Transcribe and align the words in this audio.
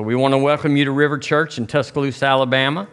So 0.00 0.04
we 0.04 0.14
want 0.14 0.32
to 0.32 0.38
welcome 0.38 0.78
you 0.78 0.86
to 0.86 0.92
River 0.92 1.18
Church 1.18 1.58
in 1.58 1.66
Tuscaloosa, 1.66 2.24
Alabama. 2.24 2.88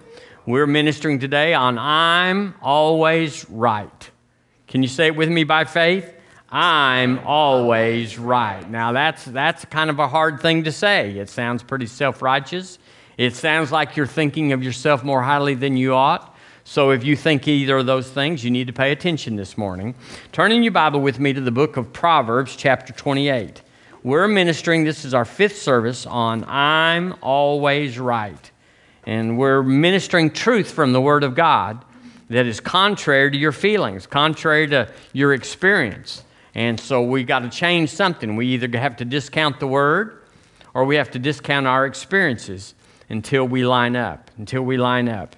We're 0.45 0.67
ministering 0.67 1.19
today 1.19 1.53
on 1.53 1.77
I'm 1.77 2.53
Always 2.61 3.49
Right. 3.49 4.11
Can 4.67 4.83
you 4.83 4.89
say 4.89 5.07
it 5.07 5.15
with 5.15 5.29
me 5.29 5.45
by 5.45 5.63
faith? 5.63 6.13
I'm 6.49 7.19
always 7.19 8.19
right. 8.19 8.69
Now 8.69 8.91
that's 8.91 9.23
that's 9.23 9.63
kind 9.63 9.89
of 9.89 9.99
a 9.99 10.07
hard 10.09 10.41
thing 10.41 10.65
to 10.65 10.71
say. 10.73 11.17
It 11.17 11.29
sounds 11.29 11.63
pretty 11.63 11.85
self-righteous. 11.85 12.77
It 13.17 13.35
sounds 13.35 13.71
like 13.71 13.95
you're 13.95 14.05
thinking 14.05 14.51
of 14.51 14.61
yourself 14.61 15.01
more 15.01 15.21
highly 15.21 15.53
than 15.53 15.77
you 15.77 15.93
ought. 15.93 16.35
So 16.65 16.89
if 16.89 17.05
you 17.05 17.15
think 17.15 17.47
either 17.47 17.77
of 17.77 17.85
those 17.85 18.09
things, 18.09 18.43
you 18.43 18.51
need 18.51 18.67
to 18.67 18.73
pay 18.73 18.91
attention 18.91 19.37
this 19.37 19.57
morning. 19.57 19.95
Turn 20.33 20.51
in 20.51 20.61
your 20.61 20.73
Bible 20.73 20.99
with 20.99 21.21
me 21.21 21.31
to 21.31 21.39
the 21.39 21.51
book 21.51 21.77
of 21.77 21.93
Proverbs, 21.93 22.57
chapter 22.57 22.91
28. 22.91 23.61
We're 24.07 24.29
ministering, 24.29 24.85
this 24.85 25.03
is 25.03 25.13
our 25.13 25.25
fifth 25.25 25.61
service 25.61 26.05
on 26.05 26.45
I'm 26.47 27.15
Always 27.21 27.99
Right. 27.99 28.51
And 29.05 29.37
we're 29.37 29.61
ministering 29.61 30.31
truth 30.31 30.71
from 30.71 30.93
the 30.93 31.01
Word 31.01 31.25
of 31.25 31.35
God 31.35 31.83
that 32.29 32.45
is 32.45 32.61
contrary 32.61 33.29
to 33.31 33.37
your 33.37 33.51
feelings, 33.51 34.07
contrary 34.07 34.65
to 34.69 34.89
your 35.11 35.33
experience. 35.33 36.23
And 36.55 36.79
so 36.79 37.01
we 37.01 37.25
got 37.25 37.39
to 37.39 37.49
change 37.49 37.89
something. 37.89 38.37
We 38.37 38.47
either 38.53 38.77
have 38.77 38.95
to 38.95 39.03
discount 39.03 39.59
the 39.59 39.67
Word 39.67 40.21
or 40.73 40.85
we 40.85 40.95
have 40.95 41.11
to 41.11 41.19
discount 41.19 41.67
our 41.67 41.85
experiences 41.85 42.75
until 43.09 43.45
we 43.45 43.65
line 43.65 43.97
up, 43.97 44.31
until 44.37 44.61
we 44.61 44.77
line 44.77 45.09
up. 45.09 45.35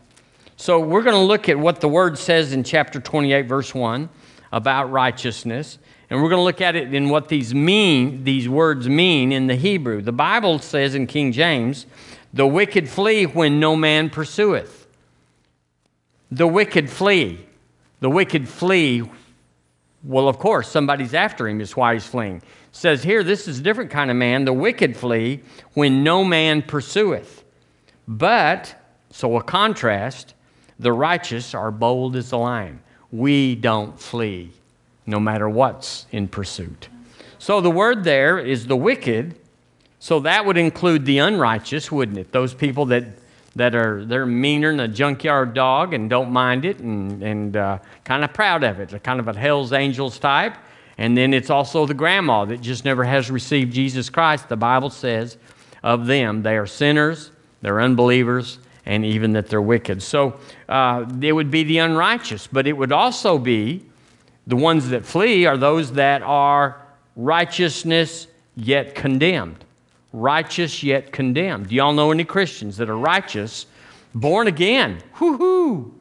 So 0.57 0.79
we're 0.79 1.01
going 1.01 1.15
to 1.15 1.23
look 1.23 1.49
at 1.49 1.57
what 1.57 1.81
the 1.81 1.89
Word 1.89 2.19
says 2.19 2.53
in 2.53 2.63
chapter 2.63 2.99
28, 2.99 3.47
verse 3.47 3.73
1 3.73 4.09
about 4.51 4.91
righteousness. 4.91 5.79
And 6.09 6.21
we're 6.21 6.29
going 6.29 6.39
to 6.39 6.43
look 6.43 6.61
at 6.61 6.75
it 6.75 6.93
in 6.93 7.09
what 7.09 7.27
these 7.27 7.53
mean, 7.53 8.23
these 8.23 8.49
words 8.49 8.89
mean 8.89 9.31
in 9.31 9.47
the 9.47 9.55
Hebrew. 9.55 10.01
The 10.01 10.11
Bible 10.11 10.57
says 10.59 10.95
in 10.95 11.05
King 11.05 11.31
James, 11.31 11.85
the 12.33 12.47
wicked 12.47 12.89
flee 12.89 13.25
when 13.25 13.59
no 13.59 13.75
man 13.75 14.09
pursueth. 14.09 14.87
The 16.31 16.47
wicked 16.47 16.89
flee. 16.89 17.45
The 17.99 18.09
wicked 18.09 18.47
flee. 18.47 19.03
Well, 20.03 20.27
of 20.27 20.39
course, 20.39 20.69
somebody's 20.69 21.13
after 21.13 21.47
him 21.47 21.61
is 21.61 21.75
why 21.75 21.93
he's 21.93 22.07
fleeing. 22.07 22.37
It 22.37 22.43
says 22.71 23.03
here, 23.03 23.23
this 23.23 23.47
is 23.47 23.59
a 23.59 23.63
different 23.63 23.91
kind 23.91 24.09
of 24.09 24.17
man. 24.17 24.45
The 24.45 24.53
wicked 24.53 24.97
flee 24.97 25.41
when 25.73 26.03
no 26.03 26.23
man 26.23 26.63
pursueth. 26.63 27.43
But, 28.07 28.75
so 29.11 29.37
a 29.37 29.43
contrast, 29.43 30.33
the 30.79 30.93
righteous 30.93 31.53
are 31.53 31.71
bold 31.71 32.15
as 32.15 32.31
a 32.31 32.37
lion. 32.37 32.81
We 33.11 33.55
don't 33.55 33.99
flee 33.99 34.53
no 35.09 35.19
matter 35.19 35.49
what's 35.49 36.05
in 36.11 36.27
pursuit. 36.27 36.89
So 37.39 37.61
the 37.61 37.71
word 37.71 38.03
there 38.03 38.37
is 38.37 38.67
the 38.67 38.75
wicked. 38.75 39.35
So 39.99 40.19
that 40.21 40.45
would 40.45 40.57
include 40.57 41.05
the 41.05 41.19
unrighteous, 41.19 41.91
wouldn't 41.91 42.17
it? 42.17 42.31
Those 42.31 42.53
people 42.53 42.85
that, 42.87 43.05
that 43.55 43.75
are 43.75 44.05
they're 44.05 44.25
meaner 44.25 44.71
than 44.71 44.79
a 44.81 44.87
junkyard 44.87 45.53
dog 45.53 45.93
and 45.93 46.09
don't 46.09 46.31
mind 46.31 46.63
it 46.63 46.79
and, 46.79 47.21
and 47.23 47.57
uh, 47.57 47.79
kind 48.03 48.23
of 48.23 48.33
proud 48.33 48.63
of 48.63 48.79
it. 48.79 49.03
Kind 49.03 49.19
of 49.19 49.27
a 49.27 49.37
Hell's 49.37 49.73
Angels 49.73 50.19
type. 50.19 50.55
And 50.97 51.17
then 51.17 51.33
it's 51.33 51.49
also 51.49 51.85
the 51.85 51.93
grandma 51.93 52.45
that 52.45 52.61
just 52.61 52.85
never 52.85 53.03
has 53.03 53.31
received 53.31 53.73
Jesus 53.73 54.09
Christ. 54.09 54.49
The 54.49 54.57
Bible 54.57 54.89
says 54.89 55.37
of 55.81 56.05
them 56.05 56.43
they 56.43 56.57
are 56.57 56.67
sinners, 56.67 57.31
they're 57.61 57.81
unbelievers, 57.81 58.59
and 58.85 59.05
even 59.05 59.31
that 59.33 59.47
they're 59.47 59.61
wicked. 59.61 60.03
So 60.03 60.39
uh, 60.67 61.05
it 61.21 61.31
would 61.31 61.49
be 61.49 61.63
the 61.63 61.79
unrighteous, 61.79 62.47
but 62.47 62.67
it 62.67 62.73
would 62.73 62.91
also 62.91 63.37
be 63.37 63.85
the 64.49 64.55
ones 64.55 64.89
that 64.89 65.05
flee 65.05 65.45
are 65.45 65.57
those 65.57 65.93
that 65.93 66.23
are 66.23 66.81
righteousness 67.15 68.27
yet 68.55 68.95
condemned. 68.95 69.63
Righteous 70.11 70.81
yet 70.81 71.11
condemned. 71.11 71.69
Do 71.69 71.75
y'all 71.75 71.93
know 71.93 72.09
any 72.09 72.23
Christians 72.23 72.77
that 72.77 72.89
are 72.89 72.97
righteous, 72.97 73.67
born 74.15 74.47
again? 74.47 75.03
Whoo-hoo! 75.19 75.93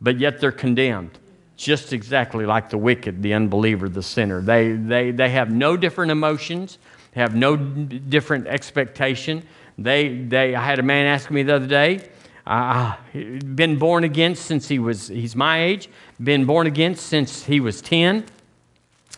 But 0.00 0.18
yet 0.18 0.40
they're 0.40 0.50
condemned. 0.50 1.16
Just 1.56 1.92
exactly 1.92 2.44
like 2.44 2.70
the 2.70 2.76
wicked, 2.76 3.22
the 3.22 3.34
unbeliever, 3.34 3.88
the 3.88 4.02
sinner. 4.02 4.40
They, 4.40 4.72
they, 4.72 5.12
they 5.12 5.30
have 5.30 5.52
no 5.52 5.76
different 5.76 6.10
emotions, 6.10 6.78
have 7.14 7.36
no 7.36 7.54
different 7.56 8.48
expectation. 8.48 9.44
They, 9.78 10.08
they, 10.08 10.56
I 10.56 10.64
had 10.64 10.80
a 10.80 10.82
man 10.82 11.06
ask 11.06 11.30
me 11.30 11.44
the 11.44 11.54
other 11.54 11.68
day, 11.68 12.08
uh, 12.46 12.96
been 13.12 13.78
born 13.78 14.04
again 14.04 14.34
since 14.34 14.68
he 14.68 14.78
was, 14.78 15.08
he's 15.08 15.34
my 15.34 15.62
age, 15.62 15.88
been 16.22 16.44
born 16.44 16.66
again 16.66 16.94
since 16.94 17.44
he 17.44 17.60
was 17.60 17.80
10. 17.82 18.24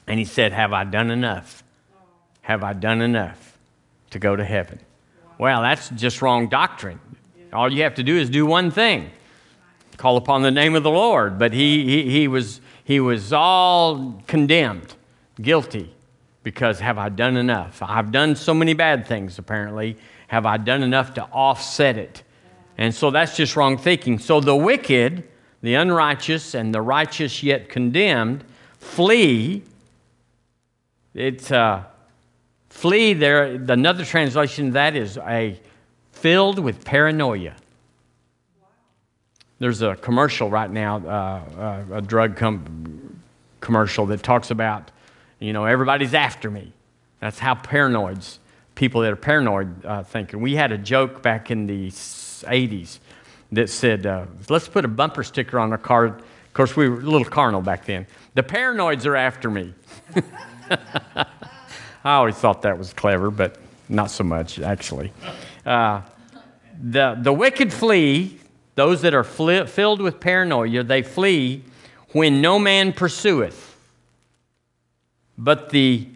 And 0.06 0.18
he 0.18 0.24
said, 0.24 0.52
Have 0.52 0.72
I 0.72 0.84
done 0.84 1.10
enough? 1.10 1.62
Have 2.42 2.64
I 2.64 2.72
done 2.72 3.02
enough 3.02 3.58
to 4.10 4.18
go 4.18 4.34
to 4.34 4.44
heaven? 4.44 4.80
Well, 5.36 5.62
that's 5.62 5.90
just 5.90 6.22
wrong 6.22 6.48
doctrine. 6.48 6.98
All 7.52 7.72
you 7.72 7.82
have 7.82 7.94
to 7.96 8.02
do 8.02 8.16
is 8.16 8.30
do 8.30 8.46
one 8.46 8.70
thing 8.70 9.10
call 9.98 10.16
upon 10.16 10.42
the 10.42 10.50
name 10.50 10.74
of 10.74 10.82
the 10.82 10.90
Lord. 10.90 11.38
But 11.38 11.52
he, 11.52 11.84
he, 11.84 12.10
he, 12.10 12.28
was, 12.28 12.62
he 12.84 13.00
was 13.00 13.32
all 13.32 14.22
condemned, 14.26 14.94
guilty, 15.42 15.94
because 16.42 16.80
have 16.80 16.96
I 16.96 17.10
done 17.10 17.36
enough? 17.36 17.82
I've 17.82 18.10
done 18.10 18.34
so 18.36 18.54
many 18.54 18.72
bad 18.72 19.06
things, 19.06 19.38
apparently. 19.38 19.98
Have 20.28 20.46
I 20.46 20.56
done 20.56 20.82
enough 20.82 21.14
to 21.14 21.24
offset 21.24 21.98
it? 21.98 22.22
And 22.78 22.94
so 22.94 23.10
that's 23.10 23.36
just 23.36 23.56
wrong 23.56 23.76
thinking. 23.76 24.20
So 24.20 24.40
the 24.40 24.54
wicked, 24.54 25.24
the 25.62 25.74
unrighteous, 25.74 26.54
and 26.54 26.72
the 26.72 26.80
righteous 26.80 27.42
yet 27.42 27.68
condemned 27.68 28.44
flee. 28.78 29.64
It's 31.12 31.50
uh, 31.50 31.82
flee 32.70 33.14
there. 33.14 33.44
Another 33.46 34.04
translation 34.04 34.68
of 34.68 34.72
that 34.74 34.94
is 34.94 35.18
a 35.18 35.58
filled 36.12 36.60
with 36.60 36.84
paranoia. 36.84 37.54
There's 39.58 39.82
a 39.82 39.96
commercial 39.96 40.48
right 40.48 40.70
now, 40.70 40.98
uh, 40.98 41.90
uh, 41.90 41.96
a 41.96 42.00
drug 42.00 42.36
com- 42.36 43.20
commercial 43.60 44.06
that 44.06 44.22
talks 44.22 44.52
about, 44.52 44.92
you 45.40 45.52
know, 45.52 45.64
everybody's 45.64 46.14
after 46.14 46.48
me. 46.48 46.72
That's 47.18 47.40
how 47.40 47.56
paranoids, 47.56 48.38
people 48.76 49.00
that 49.00 49.12
are 49.12 49.16
paranoid, 49.16 49.84
uh, 49.84 50.04
thinking. 50.04 50.40
We 50.40 50.54
had 50.54 50.70
a 50.70 50.78
joke 50.78 51.22
back 51.22 51.50
in 51.50 51.66
the 51.66 51.90
80s 52.42 52.98
that 53.52 53.70
said, 53.70 54.06
uh, 54.06 54.26
let's 54.48 54.68
put 54.68 54.84
a 54.84 54.88
bumper 54.88 55.22
sticker 55.22 55.58
on 55.58 55.72
our 55.72 55.78
car. 55.78 56.06
Of 56.06 56.22
course, 56.52 56.76
we 56.76 56.88
were 56.88 57.00
a 57.00 57.04
little 57.04 57.24
carnal 57.24 57.62
back 57.62 57.86
then. 57.86 58.06
The 58.34 58.42
paranoids 58.42 59.06
are 59.06 59.16
after 59.16 59.50
me. 59.50 59.74
I 60.70 62.14
always 62.14 62.36
thought 62.36 62.62
that 62.62 62.78
was 62.78 62.92
clever, 62.92 63.30
but 63.30 63.56
not 63.88 64.10
so 64.10 64.24
much, 64.24 64.60
actually. 64.60 65.12
Uh, 65.64 66.02
the, 66.80 67.18
the 67.20 67.32
wicked 67.32 67.72
flee, 67.72 68.38
those 68.74 69.02
that 69.02 69.14
are 69.14 69.24
fli- 69.24 69.68
filled 69.68 70.00
with 70.00 70.20
paranoia, 70.20 70.82
they 70.82 71.02
flee 71.02 71.64
when 72.12 72.40
no 72.40 72.58
man 72.58 72.92
pursueth. 72.92 73.76
But 75.36 75.70
the 75.70 76.06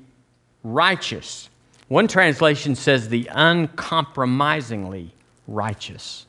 righteous, 0.63 1.49
one 1.89 2.09
translation 2.09 2.75
says 2.75 3.09
the 3.09 3.29
uncompromisingly 3.33 5.13
righteous. 5.47 6.27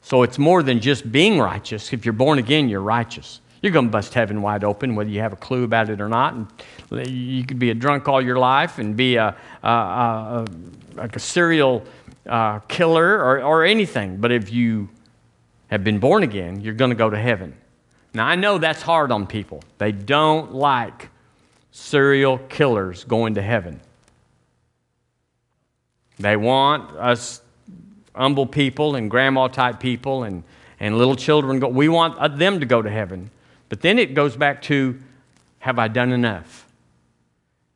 So 0.00 0.22
it's 0.22 0.38
more 0.38 0.62
than 0.62 0.80
just 0.80 1.10
being 1.10 1.38
righteous. 1.38 1.92
If 1.92 2.04
you're 2.04 2.12
born 2.14 2.38
again, 2.38 2.68
you're 2.68 2.80
righteous. 2.80 3.40
You're 3.60 3.72
going 3.72 3.86
to 3.86 3.90
bust 3.90 4.14
heaven 4.14 4.40
wide 4.40 4.64
open, 4.64 4.94
whether 4.94 5.10
you 5.10 5.20
have 5.20 5.32
a 5.32 5.36
clue 5.36 5.64
about 5.64 5.90
it 5.90 6.00
or 6.00 6.08
not. 6.08 6.34
And 6.34 6.48
you 6.90 7.44
could 7.44 7.58
be 7.58 7.70
a 7.70 7.74
drunk 7.74 8.08
all 8.08 8.22
your 8.22 8.38
life 8.38 8.78
and 8.78 8.96
be 8.96 9.16
a, 9.16 9.36
a, 9.62 9.68
a, 9.68 10.46
like 10.94 11.16
a 11.16 11.18
serial 11.18 11.84
uh, 12.26 12.60
killer 12.60 13.18
or, 13.18 13.42
or 13.42 13.64
anything. 13.64 14.18
But 14.18 14.32
if 14.32 14.52
you 14.52 14.88
have 15.68 15.84
been 15.84 15.98
born 15.98 16.22
again, 16.22 16.60
you're 16.60 16.74
going 16.74 16.90
to 16.90 16.96
go 16.96 17.10
to 17.10 17.18
heaven. 17.18 17.54
Now, 18.14 18.26
I 18.26 18.36
know 18.36 18.58
that's 18.58 18.82
hard 18.82 19.12
on 19.12 19.26
people. 19.26 19.62
They 19.78 19.92
don't 19.92 20.54
like 20.54 21.10
serial 21.72 22.38
killers 22.48 23.04
going 23.04 23.34
to 23.34 23.42
heaven. 23.42 23.80
They 26.18 26.36
want 26.36 26.96
us 26.96 27.42
humble 28.18 28.46
people 28.46 28.96
and 28.96 29.10
grandma 29.10 29.46
type 29.46 29.80
people 29.80 30.24
and, 30.24 30.42
and 30.80 30.98
little 30.98 31.16
children 31.16 31.60
go. 31.60 31.68
We 31.68 31.88
want 31.88 32.18
uh, 32.18 32.28
them 32.28 32.60
to 32.60 32.66
go 32.66 32.82
to 32.82 32.90
heaven. 32.90 33.30
But 33.68 33.80
then 33.80 33.98
it 33.98 34.12
goes 34.12 34.36
back 34.36 34.60
to 34.62 34.98
have 35.60 35.78
I 35.78 35.88
done 35.88 36.12
enough? 36.12 36.66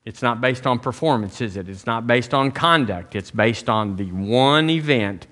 It's 0.05 0.23
not 0.23 0.41
based 0.41 0.67
on 0.67 0.79
performance, 0.79 1.41
is 1.41 1.57
it? 1.57 1.69
It's 1.69 1.87
not 1.87 2.07
based 2.07 2.35
on 2.35 2.51
conduct. 2.51 3.15
It's 3.15 3.31
based 3.31 3.69
on 3.69 3.97
the 3.97 4.11
one 4.11 4.69
event, 4.69 5.27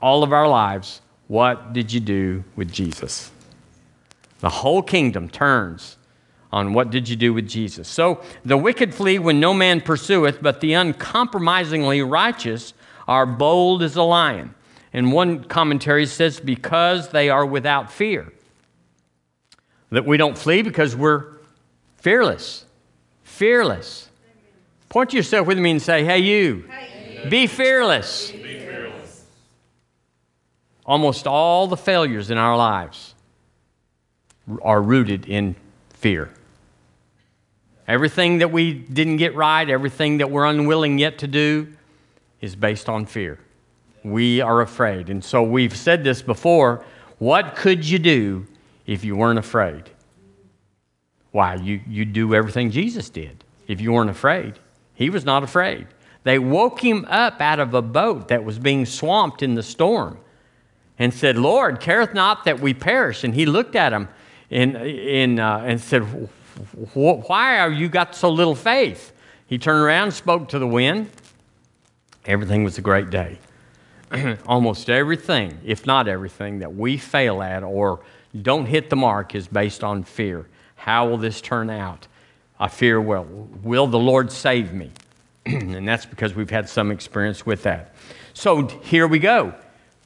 all 0.00 0.22
of 0.22 0.32
our 0.32 0.48
lives. 0.48 1.02
What 1.26 1.72
did 1.72 1.92
you 1.92 2.00
do 2.00 2.44
with 2.56 2.72
Jesus? 2.72 3.30
The 4.40 4.48
whole 4.48 4.82
kingdom 4.82 5.28
turns 5.28 5.96
on 6.52 6.72
what 6.72 6.90
did 6.90 7.08
you 7.08 7.16
do 7.16 7.34
with 7.34 7.48
Jesus. 7.48 7.88
So 7.88 8.22
the 8.44 8.56
wicked 8.56 8.94
flee 8.94 9.18
when 9.18 9.40
no 9.40 9.52
man 9.52 9.80
pursueth, 9.80 10.40
but 10.40 10.60
the 10.60 10.74
uncompromisingly 10.74 12.00
righteous 12.02 12.74
are 13.06 13.26
bold 13.26 13.82
as 13.82 13.96
a 13.96 14.02
lion. 14.02 14.54
And 14.92 15.12
one 15.12 15.44
commentary 15.44 16.06
says, 16.06 16.40
because 16.40 17.08
they 17.10 17.28
are 17.28 17.44
without 17.44 17.92
fear. 17.92 18.32
That 19.90 20.04
we 20.04 20.16
don't 20.16 20.38
flee 20.38 20.62
because 20.62 20.94
we're 20.94 21.26
fearless. 21.96 22.64
Fearless. 23.22 24.08
Point 24.88 25.10
to 25.10 25.16
yourself 25.16 25.46
with 25.46 25.58
me 25.58 25.72
and 25.72 25.82
say, 25.82 26.04
hey, 26.04 26.20
you. 26.20 26.64
Hey, 26.70 27.22
you. 27.24 27.30
Be 27.30 27.46
fearless. 27.46 28.32
Almost 30.86 31.26
all 31.26 31.66
the 31.66 31.76
failures 31.76 32.30
in 32.30 32.38
our 32.38 32.56
lives 32.56 33.14
are 34.62 34.80
rooted 34.80 35.26
in 35.26 35.56
fear. 35.90 36.30
Everything 37.88 38.38
that 38.38 38.52
we 38.52 38.74
didn't 38.74 39.16
get 39.16 39.34
right, 39.34 39.68
everything 39.68 40.18
that 40.18 40.30
we're 40.30 40.44
unwilling 40.44 40.98
yet 40.98 41.18
to 41.18 41.26
do, 41.26 41.68
is 42.44 42.54
based 42.54 42.88
on 42.88 43.06
fear. 43.06 43.38
We 44.04 44.40
are 44.40 44.60
afraid. 44.60 45.08
And 45.08 45.24
so 45.24 45.42
we've 45.42 45.76
said 45.76 46.04
this 46.04 46.22
before 46.22 46.84
what 47.18 47.56
could 47.56 47.88
you 47.88 47.98
do 47.98 48.46
if 48.86 49.02
you 49.02 49.16
weren't 49.16 49.38
afraid? 49.38 49.90
Why, 51.32 51.54
you, 51.54 51.80
you 51.88 52.04
do 52.04 52.34
everything 52.34 52.70
Jesus 52.70 53.08
did 53.08 53.42
if 53.66 53.80
you 53.80 53.92
weren't 53.92 54.10
afraid. 54.10 54.58
He 54.94 55.10
was 55.10 55.24
not 55.24 55.42
afraid. 55.42 55.86
They 56.22 56.38
woke 56.38 56.84
him 56.84 57.06
up 57.08 57.40
out 57.40 57.60
of 57.60 57.72
a 57.74 57.82
boat 57.82 58.28
that 58.28 58.44
was 58.44 58.58
being 58.58 58.84
swamped 58.86 59.42
in 59.42 59.54
the 59.54 59.62
storm 59.62 60.18
and 60.98 61.12
said, 61.12 61.36
Lord, 61.36 61.80
careth 61.80 62.14
not 62.14 62.44
that 62.44 62.60
we 62.60 62.74
perish. 62.74 63.24
And 63.24 63.34
he 63.34 63.46
looked 63.46 63.74
at 63.74 63.92
him 63.92 64.08
and, 64.50 64.76
and, 64.76 65.40
uh, 65.40 65.62
and 65.64 65.80
said, 65.80 66.02
Why 66.92 67.58
are 67.58 67.72
you 67.72 67.88
got 67.88 68.14
so 68.14 68.30
little 68.30 68.54
faith? 68.54 69.12
He 69.46 69.58
turned 69.58 69.82
around, 69.82 70.12
spoke 70.12 70.48
to 70.50 70.58
the 70.58 70.66
wind. 70.66 71.10
Everything 72.26 72.64
was 72.64 72.78
a 72.78 72.80
great 72.80 73.10
day. 73.10 73.38
Almost 74.46 74.88
everything, 74.88 75.58
if 75.64 75.86
not 75.86 76.08
everything, 76.08 76.60
that 76.60 76.74
we 76.74 76.96
fail 76.96 77.42
at 77.42 77.62
or 77.62 78.00
don't 78.40 78.66
hit 78.66 78.90
the 78.90 78.96
mark 78.96 79.34
is 79.34 79.46
based 79.46 79.84
on 79.84 80.04
fear. 80.04 80.46
How 80.76 81.08
will 81.08 81.18
this 81.18 81.40
turn 81.40 81.70
out? 81.70 82.06
I 82.58 82.68
fear, 82.68 83.00
well, 83.00 83.24
will 83.62 83.86
the 83.86 83.98
Lord 83.98 84.30
save 84.30 84.72
me? 84.72 84.90
and 85.46 85.86
that's 85.86 86.06
because 86.06 86.34
we've 86.34 86.50
had 86.50 86.68
some 86.68 86.90
experience 86.90 87.44
with 87.44 87.62
that. 87.64 87.94
So 88.32 88.66
here 88.66 89.06
we 89.06 89.18
go 89.18 89.54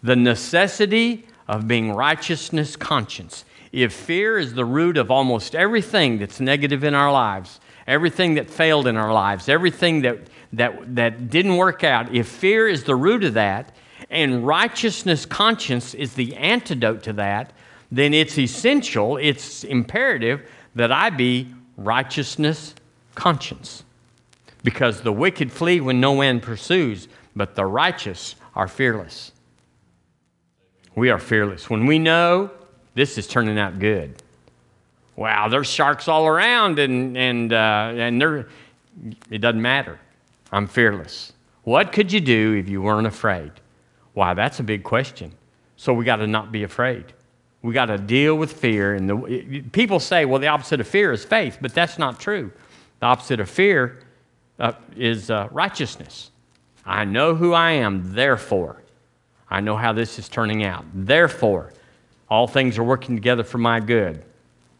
the 0.02 0.14
necessity 0.14 1.26
of 1.48 1.66
being 1.66 1.92
righteousness 1.92 2.76
conscious. 2.76 3.44
If 3.72 3.92
fear 3.92 4.38
is 4.38 4.54
the 4.54 4.64
root 4.64 4.96
of 4.96 5.10
almost 5.10 5.54
everything 5.54 6.18
that's 6.18 6.38
negative 6.38 6.84
in 6.84 6.94
our 6.94 7.10
lives, 7.10 7.58
everything 7.88 8.34
that 8.34 8.48
failed 8.48 8.86
in 8.86 8.96
our 8.96 9.12
lives, 9.12 9.48
everything 9.48 10.02
that, 10.02 10.18
that, 10.52 10.94
that 10.94 11.30
didn't 11.30 11.56
work 11.56 11.82
out, 11.82 12.14
if 12.14 12.28
fear 12.28 12.68
is 12.68 12.84
the 12.84 12.94
root 12.94 13.24
of 13.24 13.34
that, 13.34 13.74
and 14.10 14.46
righteousness 14.46 15.26
conscience 15.26 15.94
is 15.94 16.14
the 16.14 16.36
antidote 16.36 17.02
to 17.02 17.12
that, 17.14 17.52
then 17.90 18.14
it's 18.14 18.38
essential, 18.38 19.16
it's 19.16 19.64
imperative 19.64 20.48
that 20.74 20.92
I 20.92 21.10
be 21.10 21.48
righteousness 21.76 22.74
conscience. 23.14 23.82
Because 24.62 25.00
the 25.00 25.12
wicked 25.12 25.50
flee 25.50 25.80
when 25.80 26.00
no 26.00 26.16
man 26.16 26.40
pursues, 26.40 27.08
but 27.34 27.54
the 27.54 27.64
righteous 27.64 28.34
are 28.54 28.68
fearless. 28.68 29.32
We 30.94 31.10
are 31.10 31.18
fearless. 31.18 31.70
When 31.70 31.86
we 31.86 31.98
know 31.98 32.50
this 32.94 33.16
is 33.16 33.26
turning 33.26 33.58
out 33.58 33.78
good. 33.78 34.22
Wow, 35.18 35.48
there's 35.48 35.66
sharks 35.66 36.06
all 36.06 36.28
around, 36.28 36.78
and, 36.78 37.18
and, 37.18 37.52
uh, 37.52 37.92
and 37.96 38.46
it 39.28 39.38
doesn't 39.38 39.60
matter. 39.60 39.98
I'm 40.52 40.68
fearless. 40.68 41.32
What 41.64 41.90
could 41.90 42.12
you 42.12 42.20
do 42.20 42.54
if 42.54 42.68
you 42.68 42.80
weren't 42.80 43.08
afraid? 43.08 43.50
Why, 44.14 44.34
that's 44.34 44.60
a 44.60 44.62
big 44.62 44.84
question. 44.84 45.32
So 45.76 45.92
we 45.92 46.04
got 46.04 46.16
to 46.16 46.28
not 46.28 46.52
be 46.52 46.62
afraid. 46.62 47.04
We 47.62 47.74
got 47.74 47.86
to 47.86 47.98
deal 47.98 48.36
with 48.36 48.52
fear. 48.52 48.94
And 48.94 49.10
the, 49.10 49.64
people 49.72 49.98
say, 49.98 50.24
well, 50.24 50.38
the 50.38 50.46
opposite 50.46 50.80
of 50.80 50.86
fear 50.86 51.10
is 51.10 51.24
faith, 51.24 51.58
but 51.60 51.74
that's 51.74 51.98
not 51.98 52.20
true. 52.20 52.52
The 53.00 53.06
opposite 53.06 53.40
of 53.40 53.50
fear 53.50 53.98
uh, 54.60 54.74
is 54.96 55.32
uh, 55.32 55.48
righteousness. 55.50 56.30
I 56.86 57.04
know 57.04 57.34
who 57.34 57.54
I 57.54 57.72
am, 57.72 58.14
therefore, 58.14 58.84
I 59.50 59.62
know 59.62 59.76
how 59.76 59.92
this 59.92 60.16
is 60.20 60.28
turning 60.28 60.62
out. 60.62 60.84
Therefore, 60.94 61.72
all 62.30 62.46
things 62.46 62.78
are 62.78 62.84
working 62.84 63.16
together 63.16 63.42
for 63.42 63.58
my 63.58 63.80
good. 63.80 64.22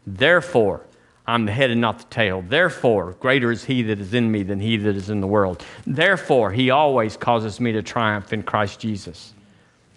Therefore, 0.05 0.85
I'm 1.27 1.45
the 1.45 1.51
head 1.51 1.69
and 1.69 1.79
not 1.79 1.99
the 1.99 2.05
tail. 2.05 2.41
Therefore, 2.41 3.15
greater 3.19 3.51
is 3.51 3.65
he 3.65 3.83
that 3.83 3.99
is 3.99 4.13
in 4.13 4.31
me 4.31 4.41
than 4.41 4.59
he 4.59 4.77
that 4.77 4.95
is 4.95 5.09
in 5.09 5.21
the 5.21 5.27
world. 5.27 5.63
Therefore, 5.85 6.51
he 6.51 6.71
always 6.71 7.17
causes 7.17 7.59
me 7.59 7.71
to 7.73 7.83
triumph 7.83 8.33
in 8.33 8.41
Christ 8.41 8.79
Jesus. 8.79 9.33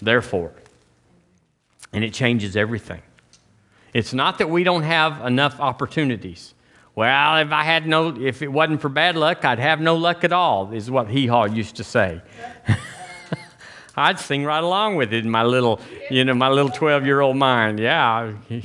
Therefore, 0.01 0.53
and 1.93 2.05
it 2.05 2.13
changes 2.13 2.57
everything. 2.57 3.01
It's 3.95 4.13
not 4.13 4.39
that 4.39 4.51
we 4.51 4.65
don't 4.65 4.83
have 4.83 5.25
enough 5.25 5.61
opportunities. 5.61 6.55
Well, 6.95 7.37
if 7.39 7.53
I 7.53 7.65
had 7.65 7.87
no, 7.87 8.15
if 8.21 8.43
it 8.43 8.49
wasn't 8.49 8.83
for 8.83 8.91
bad 8.91 9.17
luck, 9.17 9.45
I'd 9.45 9.59
have 9.59 9.81
no 9.81 9.97
luck 9.97 10.25
at 10.25 10.33
all, 10.33 10.73
is 10.73 10.91
what 10.91 11.09
Hee 11.09 11.27
Haw 11.27 11.45
used 11.45 11.77
to 11.77 11.85
say. 11.85 12.21
I'd 13.97 14.19
sing 14.19 14.45
right 14.45 14.63
along 14.63 14.97
with 14.97 15.13
it 15.13 15.25
in 15.25 15.31
my 15.31 15.43
little, 15.43 15.81
you 16.11 16.25
know, 16.25 16.35
my 16.35 16.49
little 16.49 16.71
12 16.71 17.07
year 17.07 17.21
old 17.21 17.37
mind. 17.37 17.79
Yeah. 17.79 18.33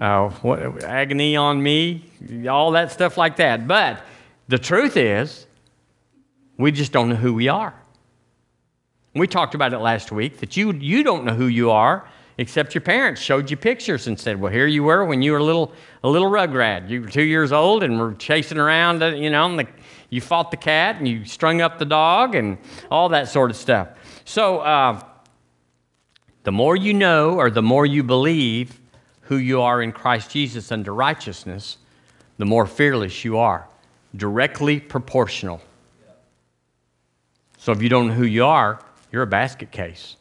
Uh, 0.00 0.30
what, 0.30 0.82
agony 0.82 1.36
on 1.36 1.62
me, 1.62 2.02
all 2.48 2.70
that 2.70 2.90
stuff 2.90 3.18
like 3.18 3.36
that. 3.36 3.68
But 3.68 4.02
the 4.48 4.58
truth 4.58 4.96
is, 4.96 5.46
we 6.56 6.72
just 6.72 6.90
don't 6.90 7.10
know 7.10 7.16
who 7.16 7.34
we 7.34 7.48
are. 7.48 7.74
We 9.14 9.26
talked 9.26 9.54
about 9.54 9.72
it 9.72 9.78
last 9.78 10.10
week 10.10 10.38
that 10.38 10.56
you, 10.56 10.72
you 10.72 11.02
don't 11.02 11.24
know 11.24 11.34
who 11.34 11.46
you 11.46 11.70
are 11.70 12.08
except 12.38 12.74
your 12.74 12.80
parents 12.80 13.20
showed 13.20 13.50
you 13.50 13.56
pictures 13.56 14.06
and 14.06 14.18
said, 14.18 14.40
well, 14.40 14.50
here 14.50 14.66
you 14.66 14.82
were 14.82 15.04
when 15.04 15.20
you 15.20 15.32
were 15.32 15.38
a 15.38 15.44
little, 15.44 15.72
a 16.02 16.08
little 16.08 16.30
rugrat. 16.30 16.88
You 16.88 17.02
were 17.02 17.08
two 17.08 17.22
years 17.22 17.52
old 17.52 17.82
and 17.82 17.98
were 17.98 18.14
chasing 18.14 18.56
around, 18.56 19.02
uh, 19.02 19.08
you 19.08 19.28
know, 19.28 19.44
and 19.44 19.58
the, 19.58 19.66
you 20.08 20.22
fought 20.22 20.50
the 20.50 20.56
cat 20.56 20.96
and 20.96 21.06
you 21.06 21.26
strung 21.26 21.60
up 21.60 21.78
the 21.78 21.84
dog 21.84 22.34
and 22.34 22.56
all 22.90 23.10
that 23.10 23.28
sort 23.28 23.50
of 23.50 23.58
stuff. 23.58 23.88
So, 24.24 24.60
uh, 24.60 25.02
the 26.44 26.52
more 26.52 26.74
you 26.74 26.94
know 26.94 27.34
or 27.34 27.50
the 27.50 27.60
more 27.60 27.84
you 27.84 28.02
believe 28.02 28.79
who 29.30 29.36
you 29.36 29.62
are 29.62 29.80
in 29.80 29.92
Christ 29.92 30.32
Jesus 30.32 30.72
under 30.72 30.92
righteousness, 30.92 31.78
the 32.38 32.44
more 32.44 32.66
fearless 32.66 33.24
you 33.24 33.38
are. 33.38 33.68
Directly 34.16 34.80
proportional. 34.80 35.60
So, 37.56 37.70
if 37.70 37.80
you 37.80 37.88
don't 37.88 38.08
know 38.08 38.14
who 38.14 38.24
you 38.24 38.44
are, 38.44 38.80
you're 39.12 39.22
a 39.22 39.28
basket 39.28 39.70
case. 39.70 40.16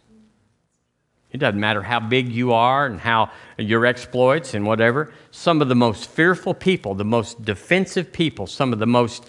It 1.32 1.40
doesn't 1.40 1.60
matter 1.60 1.82
how 1.82 2.00
big 2.00 2.30
you 2.30 2.54
are 2.54 2.86
and 2.86 3.00
how 3.00 3.32
your 3.58 3.88
exploits 3.88 4.54
and 4.54 4.64
whatever. 4.64 5.12
Some 5.32 5.60
of 5.64 5.70
the 5.70 5.76
most 5.76 6.08
fearful 6.08 6.54
people, 6.54 6.94
the 6.94 7.04
most 7.04 7.44
defensive 7.44 8.14
people, 8.14 8.46
some 8.46 8.72
of 8.72 8.78
the 8.78 8.86
most 8.86 9.26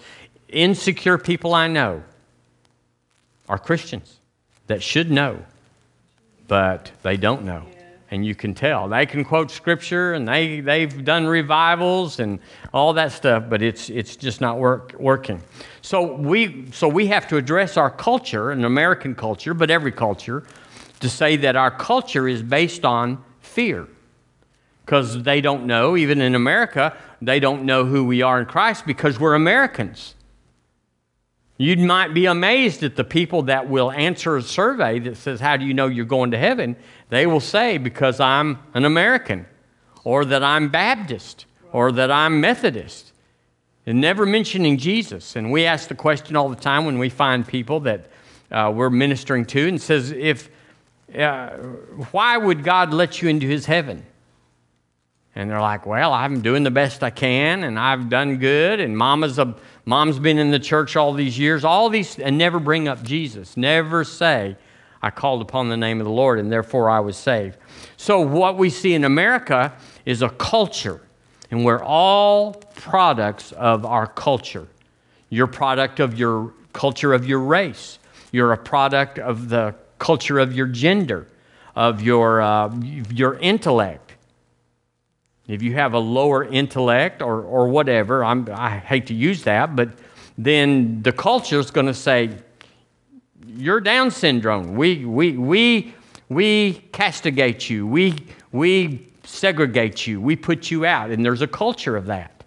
insecure 0.47 1.17
people 1.17 1.55
I 1.55 1.67
know 1.67 2.03
are 3.49 3.57
Christians 3.57 4.19
that 4.67 4.83
should 4.83 5.09
know, 5.09 5.43
but 6.47 6.91
they 7.01 7.17
don't 7.17 7.45
know. 7.45 7.65
And 8.11 8.25
you 8.25 8.35
can 8.35 8.53
tell. 8.53 8.89
They 8.89 9.05
can 9.05 9.23
quote 9.23 9.49
scripture 9.49 10.13
and 10.13 10.27
they, 10.27 10.59
they've 10.59 11.03
done 11.03 11.25
revivals 11.25 12.19
and 12.19 12.39
all 12.73 12.93
that 12.93 13.13
stuff, 13.13 13.45
but 13.49 13.61
it's, 13.61 13.89
it's 13.89 14.17
just 14.17 14.41
not 14.41 14.59
work, 14.59 14.93
working. 14.99 15.41
So 15.81 16.13
we, 16.15 16.69
so 16.71 16.89
we 16.89 17.07
have 17.07 17.27
to 17.29 17.37
address 17.37 17.77
our 17.77 17.89
culture, 17.89 18.51
an 18.51 18.65
American 18.65 19.15
culture, 19.15 19.53
but 19.53 19.71
every 19.71 19.93
culture, 19.93 20.43
to 20.99 21.09
say 21.09 21.37
that 21.37 21.55
our 21.55 21.71
culture 21.71 22.27
is 22.27 22.43
based 22.43 22.83
on 22.83 23.23
fear. 23.39 23.87
Because 24.85 25.23
they 25.23 25.39
don't 25.39 25.65
know, 25.65 25.95
even 25.95 26.19
in 26.19 26.35
America, 26.35 26.95
they 27.21 27.39
don't 27.39 27.63
know 27.63 27.85
who 27.85 28.03
we 28.03 28.21
are 28.21 28.41
in 28.41 28.45
Christ 28.45 28.85
because 28.85 29.19
we're 29.19 29.35
Americans. 29.35 30.15
You 31.61 31.77
might 31.77 32.15
be 32.15 32.25
amazed 32.25 32.81
at 32.81 32.95
the 32.95 33.03
people 33.03 33.43
that 33.43 33.69
will 33.69 33.91
answer 33.91 34.35
a 34.35 34.41
survey 34.41 34.97
that 34.99 35.15
says, 35.15 35.39
How 35.39 35.57
do 35.57 35.65
you 35.65 35.75
know 35.75 35.85
you're 35.85 36.05
going 36.05 36.31
to 36.31 36.37
heaven? 36.37 36.75
They 37.11 37.27
will 37.27 37.41
say, 37.41 37.77
Because 37.77 38.19
I'm 38.19 38.57
an 38.73 38.85
American, 38.85 39.45
or 40.03 40.25
that 40.25 40.43
I'm 40.43 40.69
Baptist, 40.69 41.45
or 41.71 41.91
that 41.91 42.09
I'm 42.09 42.41
Methodist, 42.41 43.11
and 43.85 43.99
never 43.99 44.25
mentioning 44.25 44.77
Jesus. 44.77 45.35
And 45.35 45.51
we 45.51 45.65
ask 45.65 45.89
the 45.89 45.95
question 45.95 46.35
all 46.37 46.47
the 46.47 46.55
time 46.55 46.85
when 46.85 46.97
we 46.97 47.09
find 47.09 47.45
people 47.45 47.81
that 47.81 48.09
uh, 48.49 48.71
we're 48.73 48.89
ministering 48.89 49.45
to 49.47 49.67
and 49.67 49.79
says, 49.79 50.11
If 50.11 50.49
uh, 51.13 51.49
why 52.11 52.37
would 52.37 52.63
God 52.63 52.93
let 52.93 53.21
you 53.21 53.27
into 53.27 53.45
his 53.45 53.65
heaven? 53.65 54.05
And 55.35 55.49
they're 55.49 55.61
like, 55.61 55.85
well, 55.85 56.13
I'm 56.13 56.41
doing 56.41 56.63
the 56.63 56.71
best 56.71 57.03
I 57.03 57.09
can, 57.09 57.63
and 57.63 57.77
I've 57.77 58.09
done 58.09 58.37
good, 58.37 58.79
and 58.79 58.97
mama's, 58.97 59.39
a, 59.39 59.55
mom's 59.85 60.19
been 60.19 60.37
in 60.37 60.51
the 60.51 60.59
church 60.59 60.95
all 60.95 61.13
these 61.13 61.39
years, 61.39 61.63
all 61.63 61.89
these, 61.89 62.19
and 62.19 62.37
never 62.37 62.59
bring 62.59 62.87
up 62.87 63.01
Jesus. 63.03 63.55
Never 63.55 64.03
say, 64.03 64.57
I 65.01 65.09
called 65.09 65.41
upon 65.41 65.69
the 65.69 65.77
name 65.77 65.99
of 65.99 66.05
the 66.05 66.11
Lord, 66.11 66.39
and 66.39 66.51
therefore 66.51 66.89
I 66.89 66.99
was 66.99 67.17
saved. 67.17 67.57
So, 67.97 68.19
what 68.21 68.57
we 68.57 68.69
see 68.69 68.93
in 68.93 69.03
America 69.03 69.73
is 70.05 70.21
a 70.21 70.29
culture, 70.29 71.01
and 71.49 71.65
we're 71.65 71.83
all 71.83 72.53
products 72.75 73.51
of 73.53 73.85
our 73.85 74.07
culture. 74.07 74.67
You're 75.29 75.47
product 75.47 75.99
of 75.99 76.17
your 76.17 76.53
culture 76.73 77.13
of 77.13 77.25
your 77.27 77.39
race. 77.39 77.99
You're 78.31 78.53
a 78.53 78.57
product 78.57 79.17
of 79.19 79.49
the 79.49 79.75
culture 79.97 80.39
of 80.39 80.53
your 80.53 80.67
gender, 80.67 81.27
of 81.75 82.01
your, 82.01 82.41
uh, 82.41 82.73
your 83.09 83.35
intellect. 83.35 84.13
If 85.47 85.61
you 85.61 85.73
have 85.73 85.93
a 85.93 85.99
lower 85.99 86.45
intellect 86.45 87.21
or, 87.21 87.41
or 87.41 87.67
whatever, 87.67 88.23
I'm, 88.23 88.47
I 88.51 88.77
hate 88.77 89.07
to 89.07 89.13
use 89.13 89.43
that, 89.43 89.75
but 89.75 89.89
then 90.37 91.01
the 91.01 91.11
culture 91.11 91.59
is 91.59 91.71
going 91.71 91.87
to 91.87 91.93
say, 91.93 92.29
you're 93.47 93.81
Down 93.81 94.11
syndrome. 94.11 94.75
We, 94.75 95.05
we, 95.05 95.33
we, 95.33 95.93
we 96.29 96.73
castigate 96.91 97.69
you. 97.69 97.87
We, 97.87 98.15
we 98.51 99.07
segregate 99.23 100.07
you. 100.07 100.21
We 100.21 100.35
put 100.35 100.71
you 100.71 100.85
out. 100.85 101.11
And 101.11 101.25
there's 101.25 101.41
a 101.41 101.47
culture 101.47 101.95
of 101.95 102.05
that. 102.07 102.43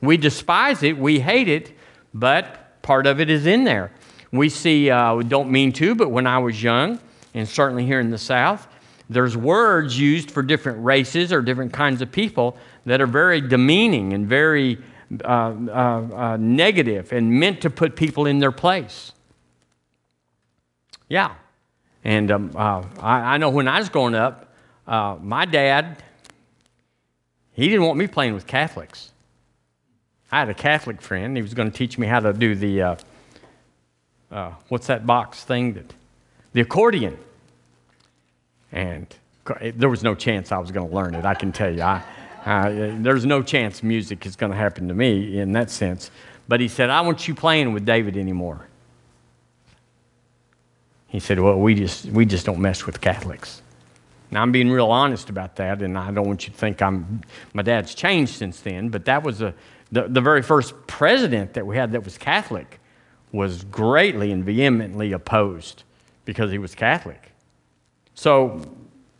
We 0.00 0.16
despise 0.16 0.82
it. 0.82 0.96
We 0.96 1.20
hate 1.20 1.48
it. 1.48 1.72
But 2.14 2.82
part 2.82 3.06
of 3.06 3.20
it 3.20 3.30
is 3.30 3.46
in 3.46 3.64
there. 3.64 3.92
We 4.32 4.48
see, 4.48 4.90
uh, 4.90 5.16
don't 5.22 5.50
mean 5.50 5.72
to, 5.74 5.94
but 5.94 6.10
when 6.10 6.26
I 6.26 6.38
was 6.38 6.62
young, 6.62 6.98
and 7.34 7.48
certainly 7.48 7.84
here 7.84 8.00
in 8.00 8.10
the 8.10 8.18
South, 8.18 8.66
there's 9.10 9.36
words 9.36 9.98
used 9.98 10.30
for 10.30 10.42
different 10.42 10.82
races 10.82 11.32
or 11.32 11.42
different 11.42 11.72
kinds 11.72 12.00
of 12.00 12.10
people 12.10 12.56
that 12.86 13.00
are 13.00 13.06
very 13.06 13.40
demeaning 13.40 14.14
and 14.14 14.26
very 14.26 14.78
uh, 15.24 15.26
uh, 15.28 15.72
uh, 15.72 16.36
negative 16.40 17.12
and 17.12 17.30
meant 17.30 17.60
to 17.60 17.70
put 17.70 17.94
people 17.94 18.26
in 18.26 18.38
their 18.38 18.52
place. 18.52 19.12
Yeah. 21.12 21.34
And 22.04 22.30
um, 22.30 22.52
uh, 22.56 22.82
I, 22.98 23.34
I, 23.34 23.36
know 23.36 23.50
when 23.50 23.68
I 23.68 23.78
was 23.78 23.90
growing 23.90 24.14
up, 24.14 24.50
uh, 24.86 25.18
my 25.20 25.44
dad, 25.44 26.02
he 27.52 27.68
didn't 27.68 27.84
want 27.84 27.98
me 27.98 28.06
playing 28.06 28.32
with 28.32 28.46
Catholics. 28.46 29.10
I 30.30 30.38
had 30.38 30.48
a 30.48 30.54
Catholic 30.54 31.02
friend. 31.02 31.36
He 31.36 31.42
was 31.42 31.52
going 31.52 31.70
to 31.70 31.76
teach 31.76 31.98
me 31.98 32.06
how 32.06 32.20
to 32.20 32.32
do 32.32 32.54
the, 32.54 32.98
uh, 34.30 34.52
what's 34.70 34.86
that 34.86 35.06
box 35.06 35.44
thing? 35.44 35.74
that 35.74 35.92
The 36.54 36.62
accordion. 36.62 37.18
And 38.72 39.06
there 39.74 39.90
was 39.90 40.02
no 40.02 40.14
chance 40.14 40.50
I 40.50 40.56
was 40.56 40.70
going 40.70 40.88
to 40.88 40.94
learn 40.94 41.14
it, 41.14 41.26
I 41.26 41.34
can 41.34 41.52
tell 41.52 41.70
you. 41.70 41.82
I, 41.82 42.02
uh, 42.46 42.94
there's 43.00 43.26
no 43.26 43.42
chance 43.42 43.82
music 43.82 44.24
is 44.24 44.34
going 44.34 44.50
to 44.50 44.56
happen 44.56 44.88
to 44.88 44.94
me 44.94 45.38
in 45.38 45.52
that 45.52 45.70
sense. 45.70 46.10
But 46.48 46.60
he 46.60 46.68
said, 46.68 46.88
I 46.88 47.02
want 47.02 47.28
you 47.28 47.34
playing 47.34 47.74
with 47.74 47.84
David 47.84 48.16
anymore. 48.16 48.66
He 51.12 51.20
said, 51.20 51.38
Well, 51.38 51.58
we 51.58 51.74
just, 51.74 52.06
we 52.06 52.24
just 52.24 52.46
don't 52.46 52.58
mess 52.58 52.86
with 52.86 53.02
Catholics. 53.02 53.60
Now, 54.30 54.40
I'm 54.40 54.50
being 54.50 54.70
real 54.70 54.90
honest 54.90 55.28
about 55.28 55.56
that, 55.56 55.82
and 55.82 55.98
I 55.98 56.10
don't 56.10 56.26
want 56.26 56.46
you 56.46 56.54
to 56.54 56.58
think 56.58 56.80
I'm, 56.80 57.20
my 57.52 57.60
dad's 57.60 57.94
changed 57.94 58.32
since 58.32 58.60
then, 58.60 58.88
but 58.88 59.04
that 59.04 59.22
was 59.22 59.42
a, 59.42 59.52
the, 59.92 60.08
the 60.08 60.22
very 60.22 60.40
first 60.40 60.74
president 60.86 61.52
that 61.52 61.66
we 61.66 61.76
had 61.76 61.92
that 61.92 62.02
was 62.02 62.16
Catholic 62.16 62.80
was 63.30 63.62
greatly 63.64 64.32
and 64.32 64.42
vehemently 64.42 65.12
opposed 65.12 65.82
because 66.24 66.50
he 66.50 66.56
was 66.56 66.74
Catholic. 66.74 67.30
So 68.14 68.62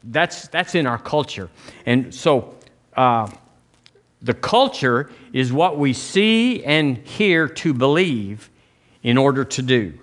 that's, 0.02 0.49
that's 0.49 0.75
in 0.75 0.87
our 0.87 0.99
culture. 0.99 1.50
And 1.84 2.14
so 2.14 2.54
uh, 2.96 3.30
the 4.22 4.32
culture 4.32 5.11
is 5.34 5.52
what 5.52 5.78
we 5.78 5.92
see 5.92 6.64
and 6.64 6.96
hear 6.96 7.49
to 7.49 7.75
believe 7.75 8.49
in 9.02 9.18
order 9.18 9.44
to 9.44 9.61
do. 9.61 9.99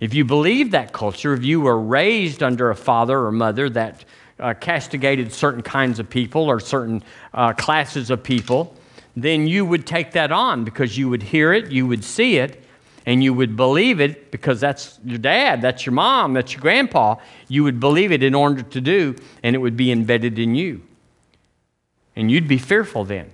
If 0.00 0.14
you 0.14 0.24
believe 0.24 0.70
that 0.70 0.92
culture, 0.92 1.34
if 1.34 1.44
you 1.44 1.60
were 1.60 1.78
raised 1.78 2.42
under 2.42 2.70
a 2.70 2.76
father 2.76 3.18
or 3.18 3.32
mother 3.32 3.68
that 3.70 4.04
uh, 4.38 4.54
castigated 4.54 5.32
certain 5.32 5.62
kinds 5.62 5.98
of 5.98 6.08
people 6.08 6.42
or 6.42 6.60
certain 6.60 7.02
uh, 7.34 7.52
classes 7.54 8.10
of 8.10 8.22
people, 8.22 8.74
then 9.16 9.48
you 9.48 9.64
would 9.64 9.86
take 9.86 10.12
that 10.12 10.30
on 10.30 10.64
because 10.64 10.96
you 10.96 11.08
would 11.08 11.22
hear 11.22 11.52
it, 11.52 11.72
you 11.72 11.86
would 11.86 12.04
see 12.04 12.36
it, 12.36 12.62
and 13.04 13.24
you 13.24 13.34
would 13.34 13.56
believe 13.56 14.00
it 14.00 14.30
because 14.30 14.60
that's 14.60 15.00
your 15.04 15.18
dad, 15.18 15.62
that's 15.62 15.86
your 15.86 15.94
mom, 15.94 16.34
that's 16.34 16.52
your 16.52 16.60
grandpa. 16.60 17.16
You 17.48 17.64
would 17.64 17.80
believe 17.80 18.12
it 18.12 18.22
in 18.22 18.34
order 18.34 18.62
to 18.62 18.80
do, 18.80 19.16
and 19.42 19.56
it 19.56 19.58
would 19.58 19.76
be 19.76 19.90
embedded 19.90 20.38
in 20.38 20.54
you. 20.54 20.82
And 22.14 22.30
you'd 22.30 22.46
be 22.46 22.58
fearful 22.58 23.04
then 23.04 23.30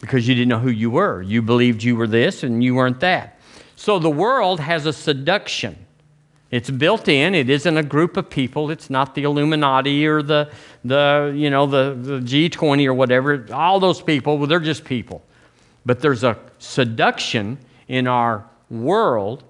because 0.00 0.28
you 0.28 0.34
didn't 0.34 0.48
know 0.48 0.58
who 0.58 0.70
you 0.70 0.90
were. 0.90 1.20
You 1.22 1.42
believed 1.42 1.82
you 1.82 1.96
were 1.96 2.06
this 2.06 2.42
and 2.42 2.62
you 2.62 2.74
weren't 2.74 3.00
that. 3.00 3.35
So 3.76 3.98
the 3.98 4.10
world 4.10 4.58
has 4.60 4.86
a 4.86 4.92
seduction. 4.92 5.86
It's 6.50 6.70
built 6.70 7.08
in. 7.08 7.34
It 7.34 7.50
isn't 7.50 7.76
a 7.76 7.82
group 7.82 8.16
of 8.16 8.30
people. 8.30 8.70
It's 8.70 8.88
not 8.88 9.14
the 9.14 9.24
Illuminati 9.24 10.06
or 10.06 10.22
the, 10.22 10.50
the 10.84 11.32
you 11.36 11.50
know, 11.50 11.66
the, 11.66 11.96
the 12.00 12.20
G20 12.20 12.86
or 12.86 12.94
whatever. 12.94 13.46
All 13.52 13.78
those 13.78 14.00
people, 14.00 14.38
well, 14.38 14.46
they're 14.46 14.60
just 14.60 14.84
people. 14.84 15.22
But 15.84 16.00
there's 16.00 16.24
a 16.24 16.38
seduction 16.58 17.58
in 17.86 18.06
our 18.06 18.44
world 18.70 19.44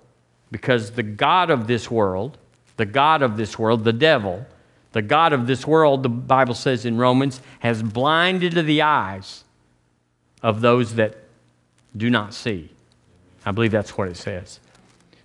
because 0.50 0.90
the 0.90 1.02
God 1.02 1.50
of 1.50 1.66
this 1.66 1.90
world, 1.90 2.38
the 2.76 2.86
God 2.86 3.22
of 3.22 3.36
this 3.36 3.58
world, 3.58 3.84
the 3.84 3.92
devil, 3.92 4.46
the 4.92 5.02
God 5.02 5.32
of 5.32 5.46
this 5.46 5.66
world, 5.66 6.02
the 6.02 6.08
Bible 6.08 6.54
says 6.54 6.84
in 6.84 6.96
Romans, 6.96 7.40
has 7.60 7.82
blinded 7.82 8.54
the 8.66 8.82
eyes 8.82 9.44
of 10.42 10.60
those 10.60 10.94
that 10.94 11.16
do 11.96 12.10
not 12.10 12.34
see. 12.34 12.70
I 13.46 13.52
believe 13.52 13.70
that's 13.70 13.96
what 13.96 14.08
it 14.08 14.16
says. 14.16 14.60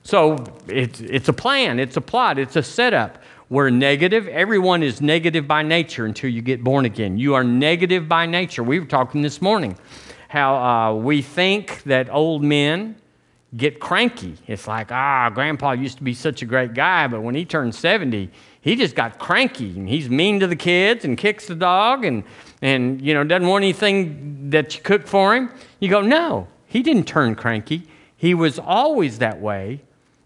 So 0.03 0.45
it's, 0.67 1.01
it's 1.01 1.27
a 1.27 1.33
plan, 1.33 1.79
it's 1.79 1.97
a 1.97 2.01
plot, 2.01 2.39
it's 2.39 2.55
a 2.55 2.63
setup. 2.63 3.21
We're 3.49 3.69
negative. 3.69 4.29
Everyone 4.29 4.81
is 4.81 5.01
negative 5.01 5.45
by 5.45 5.61
nature 5.61 6.05
until 6.05 6.29
you 6.29 6.41
get 6.41 6.63
born 6.63 6.85
again. 6.85 7.17
You 7.17 7.33
are 7.33 7.43
negative 7.43 8.07
by 8.07 8.25
nature. 8.25 8.63
We 8.63 8.79
were 8.79 8.85
talking 8.85 9.21
this 9.21 9.41
morning 9.41 9.77
how 10.29 10.55
uh, 10.55 10.93
we 10.95 11.21
think 11.21 11.83
that 11.83 12.09
old 12.09 12.41
men 12.41 12.95
get 13.57 13.81
cranky. 13.81 14.37
It's 14.47 14.67
like, 14.67 14.89
ah, 14.89 15.29
grandpa 15.29 15.73
used 15.73 15.97
to 15.97 16.03
be 16.03 16.13
such 16.13 16.41
a 16.41 16.45
great 16.45 16.73
guy, 16.73 17.07
but 17.07 17.21
when 17.21 17.35
he 17.35 17.43
turned 17.43 17.75
70, 17.75 18.29
he 18.61 18.77
just 18.77 18.95
got 18.95 19.19
cranky 19.19 19.71
and 19.71 19.89
he's 19.89 20.09
mean 20.09 20.39
to 20.39 20.47
the 20.47 20.55
kids 20.55 21.03
and 21.03 21.17
kicks 21.17 21.47
the 21.47 21.55
dog 21.55 22.05
and, 22.05 22.23
and 22.61 23.01
you 23.01 23.13
know, 23.13 23.25
doesn't 23.25 23.47
want 23.47 23.63
anything 23.63 24.49
that 24.51 24.77
you 24.77 24.81
cook 24.81 25.05
for 25.05 25.35
him. 25.35 25.51
You 25.81 25.89
go, 25.89 26.01
no, 26.01 26.47
he 26.67 26.81
didn't 26.81 27.05
turn 27.05 27.35
cranky. 27.35 27.83
He 28.21 28.35
was 28.35 28.59
always 28.59 29.17
that 29.17 29.41
way, 29.41 29.81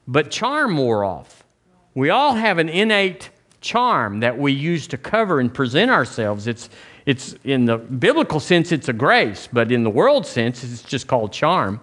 but 0.06 0.30
charm 0.30 0.76
wore 0.76 1.06
off. 1.06 1.46
We 1.94 2.10
all 2.10 2.34
have 2.36 2.58
an 2.58 2.68
innate 2.68 3.30
charm 3.62 4.20
that 4.20 4.38
we 4.38 4.52
use 4.52 4.86
to 4.88 4.98
cover 4.98 5.40
and 5.40 5.54
present 5.54 5.90
ourselves. 5.90 6.46
It's, 6.46 6.70
it's 7.06 7.36
in 7.46 7.64
the 7.64 7.78
biblical 7.78 8.42
sense, 8.42 8.74
it's 8.74 8.90
a 8.90 8.94
grace, 8.94 9.48
but 9.50 9.72
in 9.72 9.86
the 9.86 9.90
world 9.90 10.28
sense, 10.28 10.62
it's 10.62 10.82
just 10.82 11.08
called 11.08 11.32
charm. 11.32 11.80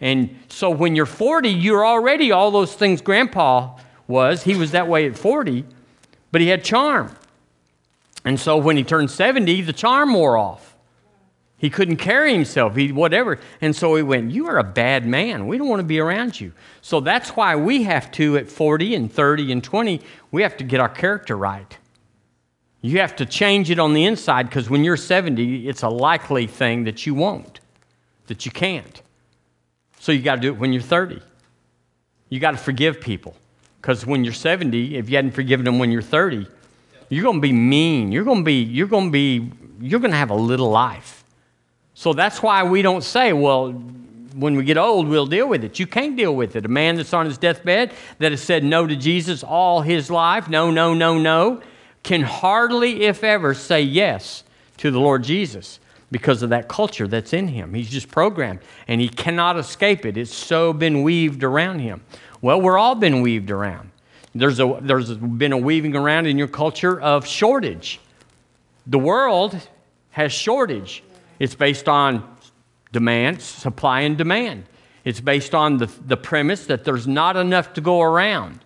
And 0.00 0.36
so 0.48 0.68
when 0.68 0.96
you're 0.96 1.06
40, 1.06 1.50
you're 1.50 1.86
already 1.86 2.32
all 2.32 2.50
those 2.50 2.74
things 2.74 3.00
grandpa 3.00 3.78
was. 4.08 4.42
He 4.42 4.56
was 4.56 4.72
that 4.72 4.88
way 4.88 5.06
at 5.06 5.16
40, 5.16 5.64
but 6.32 6.40
he 6.40 6.48
had 6.48 6.64
charm. 6.64 7.14
And 8.24 8.40
so 8.40 8.56
when 8.56 8.76
he 8.76 8.82
turned 8.82 9.12
70, 9.12 9.62
the 9.62 9.72
charm 9.72 10.12
wore 10.12 10.36
off. 10.36 10.71
He 11.62 11.70
couldn't 11.70 11.98
carry 11.98 12.32
himself, 12.32 12.74
he 12.74 12.90
whatever. 12.90 13.38
And 13.60 13.74
so 13.74 13.94
he 13.94 14.02
went, 14.02 14.32
You 14.32 14.48
are 14.48 14.58
a 14.58 14.64
bad 14.64 15.06
man. 15.06 15.46
We 15.46 15.58
don't 15.58 15.68
want 15.68 15.78
to 15.78 15.86
be 15.86 16.00
around 16.00 16.40
you. 16.40 16.52
So 16.80 16.98
that's 16.98 17.30
why 17.36 17.54
we 17.54 17.84
have 17.84 18.10
to, 18.12 18.36
at 18.36 18.50
40 18.50 18.96
and 18.96 19.10
30 19.10 19.52
and 19.52 19.62
20, 19.62 20.00
we 20.32 20.42
have 20.42 20.56
to 20.56 20.64
get 20.64 20.80
our 20.80 20.88
character 20.88 21.36
right. 21.36 21.78
You 22.80 22.98
have 22.98 23.14
to 23.14 23.24
change 23.24 23.70
it 23.70 23.78
on 23.78 23.94
the 23.94 24.04
inside 24.06 24.48
because 24.48 24.68
when 24.68 24.82
you're 24.82 24.96
70, 24.96 25.68
it's 25.68 25.82
a 25.82 25.88
likely 25.88 26.48
thing 26.48 26.82
that 26.82 27.06
you 27.06 27.14
won't, 27.14 27.60
that 28.26 28.44
you 28.44 28.50
can't. 28.50 29.00
So 30.00 30.10
you 30.10 30.20
got 30.20 30.34
to 30.34 30.40
do 30.40 30.48
it 30.48 30.58
when 30.58 30.72
you're 30.72 30.82
30. 30.82 31.22
You 32.28 32.40
got 32.40 32.50
to 32.50 32.56
forgive 32.56 33.00
people. 33.00 33.36
Because 33.80 34.04
when 34.04 34.24
you're 34.24 34.32
70, 34.32 34.96
if 34.96 35.08
you 35.08 35.14
hadn't 35.14 35.30
forgiven 35.30 35.64
them 35.64 35.78
when 35.78 35.92
you're 35.92 36.02
30, 36.02 36.44
you're 37.08 37.22
going 37.22 37.36
to 37.36 37.40
be 37.40 37.52
mean. 37.52 38.10
You're 38.10 38.24
going 38.24 38.38
to 38.38 38.44
be, 38.44 38.64
you're 38.64 38.88
going 38.88 39.06
to 39.06 39.12
be, 39.12 39.52
you're 39.80 40.00
going 40.00 40.10
to 40.10 40.16
have 40.16 40.30
a 40.30 40.34
little 40.34 40.68
life. 40.68 41.21
So 42.02 42.12
that's 42.12 42.42
why 42.42 42.64
we 42.64 42.82
don't 42.82 43.04
say, 43.04 43.32
well, 43.32 43.70
when 44.34 44.56
we 44.56 44.64
get 44.64 44.76
old, 44.76 45.06
we'll 45.06 45.24
deal 45.24 45.48
with 45.48 45.62
it. 45.62 45.78
You 45.78 45.86
can't 45.86 46.16
deal 46.16 46.34
with 46.34 46.56
it. 46.56 46.64
A 46.66 46.68
man 46.68 46.96
that's 46.96 47.14
on 47.14 47.26
his 47.26 47.38
deathbed 47.38 47.92
that 48.18 48.32
has 48.32 48.42
said 48.42 48.64
no 48.64 48.88
to 48.88 48.96
Jesus 48.96 49.44
all 49.44 49.82
his 49.82 50.10
life, 50.10 50.48
no, 50.48 50.72
no, 50.72 50.94
no, 50.94 51.16
no, 51.16 51.62
can 52.02 52.22
hardly, 52.22 53.04
if 53.04 53.22
ever, 53.22 53.54
say 53.54 53.82
yes 53.82 54.42
to 54.78 54.90
the 54.90 54.98
Lord 54.98 55.22
Jesus 55.22 55.78
because 56.10 56.42
of 56.42 56.50
that 56.50 56.66
culture 56.66 57.06
that's 57.06 57.32
in 57.32 57.46
him. 57.46 57.72
He's 57.72 57.90
just 57.90 58.08
programmed 58.08 58.58
and 58.88 59.00
he 59.00 59.08
cannot 59.08 59.56
escape 59.56 60.04
it. 60.04 60.16
It's 60.16 60.34
so 60.34 60.72
been 60.72 61.04
weaved 61.04 61.44
around 61.44 61.78
him. 61.78 62.02
Well, 62.40 62.60
we're 62.60 62.78
all 62.78 62.96
been 62.96 63.22
weaved 63.22 63.52
around. 63.52 63.92
There's, 64.34 64.58
a, 64.58 64.76
there's 64.82 65.14
been 65.14 65.52
a 65.52 65.56
weaving 65.56 65.94
around 65.94 66.26
in 66.26 66.36
your 66.36 66.48
culture 66.48 67.00
of 67.00 67.24
shortage. 67.28 68.00
The 68.88 68.98
world 68.98 69.56
has 70.10 70.32
shortage. 70.32 71.04
It's 71.42 71.56
based 71.56 71.88
on 71.88 72.22
demand, 72.92 73.42
supply 73.42 74.02
and 74.02 74.16
demand. 74.16 74.62
It's 75.02 75.20
based 75.20 75.56
on 75.56 75.78
the, 75.78 75.86
the 76.06 76.16
premise 76.16 76.66
that 76.66 76.84
there's 76.84 77.08
not 77.08 77.36
enough 77.36 77.72
to 77.72 77.80
go 77.80 78.00
around. 78.00 78.60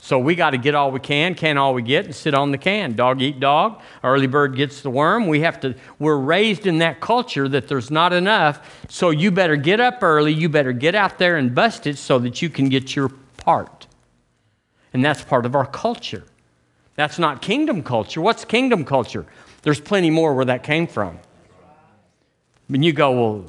So 0.00 0.16
we 0.16 0.36
got 0.36 0.50
to 0.50 0.56
get 0.56 0.76
all 0.76 0.92
we 0.92 1.00
can, 1.00 1.34
can 1.34 1.58
all 1.58 1.74
we 1.74 1.82
get, 1.82 2.04
and 2.04 2.14
sit 2.14 2.32
on 2.32 2.52
the 2.52 2.58
can. 2.58 2.92
Dog 2.92 3.20
eat 3.22 3.40
dog. 3.40 3.80
Early 4.04 4.28
bird 4.28 4.54
gets 4.54 4.82
the 4.82 4.90
worm. 4.90 5.26
We 5.26 5.40
have 5.40 5.58
to. 5.62 5.74
We're 5.98 6.16
raised 6.16 6.68
in 6.68 6.78
that 6.78 7.00
culture 7.00 7.48
that 7.48 7.66
there's 7.66 7.90
not 7.90 8.12
enough. 8.12 8.86
So 8.88 9.10
you 9.10 9.32
better 9.32 9.56
get 9.56 9.80
up 9.80 10.00
early. 10.00 10.32
You 10.32 10.48
better 10.48 10.72
get 10.72 10.94
out 10.94 11.18
there 11.18 11.36
and 11.36 11.56
bust 11.56 11.88
it 11.88 11.98
so 11.98 12.20
that 12.20 12.40
you 12.40 12.48
can 12.48 12.68
get 12.68 12.94
your 12.94 13.08
part. 13.38 13.88
And 14.92 15.04
that's 15.04 15.24
part 15.24 15.44
of 15.44 15.56
our 15.56 15.66
culture. 15.66 16.22
That's 16.94 17.18
not 17.18 17.42
kingdom 17.42 17.82
culture. 17.82 18.20
What's 18.20 18.44
kingdom 18.44 18.84
culture? 18.84 19.26
There's 19.62 19.80
plenty 19.80 20.10
more 20.10 20.34
where 20.34 20.44
that 20.44 20.62
came 20.62 20.86
from. 20.86 21.18
And 22.68 22.84
you 22.84 22.92
go, 22.92 23.10
well, 23.12 23.44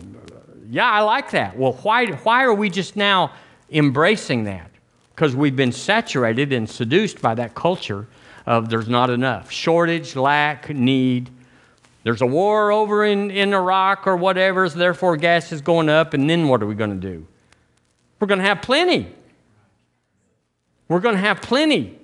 yeah, 0.70 0.90
I 0.90 1.02
like 1.02 1.32
that. 1.32 1.58
Well, 1.58 1.74
why, 1.74 2.08
why 2.08 2.44
are 2.44 2.54
we 2.54 2.70
just 2.70 2.96
now 2.96 3.34
embracing 3.70 4.46
that 4.46 4.72
because 5.16 5.36
we've 5.36 5.56
been 5.56 5.72
saturated 5.72 6.54
and 6.54 6.70
seduced 6.70 7.22
by 7.22 7.34
that 7.36 7.56
culture 7.56 8.08
of 8.46 8.70
there's 8.70 8.88
not 8.88 9.10
enough 9.10 9.52
shortage, 9.52 10.16
lack, 10.16 10.70
need. 10.70 11.30
There's 12.04 12.22
a 12.22 12.26
war 12.26 12.72
over 12.72 13.04
in, 13.04 13.32
in 13.32 13.54
Iraq 13.54 14.08
or 14.08 14.16
whatever, 14.16 14.70
so 14.70 14.78
therefore 14.78 15.18
gas 15.18 15.52
is 15.52 15.62
going 15.62 15.90
up, 15.90 16.14
and 16.14 16.30
then 16.30 16.48
what 16.48 16.62
are 16.62 16.68
we 16.68 16.76
going 16.76 16.92
to 16.92 16.96
do? 16.96 17.28
We're 18.20 18.28
going 18.28 18.40
to 18.40 18.46
have 18.46 18.62
plenty. 18.62 19.14
We're 20.88 21.02
going 21.02 21.16
to 21.16 21.22
have 21.22 21.42
plenty. 21.42 22.00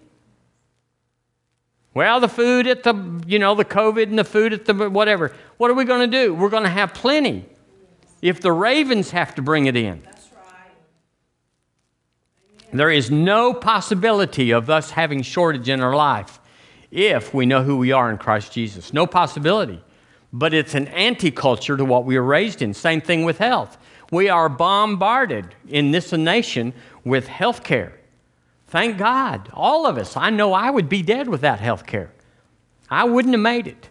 Well, 1.93 2.19
the 2.19 2.27
food 2.27 2.65
at 2.67 2.83
the, 2.83 3.23
you 3.27 3.37
know, 3.37 3.53
the 3.53 3.65
COVID 3.65 4.03
and 4.03 4.17
the 4.17 4.23
food 4.23 4.53
at 4.53 4.65
the 4.65 4.89
whatever. 4.89 5.31
What 5.57 5.69
are 5.69 5.75
we 5.75 5.85
going 5.85 6.09
to 6.09 6.25
do? 6.25 6.33
We're 6.33 6.49
going 6.49 6.63
to 6.63 6.69
have 6.69 6.93
plenty. 6.93 7.45
If 8.21 8.41
the 8.41 8.51
ravens 8.51 9.11
have 9.11 9.35
to 9.35 9.41
bring 9.41 9.67
it 9.67 9.75
in. 9.75 10.01
There 12.71 12.89
is 12.89 13.11
no 13.11 13.53
possibility 13.53 14.51
of 14.51 14.69
us 14.69 14.89
having 14.91 15.21
shortage 15.21 15.69
in 15.69 15.79
our 15.79 15.95
life 15.95 16.39
if 16.89 17.31
we 17.31 17.45
know 17.45 17.61
who 17.61 17.77
we 17.77 17.91
are 17.91 18.09
in 18.09 18.17
Christ 18.17 18.51
Jesus. 18.51 18.93
No 18.93 19.05
possibility. 19.05 19.79
But 20.31 20.55
it's 20.55 20.73
an 20.73 20.87
anti 20.87 21.29
culture 21.29 21.77
to 21.77 21.85
what 21.85 22.05
we 22.05 22.17
were 22.17 22.25
raised 22.25 22.63
in. 22.63 22.73
Same 22.73 23.01
thing 23.01 23.23
with 23.25 23.37
health. 23.37 23.77
We 24.11 24.29
are 24.29 24.49
bombarded 24.49 25.53
in 25.67 25.91
this 25.91 26.11
nation 26.11 26.73
with 27.03 27.27
health 27.27 27.63
care. 27.63 27.99
Thank 28.73 28.97
God, 28.97 29.51
all 29.53 29.85
of 29.85 29.99
us. 29.99 30.17
I 30.17 30.31
know 30.31 30.51
I 30.51 30.67
would 30.67 30.89
be 30.89 31.03
dead 31.03 31.29
without 31.29 31.59
health 31.59 31.85
care. 31.85 32.11
I 32.89 33.03
wouldn't 33.03 33.35
have 33.35 33.39
made 33.39 33.67
it. 33.67 33.89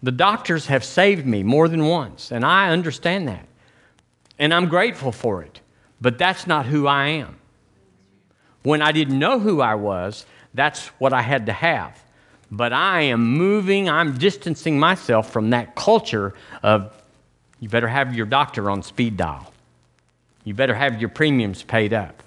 The 0.00 0.12
doctors 0.12 0.66
have 0.66 0.84
saved 0.84 1.26
me 1.26 1.42
more 1.42 1.66
than 1.66 1.84
once, 1.86 2.30
and 2.30 2.44
I 2.44 2.70
understand 2.70 3.26
that. 3.26 3.48
And 4.38 4.54
I'm 4.54 4.68
grateful 4.68 5.10
for 5.10 5.42
it. 5.42 5.60
But 6.00 6.18
that's 6.18 6.46
not 6.46 6.66
who 6.66 6.86
I 6.86 7.08
am. 7.08 7.34
When 8.62 8.80
I 8.80 8.92
didn't 8.92 9.18
know 9.18 9.40
who 9.40 9.60
I 9.60 9.74
was, 9.74 10.24
that's 10.54 10.86
what 11.00 11.12
I 11.12 11.22
had 11.22 11.46
to 11.46 11.52
have. 11.52 12.00
But 12.48 12.72
I 12.72 13.00
am 13.00 13.26
moving, 13.26 13.88
I'm 13.88 14.18
distancing 14.18 14.78
myself 14.78 15.32
from 15.32 15.50
that 15.50 15.74
culture 15.74 16.32
of 16.62 16.96
you 17.58 17.68
better 17.68 17.88
have 17.88 18.14
your 18.14 18.26
doctor 18.26 18.70
on 18.70 18.84
speed 18.84 19.16
dial. 19.16 19.52
You 20.44 20.54
better 20.54 20.76
have 20.76 21.00
your 21.00 21.10
premiums 21.10 21.64
paid 21.64 21.92
up. 21.92 22.22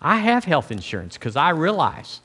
I 0.00 0.18
have 0.18 0.44
health 0.44 0.70
insurance 0.70 1.16
because 1.16 1.36
I 1.36 1.50
realize 1.50 2.20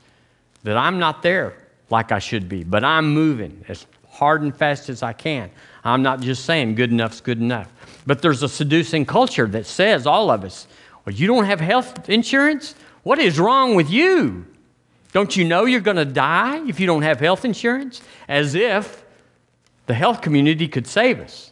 that 0.63 0.77
I'm 0.77 0.99
not 0.99 1.21
there 1.21 1.53
like 1.89 2.11
I 2.11 2.19
should 2.19 2.49
be, 2.49 2.63
but 2.63 2.83
I'm 2.83 3.13
moving 3.13 3.63
as 3.67 3.85
hard 4.09 4.41
and 4.41 4.55
fast 4.55 4.89
as 4.89 5.03
I 5.03 5.13
can. 5.13 5.51
I'm 5.83 6.01
not 6.01 6.21
just 6.21 6.45
saying 6.45 6.75
good 6.75 6.91
enough's 6.91 7.21
good 7.21 7.39
enough. 7.39 7.71
But 8.07 8.21
there's 8.21 8.43
a 8.43 8.49
seducing 8.49 9.05
culture 9.05 9.47
that 9.47 9.65
says, 9.65 10.07
all 10.07 10.31
of 10.31 10.43
us, 10.43 10.67
well, 11.05 11.13
you 11.13 11.27
don't 11.27 11.45
have 11.45 11.59
health 11.59 12.09
insurance? 12.09 12.75
What 13.03 13.19
is 13.19 13.39
wrong 13.39 13.75
with 13.75 13.89
you? 13.89 14.45
Don't 15.11 15.35
you 15.35 15.45
know 15.45 15.65
you're 15.65 15.81
going 15.81 15.97
to 15.97 16.05
die 16.05 16.67
if 16.67 16.79
you 16.79 16.87
don't 16.87 17.03
have 17.03 17.19
health 17.19 17.45
insurance? 17.45 18.01
As 18.27 18.55
if 18.55 19.05
the 19.85 19.93
health 19.93 20.21
community 20.21 20.67
could 20.67 20.87
save 20.87 21.19
us. 21.19 21.51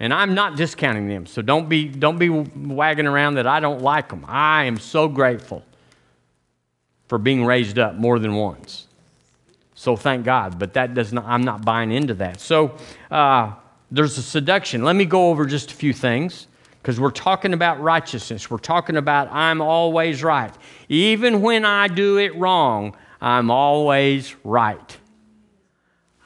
And 0.00 0.14
I'm 0.14 0.34
not 0.34 0.56
discounting 0.56 1.08
them, 1.08 1.26
so 1.26 1.42
don't 1.42 1.68
be, 1.68 1.86
don't 1.86 2.18
be 2.18 2.30
wagging 2.30 3.06
around 3.06 3.34
that 3.34 3.46
I 3.46 3.60
don't 3.60 3.82
like 3.82 4.08
them. 4.08 4.24
I 4.26 4.64
am 4.64 4.78
so 4.78 5.06
grateful 5.08 5.62
for 7.06 7.18
being 7.18 7.44
raised 7.44 7.78
up 7.78 7.96
more 7.96 8.18
than 8.18 8.34
once. 8.34 8.86
So 9.74 9.96
thank 9.96 10.24
God, 10.24 10.58
but 10.58 10.72
that 10.72 10.94
does 10.94 11.12
not, 11.12 11.26
I'm 11.26 11.42
not 11.42 11.64
buying 11.64 11.92
into 11.92 12.14
that. 12.14 12.40
So 12.40 12.76
uh, 13.10 13.52
there's 13.90 14.16
a 14.16 14.22
seduction. 14.22 14.84
Let 14.84 14.96
me 14.96 15.04
go 15.04 15.28
over 15.28 15.44
just 15.44 15.70
a 15.70 15.74
few 15.74 15.92
things 15.92 16.46
because 16.80 16.98
we're 16.98 17.10
talking 17.10 17.52
about 17.52 17.80
righteousness. 17.82 18.50
We're 18.50 18.58
talking 18.58 18.96
about 18.96 19.30
I'm 19.30 19.60
always 19.60 20.22
right. 20.22 20.54
Even 20.88 21.42
when 21.42 21.64
I 21.66 21.88
do 21.88 22.18
it 22.18 22.34
wrong, 22.36 22.96
I'm 23.20 23.50
always 23.50 24.34
right. 24.44 24.96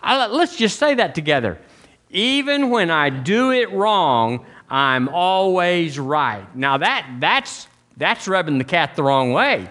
I, 0.02 0.26
let's 0.26 0.56
just 0.56 0.78
say 0.78 0.94
that 0.94 1.14
together. 1.14 1.58
Even 2.14 2.70
when 2.70 2.90
I 2.90 3.10
do 3.10 3.52
it 3.52 3.70
wrong, 3.72 4.46
I'm 4.70 5.08
always 5.10 5.98
right. 5.98 6.56
Now 6.56 6.78
that 6.78 7.16
that's 7.20 7.68
that's 7.96 8.26
rubbing 8.26 8.58
the 8.58 8.64
cat 8.64 8.96
the 8.96 9.02
wrong 9.02 9.32
way. 9.32 9.68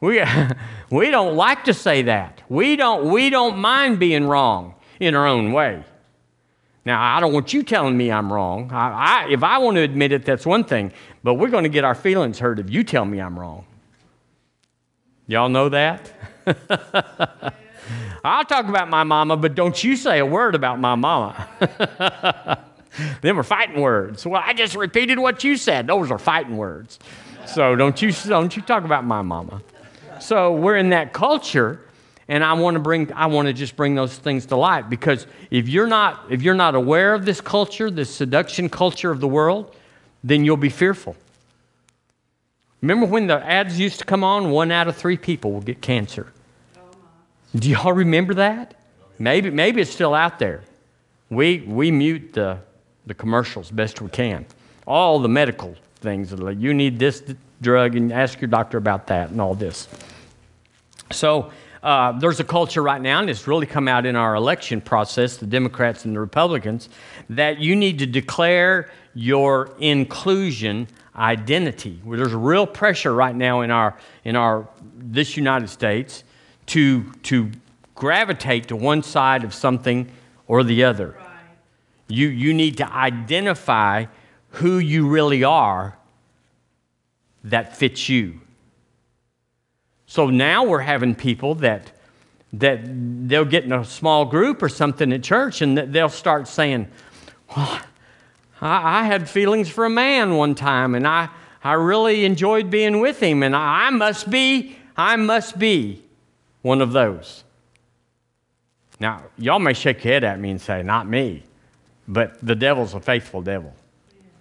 We, 0.00 0.22
we 0.90 1.10
don't 1.10 1.34
like 1.34 1.64
to 1.64 1.74
say 1.74 2.02
that. 2.02 2.42
We 2.48 2.76
don't, 2.76 3.10
we 3.10 3.30
don't 3.30 3.58
mind 3.58 3.98
being 3.98 4.26
wrong 4.26 4.74
in 5.00 5.14
our 5.14 5.26
own 5.26 5.52
way. 5.52 5.82
Now, 6.84 7.02
I 7.02 7.20
don't 7.20 7.32
want 7.32 7.54
you 7.54 7.62
telling 7.62 7.96
me 7.96 8.12
I'm 8.12 8.30
wrong. 8.30 8.70
I, 8.70 9.24
I, 9.24 9.28
if 9.30 9.42
I 9.42 9.56
want 9.58 9.76
to 9.76 9.80
admit 9.80 10.12
it, 10.12 10.26
that's 10.26 10.44
one 10.44 10.64
thing. 10.64 10.92
But 11.22 11.34
we're 11.34 11.48
going 11.48 11.62
to 11.64 11.70
get 11.70 11.84
our 11.84 11.94
feelings 11.94 12.38
hurt 12.38 12.58
if 12.58 12.68
you 12.68 12.84
tell 12.84 13.06
me 13.06 13.18
I'm 13.18 13.38
wrong. 13.38 13.64
Y'all 15.26 15.48
know 15.48 15.70
that? 15.70 16.12
I'll 18.24 18.44
talk 18.44 18.66
about 18.66 18.88
my 18.88 19.04
mama, 19.04 19.36
but 19.36 19.54
don't 19.54 19.84
you 19.84 19.96
say 19.96 20.18
a 20.18 20.26
word 20.26 20.54
about 20.54 20.80
my 20.80 20.94
mama. 20.94 21.46
Them 23.20 23.38
are 23.38 23.42
fighting 23.42 23.80
words. 23.80 24.24
Well, 24.24 24.42
I 24.44 24.54
just 24.54 24.74
repeated 24.74 25.18
what 25.18 25.44
you 25.44 25.56
said. 25.56 25.86
Those 25.86 26.10
are 26.10 26.18
fighting 26.18 26.56
words. 26.56 26.98
So 27.46 27.76
don't 27.76 28.00
you, 28.00 28.12
don't 28.12 28.56
you 28.56 28.62
talk 28.62 28.84
about 28.84 29.04
my 29.04 29.20
mama. 29.20 29.60
So 30.20 30.54
we're 30.54 30.76
in 30.76 30.90
that 30.90 31.12
culture 31.12 31.80
and 32.28 32.42
I 32.42 32.54
want 32.54 32.74
to 32.74 32.80
bring 32.80 33.12
I 33.12 33.26
want 33.26 33.48
to 33.48 33.52
just 33.52 33.76
bring 33.76 33.94
those 33.94 34.16
things 34.16 34.46
to 34.46 34.56
light 34.56 34.88
because 34.88 35.26
if 35.50 35.68
you're 35.68 35.86
not 35.86 36.24
if 36.30 36.42
you're 36.42 36.54
not 36.54 36.74
aware 36.74 37.14
of 37.14 37.24
this 37.24 37.40
culture, 37.40 37.90
this 37.90 38.14
seduction 38.14 38.68
culture 38.68 39.10
of 39.10 39.20
the 39.20 39.28
world, 39.28 39.74
then 40.22 40.44
you'll 40.44 40.56
be 40.56 40.70
fearful. 40.70 41.16
Remember 42.80 43.06
when 43.06 43.26
the 43.26 43.44
ads 43.44 43.78
used 43.78 43.98
to 43.98 44.04
come 44.04 44.24
on, 44.24 44.50
one 44.50 44.70
out 44.70 44.88
of 44.88 44.96
three 44.96 45.16
people 45.16 45.52
will 45.52 45.60
get 45.60 45.80
cancer. 45.80 46.32
Do 47.56 47.70
y'all 47.70 47.92
remember 47.92 48.34
that? 48.34 48.74
Maybe, 49.18 49.50
maybe 49.50 49.80
it's 49.80 49.92
still 49.92 50.14
out 50.14 50.38
there. 50.38 50.62
We, 51.30 51.60
we 51.60 51.90
mute 51.90 52.32
the, 52.32 52.58
the 53.06 53.14
commercials 53.14 53.70
best 53.70 54.00
we 54.00 54.10
can. 54.10 54.44
All 54.86 55.20
the 55.20 55.28
medical 55.28 55.76
things, 56.00 56.32
like 56.32 56.58
you 56.58 56.74
need 56.74 56.98
this 56.98 57.22
drug 57.60 57.94
and 57.96 58.12
ask 58.12 58.40
your 58.40 58.48
doctor 58.48 58.76
about 58.76 59.06
that 59.06 59.30
and 59.30 59.40
all 59.40 59.54
this. 59.54 59.88
So 61.12 61.52
uh, 61.82 62.12
there's 62.12 62.40
a 62.40 62.44
culture 62.44 62.82
right 62.82 63.00
now, 63.00 63.20
and 63.20 63.30
it's 63.30 63.46
really 63.46 63.66
come 63.66 63.88
out 63.88 64.04
in 64.04 64.16
our 64.16 64.34
election 64.34 64.80
process, 64.80 65.36
the 65.36 65.46
Democrats 65.46 66.04
and 66.04 66.14
the 66.14 66.20
Republicans, 66.20 66.88
that 67.30 67.60
you 67.60 67.76
need 67.76 67.98
to 68.00 68.06
declare 68.06 68.90
your 69.14 69.70
inclusion 69.78 70.88
identity. 71.14 72.00
There's 72.04 72.32
real 72.32 72.66
pressure 72.66 73.14
right 73.14 73.34
now 73.34 73.60
in 73.60 73.70
our 73.70 73.96
in 74.24 74.34
our 74.34 74.66
this 74.96 75.36
United 75.36 75.68
States 75.68 76.24
to, 76.66 77.12
to 77.24 77.50
gravitate 77.94 78.68
to 78.68 78.76
one 78.76 79.02
side 79.02 79.44
of 79.44 79.54
something 79.54 80.10
or 80.46 80.64
the 80.64 80.84
other. 80.84 81.10
Right. 81.10 81.26
You, 82.08 82.28
you 82.28 82.54
need 82.54 82.76
to 82.78 82.92
identify 82.92 84.06
who 84.50 84.78
you 84.78 85.08
really 85.08 85.42
are 85.42 85.98
that 87.42 87.76
fits 87.76 88.08
you. 88.08 88.40
So 90.06 90.30
now 90.30 90.64
we're 90.64 90.80
having 90.80 91.14
people 91.14 91.56
that, 91.56 91.90
that 92.52 92.80
they'll 93.28 93.44
get 93.44 93.64
in 93.64 93.72
a 93.72 93.84
small 93.84 94.24
group 94.24 94.62
or 94.62 94.68
something 94.68 95.12
at 95.12 95.22
church 95.22 95.60
and 95.60 95.76
they'll 95.76 96.08
start 96.08 96.46
saying, 96.46 96.88
well, 97.56 97.80
I, 98.60 99.00
I 99.00 99.04
had 99.04 99.28
feelings 99.28 99.68
for 99.68 99.84
a 99.84 99.90
man 99.90 100.36
one 100.36 100.54
time 100.54 100.94
and 100.94 101.06
I, 101.06 101.30
I 101.62 101.72
really 101.72 102.24
enjoyed 102.24 102.70
being 102.70 103.00
with 103.00 103.20
him 103.20 103.42
and 103.42 103.56
I, 103.56 103.86
I 103.86 103.90
must 103.90 104.30
be, 104.30 104.76
I 104.96 105.16
must 105.16 105.58
be 105.58 106.03
one 106.64 106.80
of 106.80 106.92
those. 106.92 107.44
Now, 108.98 109.22
y'all 109.36 109.58
may 109.58 109.74
shake 109.74 110.02
your 110.02 110.14
head 110.14 110.24
at 110.24 110.40
me 110.40 110.50
and 110.50 110.60
say, 110.60 110.82
Not 110.82 111.06
me. 111.06 111.42
But 112.08 112.44
the 112.44 112.54
devil's 112.54 112.94
a 112.94 113.00
faithful 113.00 113.42
devil. 113.42 113.74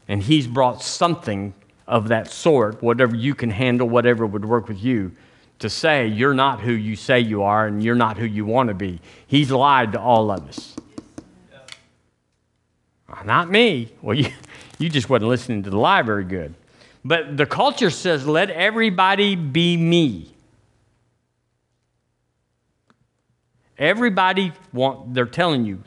And 0.07 0.23
he's 0.23 0.47
brought 0.47 0.81
something 0.81 1.53
of 1.85 2.07
that 2.07 2.29
sort, 2.29 2.81
whatever 2.81 3.15
you 3.15 3.35
can 3.35 3.49
handle, 3.49 3.87
whatever 3.87 4.25
would 4.25 4.45
work 4.45 4.67
with 4.67 4.81
you, 4.81 5.11
to 5.59 5.69
say 5.69 6.07
you're 6.07 6.33
not 6.33 6.61
who 6.61 6.71
you 6.71 6.95
say 6.95 7.19
you 7.19 7.43
are 7.43 7.67
and 7.67 7.83
you're 7.83 7.93
not 7.93 8.17
who 8.17 8.25
you 8.25 8.45
want 8.45 8.69
to 8.69 8.73
be. 8.73 9.01
He's 9.27 9.51
lied 9.51 9.91
to 9.91 9.99
all 9.99 10.31
of 10.31 10.47
us. 10.47 10.75
Ah, 13.09 13.21
not 13.25 13.49
me. 13.49 13.91
Well, 14.01 14.15
you, 14.17 14.29
you 14.79 14.89
just 14.89 15.09
wasn't 15.09 15.29
listening 15.29 15.63
to 15.63 15.69
the 15.69 15.77
lie 15.77 16.01
very 16.01 16.23
good. 16.23 16.53
But 17.03 17.35
the 17.35 17.45
culture 17.45 17.89
says, 17.89 18.25
let 18.25 18.49
everybody 18.49 19.35
be 19.35 19.75
me. 19.75 20.32
Everybody 23.77 24.53
want 24.71 25.13
they're 25.13 25.25
telling 25.25 25.65
you 25.65 25.77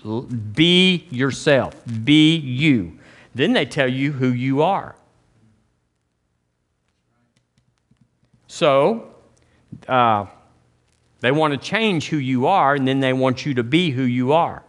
be 0.55 1.07
yourself, 1.11 1.75
be 2.05 2.37
you. 2.37 2.99
Then 3.35 3.53
they 3.53 3.67
tell 3.67 3.89
you 3.89 4.13
who 4.13 4.29
you 4.29 4.63
are. 4.63 4.97
So 8.49 9.15
uh, 9.89 10.27
they 11.21 11.31
want 11.31 11.53
to 11.53 11.59
change 11.59 12.09
who 12.09 12.17
you 12.17 12.47
are, 12.47 12.75
and 12.75 12.89
then 12.89 13.01
they 13.01 13.13
want 13.13 13.45
you 13.45 13.55
to 13.55 13.63
be 13.63 13.91
who 13.91 14.03
you 14.03 14.33
are. 14.33 14.63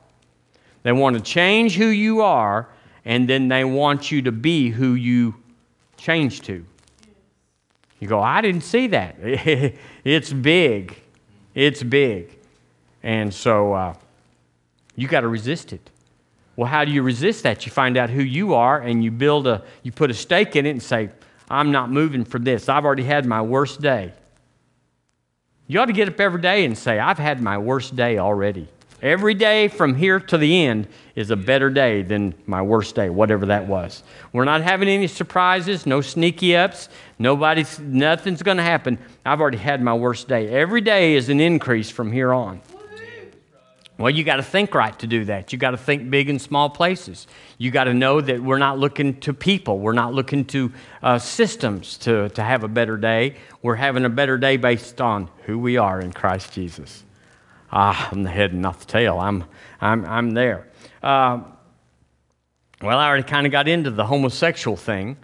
They 0.83 0.91
want 0.91 1.15
to 1.15 1.21
change 1.21 1.75
who 1.75 1.87
you 1.87 2.21
are, 2.21 2.69
and 3.05 3.27
then 3.27 3.47
they 3.47 3.63
want 3.63 4.11
you 4.11 4.21
to 4.23 4.31
be 4.31 4.69
who 4.69 4.93
you 4.93 5.35
change 5.97 6.41
to. 6.41 6.65
You 7.99 8.07
go, 8.07 8.21
I 8.21 8.41
didn't 8.41 8.61
see 8.61 8.87
that. 8.87 9.15
it's 10.03 10.31
big. 10.31 10.97
It's 11.55 11.81
big. 11.81 12.36
And 13.03 13.33
so 13.33 13.73
uh, 13.73 13.93
you 14.95 15.07
got 15.07 15.21
to 15.21 15.27
resist 15.27 15.73
it. 15.73 15.89
Well, 16.55 16.67
how 16.67 16.85
do 16.85 16.91
you 16.91 17.03
resist 17.03 17.43
that? 17.43 17.65
You 17.65 17.71
find 17.71 17.97
out 17.97 18.09
who 18.09 18.23
you 18.23 18.55
are 18.55 18.81
and 18.81 19.03
you 19.03 19.11
build 19.11 19.45
a, 19.45 19.63
you 19.83 19.91
put 19.91 20.09
a 20.09 20.13
stake 20.13 20.55
in 20.55 20.65
it 20.65 20.71
and 20.71 20.81
say, 20.81 21.09
I'm 21.49 21.71
not 21.71 21.91
moving 21.91 22.25
for 22.25 22.39
this. 22.39 22.67
I've 22.67 22.83
already 22.83 23.03
had 23.03 23.25
my 23.25 23.41
worst 23.41 23.79
day. 23.79 24.13
You 25.67 25.79
ought 25.79 25.85
to 25.85 25.93
get 25.93 26.07
up 26.07 26.19
every 26.19 26.41
day 26.41 26.65
and 26.65 26.77
say, 26.77 26.97
I've 26.97 27.19
had 27.19 27.41
my 27.41 27.57
worst 27.57 27.95
day 27.95 28.17
already. 28.17 28.67
Every 29.01 29.35
day 29.35 29.67
from 29.67 29.93
here 29.93 30.19
to 30.19 30.37
the 30.39 30.65
end 30.65 30.87
is 31.15 31.29
a 31.29 31.35
better 31.35 31.69
day 31.69 32.01
than 32.01 32.33
my 32.47 32.63
worst 32.63 32.95
day, 32.95 33.11
whatever 33.11 33.45
that 33.45 33.67
was. 33.67 34.01
We're 34.33 34.45
not 34.45 34.61
having 34.61 34.89
any 34.89 35.05
surprises, 35.05 35.85
no 35.85 36.01
sneaky 36.01 36.55
ups. 36.55 36.89
Nobody's, 37.19 37.77
nothing's 37.79 38.41
going 38.41 38.57
to 38.57 38.63
happen. 38.63 38.97
I've 39.23 39.39
already 39.39 39.59
had 39.59 39.83
my 39.83 39.93
worst 39.93 40.27
day. 40.27 40.49
Every 40.49 40.81
day 40.81 41.13
is 41.13 41.29
an 41.29 41.39
increase 41.39 41.91
from 41.91 42.11
here 42.11 42.33
on. 42.33 42.61
Well, 43.97 44.11
you 44.11 44.23
got 44.23 44.35
to 44.35 44.43
think 44.43 44.75
right 44.75 44.97
to 44.99 45.07
do 45.07 45.25
that. 45.25 45.51
You 45.51 45.57
got 45.57 45.71
to 45.71 45.77
think 45.77 46.09
big 46.11 46.29
in 46.29 46.37
small 46.37 46.69
places. 46.69 47.25
You 47.57 47.71
got 47.71 47.85
to 47.85 47.95
know 47.95 48.21
that 48.21 48.43
we're 48.43 48.59
not 48.59 48.77
looking 48.77 49.19
to 49.21 49.33
people. 49.33 49.79
We're 49.79 49.93
not 49.93 50.13
looking 50.13 50.45
to 50.45 50.71
uh, 51.01 51.17
systems 51.17 51.97
to, 51.99 52.29
to 52.29 52.43
have 52.43 52.63
a 52.63 52.67
better 52.67 52.95
day. 52.95 53.37
We're 53.63 53.75
having 53.75 54.05
a 54.05 54.09
better 54.09 54.37
day 54.37 54.57
based 54.57 55.01
on 55.01 55.31
who 55.45 55.57
we 55.57 55.77
are 55.77 55.99
in 55.99 56.13
Christ 56.13 56.53
Jesus. 56.53 57.03
Ah, 57.71 58.09
I'm 58.11 58.21
the 58.21 58.29
head 58.29 58.51
and 58.53 58.61
not 58.61 58.79
the 58.79 58.85
tail. 58.85 59.19
I'm, 59.19 59.45
I'm, 59.81 60.05
I'm 60.05 60.31
there. 60.31 60.67
Uh, 61.01 61.41
well, 62.83 62.99
I 62.99 63.07
already 63.07 63.23
kind 63.23 63.47
of 63.47 63.51
got 63.51 63.67
into 63.67 63.89
the 63.89 64.05
homosexual 64.05 64.77
thing, 64.77 65.17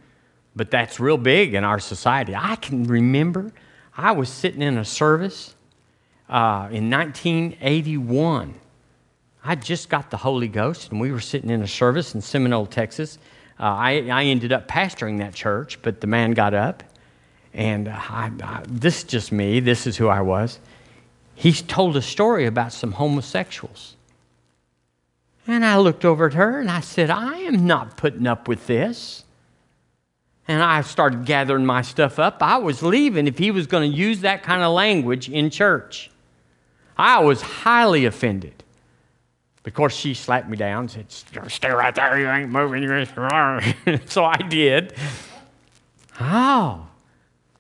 but 0.55 0.71
that's 0.71 0.99
real 0.99 1.17
big 1.17 1.53
in 1.53 1.63
our 1.63 1.79
society. 1.79 2.36
I 2.36 2.55
can 2.55 2.86
remember 2.86 3.51
I 3.95 4.13
was 4.13 4.29
sitting 4.29 4.63
in 4.63 4.79
a 4.79 4.86
service 4.86 5.53
uh, 6.27 6.69
in 6.71 6.89
1981 6.89 8.55
I 9.43 9.56
just 9.56 9.89
got 9.89 10.10
the 10.10 10.17
Holy 10.17 10.47
Ghost, 10.47 10.91
and 10.91 11.01
we 11.01 11.12
were 11.12 11.19
sitting 11.19 11.49
in 11.49 11.62
a 11.62 11.67
service 11.67 12.15
in 12.15 12.21
Seminole, 12.21 12.65
Texas. 12.65 13.17
Uh, 13.60 13.63
I, 13.63 13.91
I, 14.10 14.23
ended 14.23 14.53
up 14.53 14.67
pastoring 14.67 15.19
that 15.19 15.34
church, 15.34 15.82
but 15.82 16.01
the 16.01 16.08
man 16.08 16.32
got 16.32 16.53
up, 16.53 16.84
and 17.53 17.88
uh, 17.88 17.91
I, 17.91 18.32
I, 18.41 18.63
this 18.67 18.99
is 18.99 19.03
just 19.03 19.32
me, 19.32 19.60
this 19.60 19.86
is 19.86 19.97
who 19.97 20.08
I 20.08 20.21
was. 20.21 20.60
He 21.36 21.51
told 21.51 21.97
a 21.97 22.01
story 22.01 22.45
about 22.45 22.71
some 22.71 22.93
homosexuals. 22.93 23.95
And 25.45 25.65
I 25.65 25.77
looked 25.77 26.06
over 26.06 26.27
at 26.27 26.34
her 26.36 26.60
and 26.62 26.71
I 26.71 26.79
said, 26.79 27.10
I 27.10 27.39
am 27.39 27.67
not 27.67 27.97
putting 27.97 28.27
up 28.27 28.47
with 28.47 28.65
this. 28.67 29.25
And 30.47 30.62
I 30.62 30.82
started 30.82 31.25
gathering 31.25 31.65
my 31.65 31.82
stuff 31.82 32.17
up. 32.17 32.41
I 32.41 32.58
was 32.58 32.82
leaving 32.82 33.27
if 33.27 33.38
he 33.38 33.51
was 33.51 33.67
going 33.67 33.89
to 33.91 33.97
use 33.97 34.21
that 34.21 34.43
kind 34.43 34.62
of 34.62 34.73
language 34.73 35.29
in 35.29 35.49
church. 35.49 36.12
I 36.97 37.19
was 37.19 37.41
highly 37.41 38.06
offended. 38.06 38.62
Of 39.65 39.73
course, 39.73 39.95
she 39.95 40.13
slapped 40.13 40.49
me 40.49 40.58
down, 40.58 40.89
and 40.93 41.10
said, 41.10 41.49
Stay 41.49 41.71
right 41.71 41.95
there, 41.95 42.19
you 42.19 42.30
ain't 42.30 42.52
moving. 42.52 42.84
so 44.06 44.26
I 44.26 44.38
did. 44.38 44.93
Oh. 46.19 46.88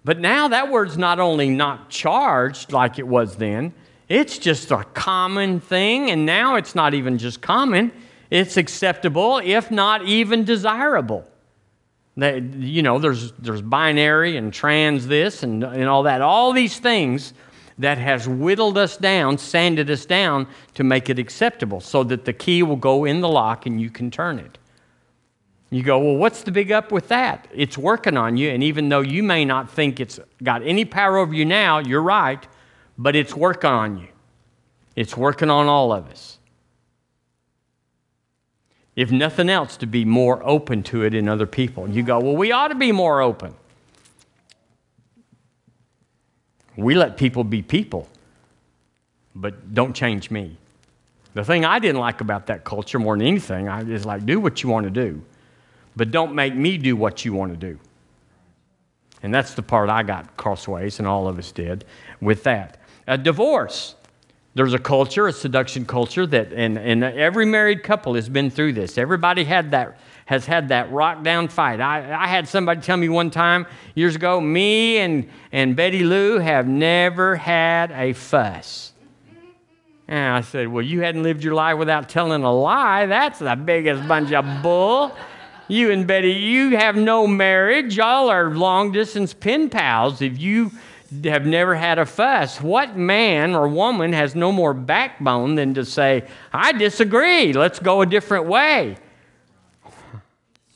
But 0.03 0.19
now 0.19 0.49
that 0.49 0.69
word's 0.69 0.97
not 0.97 1.19
only 1.19 1.49
not 1.49 1.89
charged 1.89 2.73
like 2.73 2.99
it 2.99 3.07
was 3.07 3.37
then, 3.37 3.73
it's 4.09 4.37
just 4.37 4.71
a 4.71 4.83
common 4.93 5.61
thing, 5.61 6.11
and 6.11 6.25
now 6.25 6.55
it's 6.55 6.75
not 6.75 6.93
even 6.93 7.17
just 7.17 7.41
common, 7.41 7.91
it's 8.29 8.57
acceptable, 8.57 9.39
if 9.43 9.71
not 9.71 10.05
even 10.05 10.43
desirable. 10.43 11.25
That, 12.17 12.43
you 12.43 12.83
know, 12.83 12.99
there's, 12.99 13.31
there's 13.33 13.61
binary 13.61 14.35
and 14.35 14.53
trans 14.53 15.07
this 15.07 15.41
and, 15.41 15.63
and 15.63 15.85
all 15.85 16.03
that. 16.03 16.21
All 16.21 16.51
these 16.51 16.77
things 16.77 17.33
that 17.77 17.97
has 17.97 18.27
whittled 18.27 18.77
us 18.77 18.97
down, 18.97 19.37
sanded 19.37 19.89
us 19.89 20.05
down 20.05 20.47
to 20.75 20.83
make 20.83 21.09
it 21.09 21.19
acceptable 21.19 21.81
so 21.81 22.03
that 22.03 22.25
the 22.25 22.33
key 22.33 22.63
will 22.63 22.75
go 22.75 23.05
in 23.05 23.21
the 23.21 23.29
lock 23.29 23.65
and 23.65 23.81
you 23.81 23.89
can 23.89 24.11
turn 24.11 24.39
it. 24.39 24.57
You 25.69 25.81
go, 25.81 25.97
well, 25.97 26.17
what's 26.17 26.43
the 26.43 26.51
big 26.51 26.71
up 26.71 26.91
with 26.91 27.07
that? 27.07 27.47
It's 27.51 27.79
working 27.79 28.15
on 28.15 28.37
you, 28.37 28.51
and 28.51 28.61
even 28.61 28.89
though 28.89 29.01
you 29.01 29.23
may 29.23 29.43
not 29.43 29.71
think 29.71 29.99
it's 29.99 30.19
got 30.43 30.61
any 30.61 30.85
power 30.85 31.17
over 31.17 31.33
you 31.33 31.45
now, 31.45 31.79
you're 31.79 32.03
right, 32.03 32.47
but 32.95 33.15
it's 33.15 33.35
working 33.35 33.71
on 33.71 33.97
you. 33.97 34.07
It's 34.95 35.17
working 35.17 35.49
on 35.49 35.65
all 35.65 35.91
of 35.91 36.07
us. 36.09 36.37
If 38.95 39.11
nothing 39.11 39.49
else, 39.49 39.75
to 39.77 39.87
be 39.87 40.05
more 40.05 40.47
open 40.47 40.83
to 40.83 41.03
it 41.03 41.15
in 41.15 41.27
other 41.27 41.47
people. 41.47 41.89
You 41.89 42.03
go, 42.03 42.19
well, 42.19 42.35
we 42.35 42.51
ought 42.51 42.67
to 42.67 42.75
be 42.75 42.91
more 42.91 43.21
open. 43.21 43.55
We 46.75 46.95
let 46.95 47.17
people 47.17 47.43
be 47.43 47.61
people, 47.61 48.07
but 49.35 49.73
don't 49.73 49.93
change 49.93 50.31
me. 50.31 50.57
The 51.33 51.43
thing 51.43 51.65
I 51.65 51.79
didn't 51.79 51.99
like 51.99 52.21
about 52.21 52.47
that 52.47 52.63
culture 52.63 52.99
more 52.99 53.17
than 53.17 53.25
anything 53.25 53.67
I, 53.67 53.81
is 53.81 54.05
like, 54.05 54.25
do 54.25 54.39
what 54.39 54.63
you 54.63 54.69
want 54.69 54.85
to 54.85 54.89
do, 54.89 55.21
but 55.95 56.11
don't 56.11 56.35
make 56.35 56.55
me 56.55 56.77
do 56.77 56.95
what 56.95 57.25
you 57.25 57.33
want 57.33 57.51
to 57.51 57.57
do. 57.57 57.79
And 59.23 59.33
that's 59.33 59.53
the 59.53 59.63
part 59.63 59.89
I 59.89 60.03
got 60.03 60.35
crossways, 60.37 60.99
and 60.99 61.07
all 61.07 61.27
of 61.27 61.39
us 61.39 61.51
did 61.51 61.85
with 62.21 62.43
that. 62.43 62.77
A 63.07 63.17
divorce. 63.17 63.95
There's 64.55 64.73
a 64.73 64.79
culture, 64.79 65.27
a 65.27 65.33
seduction 65.33 65.85
culture, 65.85 66.27
that, 66.27 66.53
and, 66.53 66.77
and 66.77 67.03
every 67.03 67.45
married 67.45 67.83
couple 67.83 68.13
has 68.15 68.29
been 68.29 68.51
through 68.51 68.73
this. 68.73 68.97
Everybody 68.97 69.43
had 69.43 69.71
that 69.71 69.97
has 70.33 70.47
had 70.47 70.69
that 70.69 70.91
rock 70.91 71.23
down 71.23 71.47
fight. 71.47 71.79
I, 71.79 72.11
I 72.11 72.27
had 72.27 72.47
somebody 72.47 72.81
tell 72.81 72.97
me 72.97 73.07
one 73.07 73.29
time 73.29 73.67
years 73.93 74.15
ago, 74.15 74.41
me 74.41 74.97
and, 74.97 75.29
and 75.51 75.75
Betty 75.75 76.03
Lou 76.03 76.39
have 76.39 76.67
never 76.67 77.35
had 77.35 77.91
a 77.91 78.13
fuss. 78.13 78.93
And 80.07 80.35
I 80.35 80.41
said, 80.41 80.67
Well, 80.67 80.83
you 80.83 81.01
hadn't 81.01 81.21
lived 81.21 81.43
your 81.43 81.53
life 81.53 81.77
without 81.77 82.09
telling 82.09 82.43
a 82.43 82.51
lie. 82.51 83.05
That's 83.05 83.39
the 83.39 83.55
biggest 83.55 84.07
bunch 84.07 84.33
of 84.33 84.63
bull. 84.63 85.15
You 85.67 85.91
and 85.91 86.07
Betty, 86.07 86.33
you 86.33 86.75
have 86.77 86.95
no 86.95 87.27
marriage. 87.27 87.95
Y'all 87.95 88.29
are 88.29 88.49
long 88.49 88.91
distance 88.91 89.33
pen 89.33 89.69
pals. 89.69 90.21
If 90.21 90.39
you 90.39 90.71
have 91.23 91.45
never 91.45 91.75
had 91.75 91.99
a 91.99 92.07
fuss, 92.07 92.59
what 92.59 92.97
man 92.97 93.53
or 93.53 93.67
woman 93.67 94.13
has 94.13 94.33
no 94.33 94.51
more 94.51 94.73
backbone 94.73 95.55
than 95.55 95.75
to 95.75 95.85
say, 95.85 96.27
I 96.51 96.71
disagree, 96.71 97.53
let's 97.53 97.77
go 97.77 98.01
a 98.01 98.05
different 98.05 98.47
way? 98.47 98.97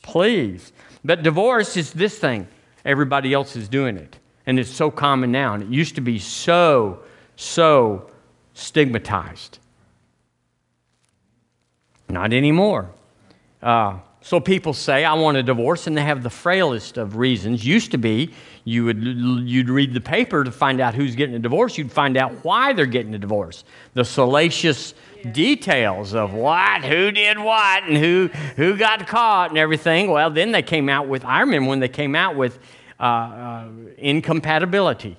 Please. 0.08 0.72
But 1.04 1.22
divorce 1.22 1.76
is 1.76 1.92
this 1.92 2.18
thing. 2.18 2.48
Everybody 2.82 3.34
else 3.34 3.56
is 3.56 3.68
doing 3.68 3.98
it. 3.98 4.18
And 4.46 4.58
it's 4.58 4.70
so 4.70 4.90
common 4.90 5.30
now. 5.30 5.52
And 5.52 5.62
it 5.62 5.68
used 5.68 5.96
to 5.96 6.00
be 6.00 6.18
so, 6.18 7.00
so 7.36 8.10
stigmatized. 8.54 9.58
Not 12.08 12.32
anymore. 12.32 12.90
Uh, 13.62 13.98
so 14.22 14.40
people 14.40 14.72
say, 14.72 15.04
I 15.04 15.12
want 15.12 15.36
a 15.36 15.42
divorce, 15.42 15.86
and 15.86 15.94
they 15.94 16.02
have 16.02 16.22
the 16.22 16.30
frailest 16.30 16.96
of 16.96 17.16
reasons. 17.16 17.66
Used 17.66 17.90
to 17.90 17.98
be, 17.98 18.32
you 18.64 18.86
would 18.86 19.02
you'd 19.02 19.68
read 19.68 19.92
the 19.92 20.00
paper 20.00 20.42
to 20.42 20.50
find 20.50 20.80
out 20.80 20.94
who's 20.94 21.16
getting 21.16 21.34
a 21.34 21.38
divorce. 21.38 21.76
You'd 21.76 21.92
find 21.92 22.16
out 22.16 22.44
why 22.44 22.72
they're 22.72 22.86
getting 22.86 23.14
a 23.14 23.18
divorce. 23.18 23.62
The 23.92 24.04
salacious 24.04 24.94
details 25.32 26.14
of 26.14 26.32
what, 26.32 26.84
who 26.84 27.10
did 27.10 27.38
what, 27.38 27.84
and 27.84 27.96
who, 27.96 28.28
who 28.56 28.76
got 28.76 29.06
caught 29.06 29.50
and 29.50 29.58
everything. 29.58 30.10
Well, 30.10 30.30
then 30.30 30.52
they 30.52 30.62
came 30.62 30.88
out 30.88 31.08
with, 31.08 31.24
I 31.24 31.40
remember 31.40 31.68
when 31.68 31.80
they 31.80 31.88
came 31.88 32.14
out 32.14 32.36
with 32.36 32.58
uh, 33.00 33.02
uh, 33.02 33.68
incompatibility. 33.96 35.16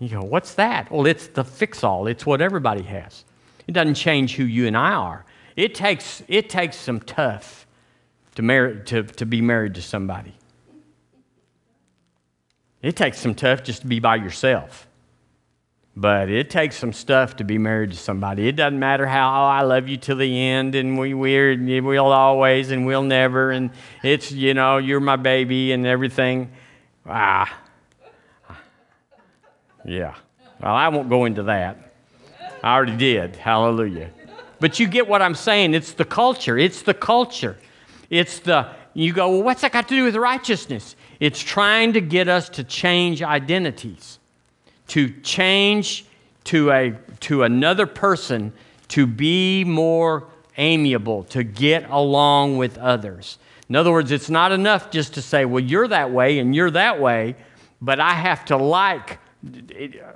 You 0.00 0.08
go, 0.08 0.22
what's 0.22 0.54
that? 0.54 0.90
Well, 0.90 1.06
it's 1.06 1.28
the 1.28 1.44
fix 1.44 1.84
all, 1.84 2.06
it's 2.06 2.26
what 2.26 2.40
everybody 2.40 2.82
has. 2.82 3.24
It 3.66 3.72
doesn't 3.72 3.94
change 3.94 4.36
who 4.36 4.44
you 4.44 4.66
and 4.66 4.76
I 4.76 4.92
are. 4.92 5.24
It 5.56 5.74
takes, 5.74 6.22
it 6.28 6.50
takes 6.50 6.76
some 6.76 7.00
tough 7.00 7.66
to, 8.34 8.42
marry, 8.42 8.82
to, 8.84 9.04
to 9.04 9.24
be 9.24 9.40
married 9.40 9.74
to 9.76 9.82
somebody. 9.82 10.34
It 12.82 12.96
takes 12.96 13.18
some 13.18 13.34
tough 13.34 13.62
just 13.62 13.82
to 13.82 13.86
be 13.86 14.00
by 14.00 14.16
yourself. 14.16 14.86
But 15.96 16.28
it 16.28 16.50
takes 16.50 16.76
some 16.76 16.92
stuff 16.92 17.36
to 17.36 17.44
be 17.44 17.56
married 17.56 17.92
to 17.92 17.96
somebody. 17.96 18.48
It 18.48 18.56
doesn't 18.56 18.78
matter 18.78 19.06
how, 19.06 19.28
oh, 19.28 19.46
I 19.46 19.62
love 19.62 19.86
you 19.88 19.96
till 19.96 20.16
the 20.16 20.40
end, 20.40 20.74
and 20.74 20.98
we, 20.98 21.14
we're, 21.14 21.56
we'll 21.82 22.06
always, 22.06 22.72
and 22.72 22.84
we'll 22.84 23.04
never, 23.04 23.52
and 23.52 23.70
it's, 24.02 24.32
you 24.32 24.54
know, 24.54 24.78
you're 24.78 24.98
my 24.98 25.14
baby, 25.14 25.70
and 25.70 25.86
everything. 25.86 26.50
Ah. 27.06 27.60
Yeah. 29.84 30.14
Well, 30.60 30.74
I 30.74 30.88
won't 30.88 31.08
go 31.08 31.26
into 31.26 31.44
that. 31.44 31.92
I 32.64 32.74
already 32.74 32.96
did. 32.96 33.36
Hallelujah. 33.36 34.10
But 34.58 34.80
you 34.80 34.88
get 34.88 35.06
what 35.06 35.22
I'm 35.22 35.34
saying. 35.34 35.74
It's 35.74 35.92
the 35.92 36.04
culture. 36.04 36.58
It's 36.58 36.82
the 36.82 36.94
culture. 36.94 37.56
It's 38.10 38.40
the, 38.40 38.68
you 38.94 39.12
go, 39.12 39.30
well, 39.30 39.42
what's 39.42 39.60
that 39.60 39.70
got 39.70 39.88
to 39.88 39.94
do 39.94 40.04
with 40.04 40.16
righteousness? 40.16 40.96
It's 41.20 41.40
trying 41.40 41.92
to 41.92 42.00
get 42.00 42.28
us 42.28 42.48
to 42.50 42.64
change 42.64 43.22
identities 43.22 44.18
to 44.88 45.08
change 45.20 46.06
to, 46.44 46.70
a, 46.70 46.90
to 47.20 47.42
another 47.42 47.86
person 47.86 48.52
to 48.88 49.06
be 49.06 49.64
more 49.64 50.28
amiable, 50.56 51.24
to 51.24 51.42
get 51.42 51.88
along 51.90 52.56
with 52.56 52.78
others. 52.78 53.38
In 53.68 53.76
other 53.76 53.90
words, 53.90 54.12
it's 54.12 54.30
not 54.30 54.52
enough 54.52 54.90
just 54.90 55.14
to 55.14 55.22
say, 55.22 55.44
well, 55.44 55.62
you're 55.62 55.88
that 55.88 56.10
way 56.10 56.38
and 56.38 56.54
you're 56.54 56.70
that 56.70 57.00
way, 57.00 57.34
but 57.80 57.98
I 57.98 58.10
have 58.10 58.44
to 58.46 58.56
like, 58.56 59.18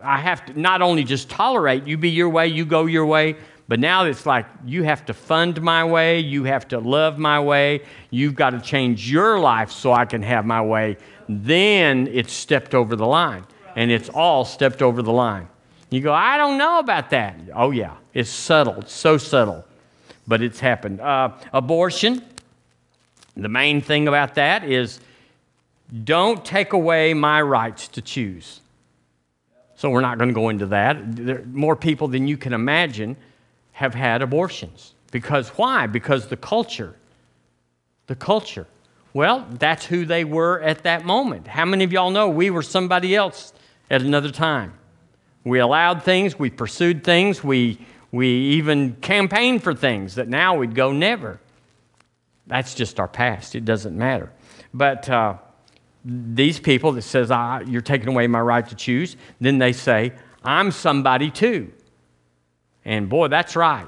I 0.03 0.19
have 0.19 0.45
to 0.47 0.61
not 0.61 0.83
only 0.83 1.05
just 1.05 1.31
tolerate 1.31 1.87
you 1.87 1.97
be 1.97 2.11
your 2.11 2.29
way, 2.29 2.49
you 2.49 2.65
go 2.65 2.87
your 2.87 3.07
way, 3.07 3.37
but 3.69 3.81
now 3.81 4.05
it's 4.05 4.25
like 4.25 4.47
you 4.65 4.83
have 4.83 5.05
to 5.07 5.15
fund 5.15 5.61
my 5.61 5.85
way, 5.85 6.21
you 6.21 6.45
have 6.45 6.69
to 6.69 6.79
love 6.79 7.19
my 7.19 7.39
way, 7.41 7.83
you've 8.11 8.35
got 8.35 8.51
to 8.51 8.61
change 8.61 9.11
your 9.11 9.39
life 9.39 9.71
so 9.71 9.93
I 9.93 10.07
can 10.07 10.23
have 10.23 10.47
my 10.47 10.63
way. 10.63 10.97
Then 11.29 12.07
it's 12.07 12.33
stepped 12.33 12.75
over 12.75 12.97
the 12.97 13.07
line, 13.07 13.45
and 13.79 13.93
it's 13.93 14.09
all 14.09 14.45
stepped 14.45 14.83
over 14.83 15.03
the 15.03 15.13
line. 15.13 15.47
You 15.89 16.01
go, 16.01 16.13
I 16.13 16.37
don't 16.37 16.59
know 16.59 16.81
about 16.81 17.11
that. 17.11 17.37
Oh, 17.55 17.71
yeah, 17.71 17.95
it's 18.13 18.29
subtle, 18.29 18.75
it's 18.81 18.93
so 18.93 19.19
subtle, 19.19 19.65
but 20.27 20.43
it's 20.43 20.59
happened. 20.59 21.01
Uh, 21.01 21.31
abortion, 21.53 22.25
the 23.37 23.49
main 23.49 23.81
thing 23.81 24.09
about 24.09 24.35
that 24.35 24.65
is 24.65 24.99
don't 26.03 26.45
take 26.45 26.73
away 26.73 27.15
my 27.15 27.41
rights 27.41 27.87
to 27.89 28.03
choose. 28.03 28.61
So 29.77 29.91
we're 29.91 30.01
not 30.01 30.19
going 30.19 30.29
to 30.29 30.35
go 30.35 30.49
into 30.49 30.67
that. 30.67 31.47
More 31.47 31.77
people 31.77 32.09
than 32.09 32.27
you 32.27 32.37
can 32.37 32.55
imagine 32.55 33.17
have 33.71 33.95
had 33.95 34.23
abortions. 34.23 34.93
Because 35.13 35.51
why? 35.51 35.87
Because 35.87 36.27
the 36.27 36.37
culture. 36.37 36.97
The 38.09 38.17
culture. 38.17 38.67
Well, 39.15 39.47
that's 39.53 39.87
who 39.87 40.05
they 40.05 40.25
were 40.25 40.61
at 40.63 40.83
that 40.83 41.05
moment. 41.05 41.47
How 41.47 41.65
many 41.65 41.85
of 41.85 41.93
y'all 41.93 42.11
know 42.11 42.29
we 42.29 42.51
were 42.51 42.63
somebody 42.63 43.15
else 43.15 43.53
at 43.91 44.03
another 44.03 44.31
time? 44.31 44.75
We 45.45 45.61
allowed 45.61 46.03
things, 46.03 46.39
we 46.39 46.51
pursued 46.51 47.05
things, 47.05 47.43
we, 47.43 47.79
we 48.13 48.29
even 48.29 48.95
campaigned 48.97 49.63
for 49.63 49.75
things 49.75 50.17
that 50.17 50.29
now 50.29 50.57
we'd 50.57 50.75
go 50.75 50.93
never. 50.93 51.41
That's 52.47 52.75
just 52.75 52.99
our 52.99 53.09
past. 53.09 53.55
It 53.55 53.65
doesn't 53.65 53.97
matter. 53.97 54.33
But 54.73 55.09
uh, 55.09 55.37
these 56.05 56.59
people 56.59 56.93
that 56.93 57.03
says, 57.03 57.31
ah, 57.31 57.61
you're 57.61 57.83
taking 57.83 58.09
away 58.09 58.27
my 58.27 58.41
right 58.41 58.67
to 58.69 58.75
choose, 58.75 59.17
then 59.41 59.59
they 59.59 59.73
say, 59.73 60.13
I'm 60.43 60.71
somebody 60.71 61.31
too. 61.31 61.73
And 62.85 63.09
boy, 63.09 63.29
that's 63.29 63.57
right. 63.57 63.87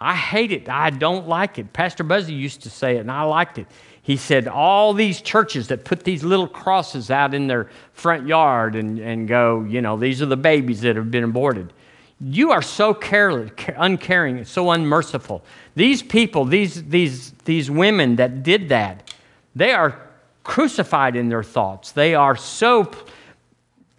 I 0.00 0.14
hate 0.14 0.52
it. 0.52 0.68
I 0.68 0.90
don't 0.90 1.26
like 1.28 1.58
it. 1.58 1.72
Pastor 1.72 2.04
Buzzy 2.04 2.34
used 2.34 2.62
to 2.62 2.70
say 2.70 2.96
it, 2.96 3.00
and 3.00 3.10
I 3.10 3.22
liked 3.22 3.58
it. 3.58 3.66
He 4.06 4.16
said, 4.16 4.46
All 4.46 4.92
these 4.92 5.20
churches 5.20 5.66
that 5.66 5.84
put 5.84 6.04
these 6.04 6.22
little 6.22 6.46
crosses 6.46 7.10
out 7.10 7.34
in 7.34 7.48
their 7.48 7.68
front 7.92 8.28
yard 8.28 8.76
and, 8.76 9.00
and 9.00 9.26
go, 9.26 9.64
you 9.64 9.82
know, 9.82 9.96
these 9.96 10.22
are 10.22 10.26
the 10.26 10.36
babies 10.36 10.82
that 10.82 10.94
have 10.94 11.10
been 11.10 11.24
aborted. 11.24 11.72
You 12.20 12.52
are 12.52 12.62
so 12.62 12.94
careless, 12.94 13.50
uncaring, 13.76 14.44
so 14.44 14.70
unmerciful. 14.70 15.42
These 15.74 16.04
people, 16.04 16.44
these, 16.44 16.84
these, 16.84 17.32
these 17.46 17.68
women 17.68 18.14
that 18.14 18.44
did 18.44 18.68
that, 18.68 19.12
they 19.56 19.72
are 19.72 20.00
crucified 20.44 21.16
in 21.16 21.28
their 21.28 21.42
thoughts. 21.42 21.90
They 21.90 22.14
are 22.14 22.36
so, 22.36 22.92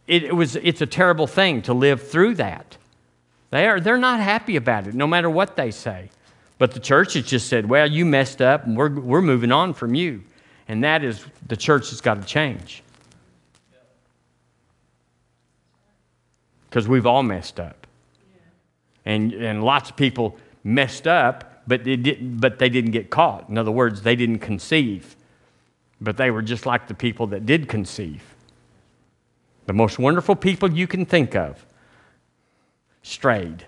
it, 0.07 0.23
it 0.23 0.33
was, 0.33 0.55
it's 0.55 0.79
a 0.79 0.85
terrible 0.85 1.27
thing 1.27 1.63
to 1.63 1.73
live 1.73 2.07
through 2.07 2.35
that. 2.35 2.77
They 3.49 3.67
are, 3.67 3.81
they're 3.81 3.97
not 3.97 4.21
happy 4.21 4.55
about 4.55 4.87
it, 4.87 4.93
no 4.93 5.05
matter 5.05 5.29
what 5.29 5.57
they 5.57 5.69
say. 5.69 6.11
But 6.57 6.71
the 6.71 6.79
church 6.79 7.13
has 7.13 7.25
just 7.25 7.47
said, 7.47 7.69
well, 7.69 7.89
you 7.89 8.05
messed 8.05 8.41
up, 8.41 8.65
and 8.65 8.75
we're, 8.75 8.89
we're 8.89 9.21
moving 9.21 9.51
on 9.51 9.73
from 9.73 9.93
you. 9.93 10.23
And 10.67 10.83
that 10.83 11.03
is, 11.03 11.23
the 11.47 11.55
church 11.55 11.89
has 11.91 12.01
got 12.01 12.21
to 12.21 12.27
change. 12.27 12.83
Because 16.69 16.87
we've 16.87 17.05
all 17.05 17.23
messed 17.23 17.59
up. 17.59 17.87
And, 19.05 19.31
and 19.33 19.63
lots 19.63 19.89
of 19.89 19.95
people 19.95 20.37
messed 20.63 21.07
up, 21.07 21.63
but 21.67 21.83
they, 21.83 21.95
did, 21.95 22.41
but 22.41 22.59
they 22.59 22.69
didn't 22.69 22.91
get 22.91 23.09
caught. 23.09 23.47
In 23.49 23.57
other 23.57 23.71
words, 23.71 24.01
they 24.01 24.15
didn't 24.15 24.39
conceive. 24.39 25.15
But 26.01 26.17
they 26.17 26.31
were 26.31 26.41
just 26.41 26.65
like 26.65 26.87
the 26.87 26.93
people 26.93 27.27
that 27.27 27.45
did 27.45 27.69
conceive. 27.69 28.23
The 29.65 29.73
most 29.73 29.99
wonderful 29.99 30.35
people 30.35 30.71
you 30.71 30.87
can 30.87 31.05
think 31.05 31.35
of 31.35 31.65
strayed. 33.01 33.65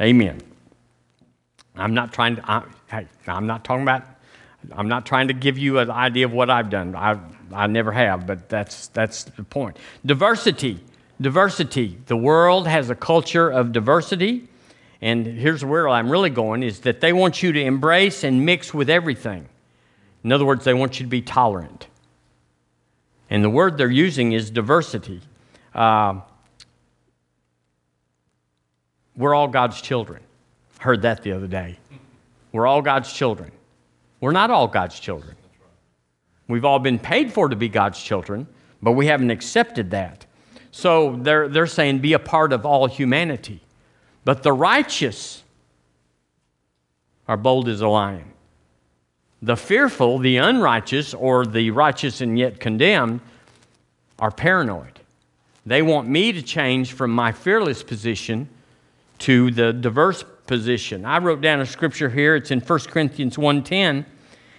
Amen. 0.00 0.40
I'm 1.74 1.94
not 1.94 2.12
trying 2.12 2.36
to, 2.36 2.50
I, 2.50 2.64
hey, 2.90 3.06
I'm 3.26 3.46
not 3.46 3.64
talking 3.64 3.82
about, 3.82 4.04
I'm 4.72 4.88
not 4.88 5.06
trying 5.06 5.28
to 5.28 5.34
give 5.34 5.58
you 5.58 5.78
an 5.78 5.90
idea 5.90 6.26
of 6.26 6.32
what 6.32 6.50
I've 6.50 6.70
done. 6.70 6.94
I, 6.94 7.18
I 7.52 7.66
never 7.66 7.92
have, 7.92 8.26
but 8.26 8.48
that's, 8.48 8.88
that's 8.88 9.24
the 9.24 9.42
point. 9.42 9.78
Diversity. 10.04 10.80
Diversity. 11.20 11.98
The 12.06 12.16
world 12.16 12.66
has 12.66 12.90
a 12.90 12.94
culture 12.94 13.48
of 13.48 13.72
diversity. 13.72 14.48
And 15.00 15.26
here's 15.26 15.64
where 15.64 15.88
I'm 15.88 16.10
really 16.10 16.30
going 16.30 16.62
is 16.62 16.80
that 16.80 17.00
they 17.00 17.12
want 17.12 17.42
you 17.42 17.52
to 17.52 17.60
embrace 17.60 18.24
and 18.24 18.44
mix 18.44 18.74
with 18.74 18.90
everything. 18.90 19.48
In 20.24 20.32
other 20.32 20.44
words, 20.44 20.64
they 20.64 20.74
want 20.74 20.98
you 20.98 21.04
to 21.04 21.10
be 21.10 21.22
tolerant. 21.22 21.86
And 23.30 23.44
the 23.44 23.50
word 23.50 23.78
they're 23.78 23.90
using 23.90 24.32
is 24.32 24.50
diversity. 24.50 25.20
Uh, 25.74 26.20
we're 29.16 29.34
all 29.34 29.48
God's 29.48 29.80
children. 29.80 30.22
Heard 30.78 31.02
that 31.02 31.22
the 31.22 31.32
other 31.32 31.46
day. 31.46 31.78
We're 32.52 32.66
all 32.66 32.82
God's 32.82 33.12
children. 33.12 33.50
We're 34.20 34.32
not 34.32 34.50
all 34.50 34.68
God's 34.68 34.98
children. 34.98 35.36
We've 36.48 36.64
all 36.64 36.78
been 36.78 36.98
paid 36.98 37.32
for 37.32 37.48
to 37.48 37.56
be 37.56 37.68
God's 37.68 38.00
children, 38.00 38.46
but 38.80 38.92
we 38.92 39.06
haven't 39.06 39.30
accepted 39.30 39.90
that. 39.90 40.26
So 40.70 41.16
they're, 41.16 41.48
they're 41.48 41.66
saying 41.66 42.00
be 42.00 42.12
a 42.12 42.18
part 42.18 42.52
of 42.52 42.64
all 42.64 42.86
humanity. 42.86 43.60
But 44.24 44.42
the 44.42 44.52
righteous 44.52 45.42
are 47.26 47.36
bold 47.36 47.68
as 47.68 47.80
a 47.80 47.88
lion. 47.88 48.32
The 49.42 49.56
fearful, 49.56 50.18
the 50.18 50.36
unrighteous, 50.36 51.14
or 51.14 51.44
the 51.44 51.70
righteous 51.70 52.20
and 52.20 52.38
yet 52.38 52.60
condemned 52.60 53.20
are 54.18 54.30
paranoid. 54.30 55.00
They 55.64 55.82
want 55.82 56.08
me 56.08 56.32
to 56.32 56.42
change 56.42 56.92
from 56.92 57.10
my 57.10 57.32
fearless 57.32 57.82
position 57.82 58.48
to 59.20 59.50
the 59.50 59.72
diverse 59.72 60.24
position. 60.46 61.04
I 61.04 61.18
wrote 61.18 61.40
down 61.40 61.60
a 61.60 61.66
scripture 61.66 62.08
here. 62.08 62.36
It's 62.36 62.50
in 62.50 62.60
1 62.60 62.78
Corinthians 62.80 63.36
1.10. 63.36 64.04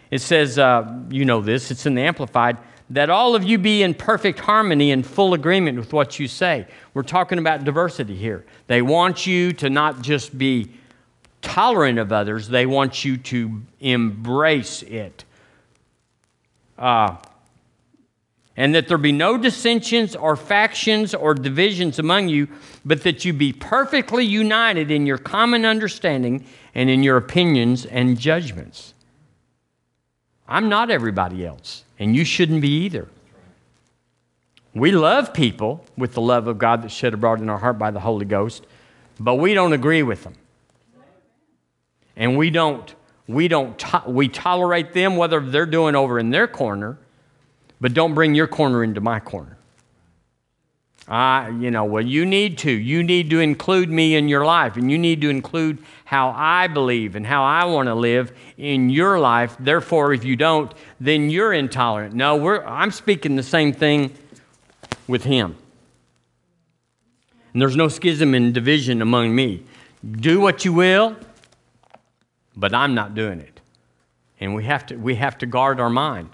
It 0.10 0.20
says, 0.20 0.58
uh, 0.58 1.02
you 1.10 1.26
know 1.26 1.42
this, 1.42 1.72
it's 1.72 1.86
in 1.86 1.96
the 1.96 2.02
Amplified, 2.02 2.58
that 2.90 3.10
all 3.10 3.36
of 3.36 3.44
you 3.44 3.58
be 3.58 3.84
in 3.84 3.94
perfect 3.94 4.40
harmony 4.40 4.92
and 4.92 5.06
full 5.06 5.34
agreement 5.34 5.78
with 5.78 5.92
what 5.92 6.20
you 6.20 6.28
say. 6.28 6.66
We're 6.94 7.04
talking 7.04 7.38
about 7.40 7.66
diversity 7.66 8.16
here. 8.16 8.46
They 8.68 8.82
want 8.82 9.28
you 9.28 9.52
to 9.54 9.70
not 9.70 10.02
just 10.02 10.38
be 10.38 10.72
tolerant 11.42 12.00
of 12.00 12.12
others, 12.12 12.48
they 12.48 12.66
want 12.66 13.04
you 13.06 13.18
to 13.18 13.62
embrace 13.80 14.82
it. 14.84 15.26
Uh, 16.78 17.18
and 18.58 18.74
that 18.74 18.88
there 18.88 18.98
be 18.98 19.12
no 19.12 19.38
dissensions 19.38 20.16
or 20.16 20.36
factions 20.36 21.14
or 21.14 21.36
divisions 21.36 22.00
among 22.00 22.28
you, 22.28 22.48
but 22.84 23.04
that 23.04 23.24
you 23.24 23.32
be 23.32 23.54
perfectly 23.54 24.26
united 24.26 24.90
in 24.90 25.06
your 25.06 25.20
common 25.20 25.64
understanding 25.64 26.44
and 26.74 26.90
in 26.90 27.04
your 27.04 27.18
opinions 27.18 27.86
and 27.86 28.20
judgments. 28.20 28.96
I'm 30.48 30.70
not 30.70 30.90
everybody 30.90 31.46
else, 31.46 31.84
and 32.00 32.16
you 32.16 32.26
shouldn't 32.26 32.62
be 32.62 32.86
either. 32.86 33.08
We 34.74 34.92
love 34.92 35.34
people 35.34 35.86
with 35.96 36.14
the 36.14 36.22
love 36.22 36.48
of 36.48 36.58
God 36.58 36.82
that's 36.82 36.94
shed 36.94 37.14
abroad 37.14 37.42
in 37.42 37.50
our 37.50 37.58
heart 37.60 37.78
by 37.78 37.92
the 37.92 38.00
Holy 38.00 38.26
Ghost, 38.26 38.66
but 39.20 39.36
we 39.36 39.54
don't 39.54 39.74
agree 39.74 40.04
with 40.04 40.24
them. 40.24 40.34
And 42.16 42.38
we 42.38 42.50
don't, 42.50 42.94
we 43.28 43.48
don't, 43.48 43.78
to- 43.78 44.04
we 44.08 44.30
tolerate 44.30 44.94
them 44.94 45.16
whether 45.16 45.40
they're 45.40 45.68
doing 45.68 45.96
over 45.96 46.18
in 46.18 46.32
their 46.32 46.48
corner 46.48 46.98
but 47.80 47.94
don't 47.94 48.14
bring 48.14 48.36
your 48.36 48.48
corner 48.48 48.84
into 48.84 49.02
my 49.02 49.20
corner. 49.20 49.58
I, 51.08 51.50
you 51.50 51.72
know, 51.72 51.86
well, 51.86 52.06
you 52.06 52.26
need 52.26 52.58
to. 52.60 52.72
You 52.72 53.02
need 53.02 53.30
to 53.30 53.40
include 53.40 53.90
me 53.90 54.16
in 54.16 54.28
your 54.28 54.46
life, 54.46 54.76
and 54.76 54.92
you 54.92 54.98
need 54.98 55.22
to 55.22 55.30
include 55.30 55.80
how 56.04 56.34
I 56.36 56.68
believe 56.68 57.16
and 57.16 57.26
how 57.26 57.44
I 57.44 57.64
want 57.66 57.88
to 57.88 57.96
live 57.96 58.34
in 58.58 58.90
your 58.90 59.18
life. 59.18 59.56
Therefore, 59.58 60.12
if 60.12 60.26
you 60.26 60.36
don't, 60.36 60.74
then 61.00 61.30
you're 61.30 61.54
intolerant. 61.54 62.14
No, 62.14 62.62
I'm 62.62 62.92
speaking 62.92 63.38
the 63.38 63.44
same 63.44 63.72
thing 63.72 64.12
with 65.08 65.24
him. 65.24 65.56
And 67.54 67.62
there's 67.62 67.78
no 67.78 67.88
schism 67.88 68.34
and 68.34 68.54
division 68.54 69.02
among 69.02 69.34
me. 69.34 69.64
Do 70.12 70.42
what 70.42 70.66
you 70.66 70.74
will, 70.74 71.16
but 72.56 72.74
I'm 72.74 72.94
not 72.94 73.16
doing 73.16 73.40
it. 73.40 73.62
And 74.40 74.54
we 74.54 74.66
have 74.66 74.86
to, 74.88 74.96
we 74.96 75.16
have 75.16 75.38
to 75.40 75.46
guard 75.46 75.80
our 75.80 75.90
mind. 75.90 76.30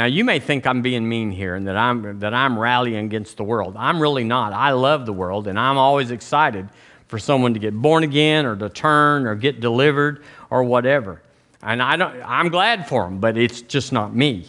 Now, 0.00 0.06
you 0.06 0.24
may 0.24 0.40
think 0.40 0.66
I'm 0.66 0.80
being 0.80 1.06
mean 1.06 1.30
here 1.30 1.56
and 1.56 1.66
that 1.66 1.76
I'm, 1.76 2.20
that 2.20 2.32
I'm 2.32 2.58
rallying 2.58 3.04
against 3.04 3.36
the 3.36 3.44
world. 3.44 3.74
I'm 3.76 4.00
really 4.00 4.24
not. 4.24 4.54
I 4.54 4.70
love 4.70 5.04
the 5.04 5.12
world, 5.12 5.46
and 5.46 5.58
I'm 5.58 5.76
always 5.76 6.10
excited 6.10 6.70
for 7.08 7.18
someone 7.18 7.52
to 7.52 7.60
get 7.60 7.74
born 7.74 8.02
again 8.02 8.46
or 8.46 8.56
to 8.56 8.70
turn 8.70 9.26
or 9.26 9.34
get 9.34 9.60
delivered 9.60 10.24
or 10.48 10.64
whatever. 10.64 11.20
And 11.62 11.82
I 11.82 11.96
don't, 11.96 12.16
I'm 12.24 12.48
glad 12.48 12.88
for 12.88 13.04
them, 13.04 13.18
but 13.20 13.36
it's 13.36 13.60
just 13.60 13.92
not 13.92 14.16
me. 14.16 14.46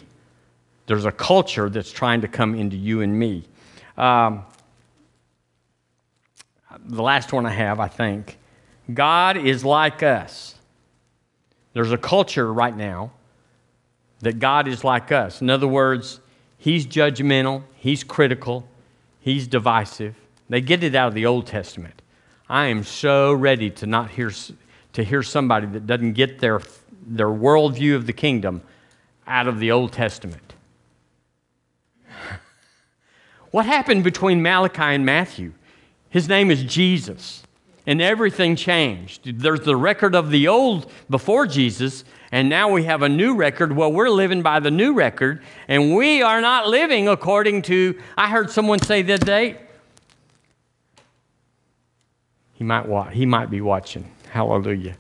There's 0.86 1.04
a 1.04 1.12
culture 1.12 1.70
that's 1.70 1.92
trying 1.92 2.22
to 2.22 2.30
come 2.30 2.56
into 2.56 2.78
you 2.78 3.02
and 3.02 3.20
me. 3.20 3.44
Um, 3.98 4.46
the 6.86 7.04
last 7.04 7.34
one 7.34 7.46
I 7.46 7.52
have, 7.52 7.82
I 7.82 7.90
think 7.90 8.38
God 8.94 9.36
is 9.36 9.66
like 9.66 10.02
us. 10.02 10.56
There's 11.74 11.92
a 11.92 11.98
culture 11.98 12.54
right 12.54 12.74
now 12.74 13.12
that 14.22 14.40
God 14.40 14.68
is 14.68 14.84
like 14.84 15.12
us. 15.12 15.42
In 15.42 15.50
other 15.50 15.68
words, 15.68 16.20
He's 16.58 16.86
judgmental, 16.86 17.64
He's 17.76 18.04
critical, 18.04 18.68
He's 19.20 19.48
divisive. 19.48 20.16
They 20.50 20.62
get 20.62 20.84
it 20.84 20.96
out 20.96 21.10
of 21.10 21.14
the 21.14 21.26
Old 21.26 21.48
Testament. 21.48 22.02
I 22.50 22.66
am 22.66 22.84
so 22.84 23.32
ready 23.34 23.70
to 23.72 23.86
not 23.86 24.12
hear 24.12 24.32
to 24.94 25.04
hear 25.04 25.24
somebody 25.24 25.68
that 25.68 25.88
doesn't 25.88 26.14
get 26.14 26.40
their 26.40 26.62
their 27.06 27.30
worldview 27.30 27.96
of 27.96 28.06
the 28.06 28.14
kingdom 28.14 28.62
out 29.26 29.48
of 29.48 29.60
the 29.60 29.72
Old 29.72 29.92
Testament. 29.92 30.54
What 33.52 33.66
happened 33.66 34.06
between 34.06 34.42
Malachi 34.42 34.82
and 34.82 35.06
Matthew? 35.06 35.52
His 36.10 36.30
name 36.30 36.50
is 36.50 36.64
Jesus, 36.64 37.44
and 37.86 38.02
everything 38.02 38.56
changed. 38.56 39.40
There's 39.40 39.62
the 39.62 39.76
record 39.76 40.16
of 40.16 40.30
the 40.30 40.48
old 40.48 40.92
before 41.10 41.48
Jesus, 41.48 42.04
and 42.32 42.50
now 42.50 42.72
we 42.72 42.84
have 42.84 43.02
a 43.02 43.10
new 43.10 43.36
record. 43.36 43.76
Well, 43.76 43.92
we're 43.92 44.10
living 44.10 44.42
by 44.42 44.60
the 44.60 44.72
new 44.72 44.94
record, 44.94 45.42
and 45.68 45.96
we 45.96 46.22
are 46.22 46.42
not 46.42 46.68
living 46.68 47.08
according 47.08 47.64
to. 47.64 48.00
I 48.18 48.30
heard 48.30 48.50
someone 48.50 48.80
say 48.80 49.02
other 49.02 49.18
day. 49.18 49.60
He 52.54 52.64
might, 52.64 52.88
watch, 52.88 53.14
he 53.14 53.26
might 53.26 53.50
be 53.50 53.62
watching. 53.62 54.12
Hallelujah. 54.30 54.96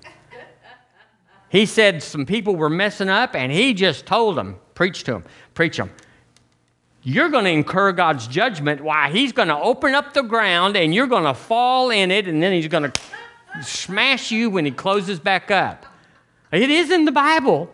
He 1.49 1.65
said 1.65 2.01
some 2.01 2.25
people 2.25 2.55
were 2.55 2.69
messing 2.69 3.09
up, 3.09 3.35
and 3.35 3.51
he 3.51 3.73
just 3.73 4.05
told 4.05 4.37
them, 4.37 4.57
preach 4.73 5.03
to 5.03 5.11
them, 5.11 5.23
preach 5.53 5.77
them. 5.77 5.91
You're 7.03 7.29
going 7.29 7.45
to 7.45 7.51
incur 7.51 7.91
God's 7.93 8.27
judgment. 8.27 8.81
Why? 8.81 9.09
He's 9.11 9.31
going 9.31 9.47
to 9.47 9.57
open 9.57 9.95
up 9.95 10.13
the 10.13 10.21
ground, 10.21 10.75
and 10.77 10.93
you're 10.93 11.07
going 11.07 11.23
to 11.23 11.33
fall 11.33 11.89
in 11.89 12.11
it, 12.11 12.27
and 12.27 12.41
then 12.41 12.53
he's 12.53 12.67
going 12.67 12.91
to 12.91 13.01
smash 13.63 14.31
you 14.31 14.49
when 14.49 14.65
he 14.65 14.71
closes 14.71 15.19
back 15.19 15.49
up. 15.49 15.85
It 16.51 16.69
is 16.69 16.91
in 16.91 17.05
the 17.05 17.11
Bible, 17.11 17.73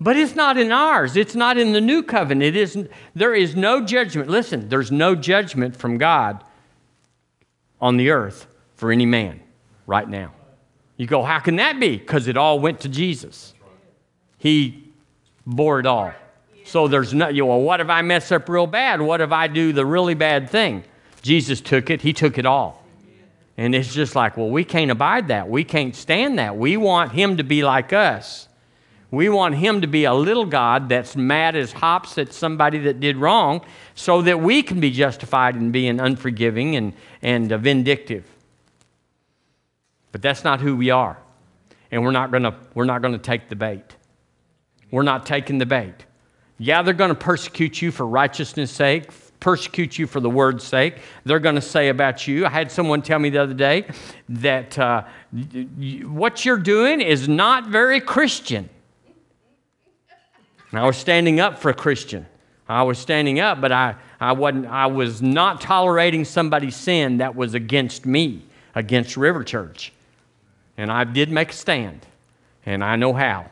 but 0.00 0.16
it's 0.16 0.34
not 0.34 0.58
in 0.58 0.72
ours. 0.72 1.16
It's 1.16 1.34
not 1.34 1.56
in 1.56 1.72
the 1.72 1.80
new 1.80 2.02
covenant. 2.02 2.42
It 2.42 2.56
isn't, 2.56 2.90
there 3.14 3.34
is 3.34 3.56
no 3.56 3.84
judgment. 3.84 4.28
Listen, 4.28 4.68
there's 4.68 4.92
no 4.92 5.14
judgment 5.14 5.74
from 5.74 5.96
God 5.96 6.44
on 7.80 7.96
the 7.96 8.10
earth 8.10 8.46
for 8.74 8.92
any 8.92 9.06
man 9.06 9.40
right 9.86 10.08
now. 10.08 10.32
You 10.98 11.06
go, 11.06 11.22
how 11.22 11.38
can 11.38 11.56
that 11.56 11.80
be? 11.80 11.96
Because 11.96 12.26
it 12.26 12.36
all 12.36 12.58
went 12.58 12.80
to 12.80 12.88
Jesus. 12.88 13.54
He 14.38 14.92
bore 15.46 15.80
it 15.80 15.86
all. 15.86 16.12
So 16.66 16.88
there's 16.88 17.14
no, 17.14 17.28
you 17.28 17.46
well, 17.46 17.60
what 17.60 17.80
if 17.80 17.88
I 17.88 18.02
mess 18.02 18.32
up 18.32 18.48
real 18.48 18.66
bad? 18.66 19.00
What 19.00 19.20
if 19.20 19.30
I 19.30 19.46
do 19.46 19.72
the 19.72 19.86
really 19.86 20.14
bad 20.14 20.50
thing? 20.50 20.82
Jesus 21.22 21.60
took 21.60 21.90
it, 21.90 22.02
He 22.02 22.12
took 22.12 22.38
it 22.38 22.46
all. 22.46 22.84
And 23.56 23.74
it's 23.74 23.94
just 23.94 24.14
like, 24.14 24.36
well, 24.36 24.50
we 24.50 24.64
can't 24.64 24.90
abide 24.90 25.28
that. 25.28 25.48
We 25.48 25.64
can't 25.64 25.94
stand 25.94 26.38
that. 26.38 26.56
We 26.58 26.76
want 26.76 27.12
him 27.12 27.38
to 27.38 27.44
be 27.44 27.64
like 27.64 27.92
us. 27.92 28.48
We 29.10 29.28
want 29.28 29.54
him 29.54 29.80
to 29.80 29.86
be 29.86 30.04
a 30.04 30.12
little 30.12 30.44
God 30.44 30.90
that's 30.90 31.16
mad 31.16 31.56
as 31.56 31.72
hops 31.72 32.18
at 32.18 32.34
somebody 32.34 32.78
that 32.80 33.00
did 33.00 33.16
wrong 33.16 33.64
so 33.94 34.20
that 34.22 34.40
we 34.40 34.62
can 34.62 34.78
be 34.78 34.90
justified 34.90 35.56
in 35.56 35.70
being 35.70 36.00
unforgiving 36.00 36.76
and, 36.76 36.92
and 37.22 37.48
vindictive. 37.48 38.26
But 40.12 40.20
that's 40.20 40.44
not 40.44 40.60
who 40.60 40.76
we 40.76 40.90
are. 40.90 41.16
And 41.90 42.02
we're 42.02 42.10
not 42.10 42.30
going 42.30 42.52
we're 42.74 42.84
not 42.84 43.00
going 43.00 43.14
to 43.14 43.18
take 43.18 43.48
the 43.48 43.56
bait. 43.56 43.96
We're 44.90 45.02
not 45.02 45.24
taking 45.24 45.58
the 45.58 45.66
bait. 45.66 46.05
Yeah, 46.58 46.82
they're 46.82 46.94
going 46.94 47.10
to 47.10 47.14
persecute 47.14 47.82
you 47.82 47.90
for 47.90 48.06
righteousness' 48.06 48.70
sake, 48.70 49.10
persecute 49.40 49.98
you 49.98 50.06
for 50.06 50.20
the 50.20 50.30
word's 50.30 50.64
sake. 50.64 50.96
They're 51.24 51.38
going 51.38 51.54
to 51.56 51.60
say 51.60 51.88
about 51.88 52.26
you. 52.26 52.46
I 52.46 52.48
had 52.48 52.72
someone 52.72 53.02
tell 53.02 53.18
me 53.18 53.30
the 53.30 53.42
other 53.42 53.54
day 53.54 53.86
that 54.28 54.78
uh, 54.78 55.04
what 56.04 56.44
you're 56.44 56.56
doing 56.58 57.00
is 57.00 57.28
not 57.28 57.66
very 57.68 58.00
Christian. 58.00 58.68
And 60.70 60.80
I 60.80 60.86
was 60.86 60.96
standing 60.96 61.40
up 61.40 61.58
for 61.58 61.70
a 61.70 61.74
Christian. 61.74 62.26
I 62.68 62.82
was 62.82 62.98
standing 62.98 63.38
up, 63.38 63.60
but 63.60 63.70
I, 63.70 63.94
I, 64.20 64.32
wasn't, 64.32 64.66
I 64.66 64.86
was 64.86 65.22
not 65.22 65.60
tolerating 65.60 66.24
somebody's 66.24 66.74
sin 66.74 67.18
that 67.18 67.36
was 67.36 67.54
against 67.54 68.06
me, 68.06 68.42
against 68.74 69.16
River 69.16 69.44
Church. 69.44 69.92
And 70.76 70.90
I 70.90 71.04
did 71.04 71.30
make 71.30 71.50
a 71.50 71.54
stand, 71.54 72.04
and 72.64 72.82
I 72.82 72.96
know 72.96 73.12
how. 73.12 73.46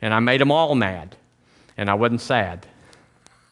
And 0.00 0.14
I 0.14 0.20
made 0.20 0.40
them 0.40 0.50
all 0.50 0.74
mad, 0.74 1.14
and 1.76 1.90
I 1.90 1.94
wasn't 1.94 2.20
sad. 2.20 2.66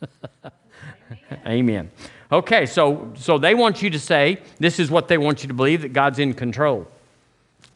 Amen. 1.46 1.90
Okay, 2.32 2.66
so, 2.66 3.12
so 3.16 3.38
they 3.38 3.54
want 3.54 3.82
you 3.82 3.90
to 3.90 3.98
say, 3.98 4.40
this 4.58 4.78
is 4.78 4.90
what 4.90 5.08
they 5.08 5.18
want 5.18 5.42
you 5.42 5.48
to 5.48 5.54
believe, 5.54 5.82
that 5.82 5.92
God's 5.92 6.18
in 6.18 6.32
control. 6.34 6.86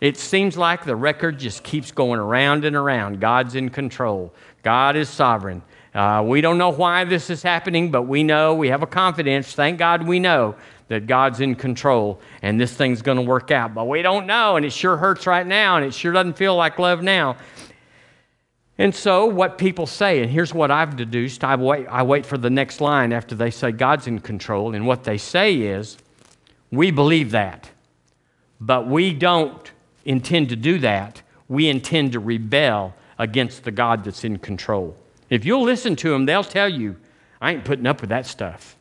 It 0.00 0.16
seems 0.16 0.56
like 0.56 0.84
the 0.84 0.96
record 0.96 1.38
just 1.38 1.64
keeps 1.64 1.90
going 1.90 2.20
around 2.20 2.64
and 2.64 2.76
around. 2.76 3.20
God's 3.20 3.54
in 3.54 3.70
control, 3.70 4.32
God 4.62 4.96
is 4.96 5.08
sovereign. 5.08 5.62
Uh, 5.94 6.24
we 6.26 6.40
don't 6.40 6.58
know 6.58 6.70
why 6.70 7.04
this 7.04 7.30
is 7.30 7.40
happening, 7.42 7.92
but 7.92 8.02
we 8.02 8.24
know, 8.24 8.54
we 8.54 8.68
have 8.68 8.82
a 8.82 8.86
confidence. 8.86 9.52
Thank 9.52 9.78
God 9.78 10.04
we 10.04 10.18
know 10.18 10.56
that 10.88 11.06
God's 11.06 11.40
in 11.40 11.54
control 11.54 12.20
and 12.42 12.60
this 12.60 12.74
thing's 12.74 13.00
going 13.00 13.16
to 13.16 13.22
work 13.22 13.52
out. 13.52 13.74
But 13.74 13.86
we 13.86 14.02
don't 14.02 14.26
know, 14.26 14.56
and 14.56 14.66
it 14.66 14.72
sure 14.72 14.96
hurts 14.96 15.26
right 15.26 15.46
now, 15.46 15.76
and 15.76 15.86
it 15.86 15.94
sure 15.94 16.12
doesn't 16.12 16.36
feel 16.36 16.56
like 16.56 16.80
love 16.80 17.02
now. 17.02 17.36
And 18.76 18.92
so, 18.94 19.26
what 19.26 19.56
people 19.56 19.86
say, 19.86 20.20
and 20.20 20.30
here's 20.30 20.52
what 20.52 20.70
I've 20.70 20.96
deduced 20.96 21.44
I 21.44 21.54
wait, 21.54 21.86
I 21.86 22.02
wait 22.02 22.26
for 22.26 22.36
the 22.36 22.50
next 22.50 22.80
line 22.80 23.12
after 23.12 23.34
they 23.34 23.50
say 23.50 23.70
God's 23.70 24.06
in 24.06 24.18
control, 24.18 24.74
and 24.74 24.86
what 24.86 25.04
they 25.04 25.16
say 25.16 25.54
is, 25.54 25.96
we 26.72 26.90
believe 26.90 27.30
that, 27.30 27.70
but 28.60 28.88
we 28.88 29.12
don't 29.12 29.70
intend 30.04 30.48
to 30.48 30.56
do 30.56 30.78
that. 30.80 31.22
We 31.48 31.68
intend 31.68 32.12
to 32.12 32.20
rebel 32.20 32.94
against 33.16 33.62
the 33.62 33.70
God 33.70 34.02
that's 34.02 34.24
in 34.24 34.38
control. 34.38 34.96
If 35.30 35.44
you'll 35.44 35.62
listen 35.62 35.94
to 35.96 36.10
them, 36.10 36.26
they'll 36.26 36.42
tell 36.42 36.68
you, 36.68 36.96
I 37.40 37.52
ain't 37.52 37.64
putting 37.64 37.86
up 37.86 38.00
with 38.00 38.10
that 38.10 38.26
stuff. 38.26 38.74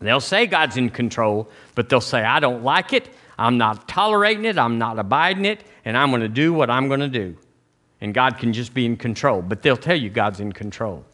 They'll 0.00 0.20
say 0.20 0.46
God's 0.46 0.76
in 0.76 0.90
control, 0.90 1.48
but 1.74 1.88
they'll 1.88 2.02
say, 2.02 2.22
I 2.22 2.40
don't 2.40 2.62
like 2.62 2.92
it, 2.92 3.08
I'm 3.38 3.56
not 3.56 3.88
tolerating 3.88 4.44
it, 4.44 4.58
I'm 4.58 4.76
not 4.76 4.98
abiding 4.98 5.46
it, 5.46 5.64
and 5.86 5.96
I'm 5.96 6.10
going 6.10 6.20
to 6.20 6.28
do 6.28 6.52
what 6.52 6.68
I'm 6.68 6.88
going 6.88 7.00
to 7.00 7.08
do 7.08 7.38
and 8.00 8.12
God 8.12 8.38
can 8.38 8.52
just 8.52 8.74
be 8.74 8.84
in 8.84 8.96
control. 8.96 9.42
But 9.42 9.62
they'll 9.62 9.76
tell 9.76 9.96
you 9.96 10.10
God's 10.10 10.40
in 10.40 10.52
control. 10.52 11.04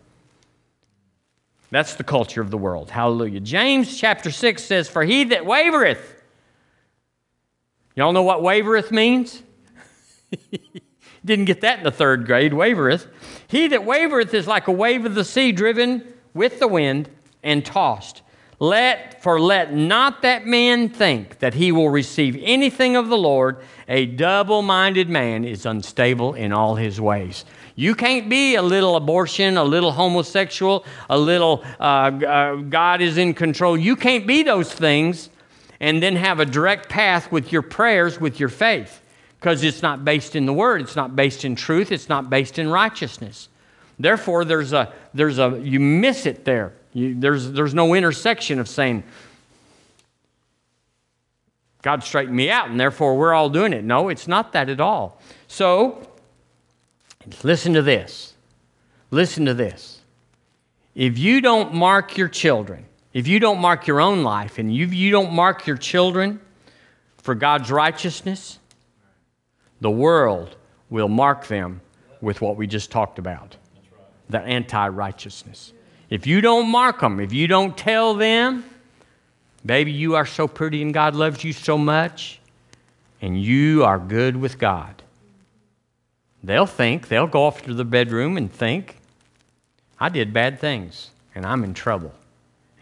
That's 1.71 1.95
the 1.95 2.05
culture 2.05 2.43
of 2.43 2.51
the 2.51 2.59
world. 2.59 2.91
Hallelujah. 2.91 3.41
James 3.41 3.97
chapter 3.97 4.31
6 4.31 4.63
says, 4.63 4.89
For 4.89 5.05
he 5.05 5.25
that 5.25 5.45
wavereth, 5.45 6.03
y'all 7.97 8.13
know 8.13 8.23
what 8.23 8.41
wavereth 8.41 8.91
means? 8.91 9.43
Didn't 11.25 11.47
get 11.47 11.63
that 11.63 11.79
in 11.79 11.85
the 11.85 11.91
third 11.91 12.27
grade, 12.27 12.53
wavereth. 12.53 13.07
He 13.49 13.69
that 13.69 13.81
wavereth 13.81 14.35
is 14.35 14.47
like 14.47 14.69
a 14.69 14.73
wave 14.73 15.07
of 15.07 15.15
the 15.15 15.25
sea 15.25 15.51
driven 15.53 16.05
with 16.35 16.59
the 16.59 16.69
wind 16.69 17.09
and 17.43 17.65
tossed. 17.65 18.23
Let, 18.63 19.21
for 19.21 19.41
let 19.41 19.75
not 19.75 20.23
that 20.23 20.47
man 20.47 20.89
think 20.89 21.41
that 21.41 21.55
he 21.55 21.73
will 21.73 21.91
receive 21.91 22.41
anything 22.41 22.95
of 22.95 23.09
the 23.09 23.19
Lord. 23.19 23.57
A 23.89 24.07
double 24.07 24.63
minded 24.63 25.09
man 25.09 25.45
is 25.45 25.67
unstable 25.67 26.35
in 26.35 26.53
all 26.53 26.77
his 26.77 27.01
ways. 27.01 27.45
You 27.75 27.97
can't 27.97 28.29
be 28.29 28.55
a 28.55 28.63
little 28.63 28.95
abortion, 28.95 29.57
a 29.57 29.65
little 29.65 29.91
homosexual, 29.91 30.85
a 31.11 31.19
little 31.19 31.65
uh, 31.81 31.83
uh, 31.83 32.55
God 32.55 33.01
is 33.01 33.19
in 33.19 33.35
control. 33.35 33.77
You 33.77 33.97
can't 33.97 34.29
be 34.29 34.45
those 34.45 34.73
things 34.73 35.29
and 35.81 36.01
then 36.01 36.15
have 36.15 36.39
a 36.39 36.47
direct 36.47 36.89
path 36.89 37.33
with 37.33 37.51
your 37.51 37.63
prayers, 37.63 38.21
with 38.21 38.39
your 38.39 38.49
faith, 38.49 39.03
because 39.41 39.65
it's 39.65 39.83
not 39.83 40.05
based 40.05 40.37
in 40.37 40.47
the 40.47 40.53
Word, 40.53 40.83
it's 40.83 40.95
not 40.95 41.17
based 41.17 41.45
in 41.45 41.57
truth, 41.57 41.91
it's 41.91 42.09
not 42.09 42.31
based 42.31 42.61
in 42.61 42.69
righteousness. 42.69 43.49
Therefore, 43.99 44.45
there's 44.45 44.73
a, 44.73 44.93
there's 45.15 45.41
a, 45.41 45.61
you 45.61 45.81
miss 45.81 46.27
it 46.27 46.45
there. 46.45 46.75
You, 46.93 47.19
there's, 47.19 47.53
there's 47.53 47.75
no 47.75 47.95
intersection 47.95 48.59
of 48.59 48.69
saying, 48.69 49.05
God 51.83 52.05
straightened 52.05 52.37
me 52.37 52.51
out, 52.51 52.69
and 52.69 52.79
therefore 52.79 53.17
we're 53.17 53.35
all 53.35 53.49
doing 53.51 53.73
it. 53.73 53.83
No, 53.83 54.09
it's 54.09 54.29
not 54.29 54.53
that 54.53 54.69
at 54.69 54.81
all. 54.81 55.21
So, 55.49 56.07
listen 57.43 57.75
to 57.75 57.83
this. 57.83 58.35
Listen 59.11 59.47
to 59.47 59.55
this. 59.55 60.01
If 60.95 61.19
you 61.19 61.41
don't 61.41 61.75
mark 61.75 62.17
your 62.17 62.29
children, 62.29 62.87
if 63.13 63.27
you 63.27 63.41
don't 63.41 63.59
mark 63.59 63.87
your 63.87 64.01
own 64.01 64.23
life, 64.23 64.59
and 64.59 64.75
you, 64.75 64.87
you 64.87 65.11
don't 65.11 65.33
mark 65.33 65.67
your 65.67 65.77
children 65.77 66.41
for 67.19 67.35
God's 67.35 67.71
righteousness, 67.71 68.59
the 69.81 69.91
world 69.91 70.57
will 70.89 71.09
mark 71.09 71.47
them 71.47 71.81
with 72.21 72.41
what 72.41 72.57
we 72.57 72.67
just 72.67 72.91
talked 72.91 73.19
about 73.19 73.57
the 74.29 74.41
anti 74.41 74.89
righteousness. 74.89 75.73
If 76.13 76.27
you 76.27 76.43
don't 76.43 76.69
mark 76.69 77.01
them, 77.01 77.21
if 77.21 77.33
you 77.33 77.49
don't 77.49 77.75
tell 77.75 78.13
them, 78.13 78.67
baby, 79.65 79.93
you 79.93 80.15
are 80.15 80.27
so 80.27 80.47
pretty 80.47 80.83
and 80.83 80.93
God 80.93 81.15
loves 81.15 81.43
you 81.43 81.55
so 81.55 81.79
much, 81.79 82.39
and 83.23 83.43
you 83.43 83.83
are 83.83 83.99
good 83.99 84.37
with 84.37 84.59
God, 84.59 85.03
they'll 86.45 86.67
think, 86.67 87.09
they'll 87.09 87.27
go 87.27 87.45
off 87.45 87.63
to 87.63 87.73
the 87.73 87.87
bedroom 87.87 88.37
and 88.37 88.53
think, 88.53 88.99
I 89.99 90.11
did 90.11 90.35
bad 90.35 90.61
things 90.61 91.13
and 91.35 91.47
I'm 91.47 91.65
in 91.65 91.73
trouble, 91.73 92.13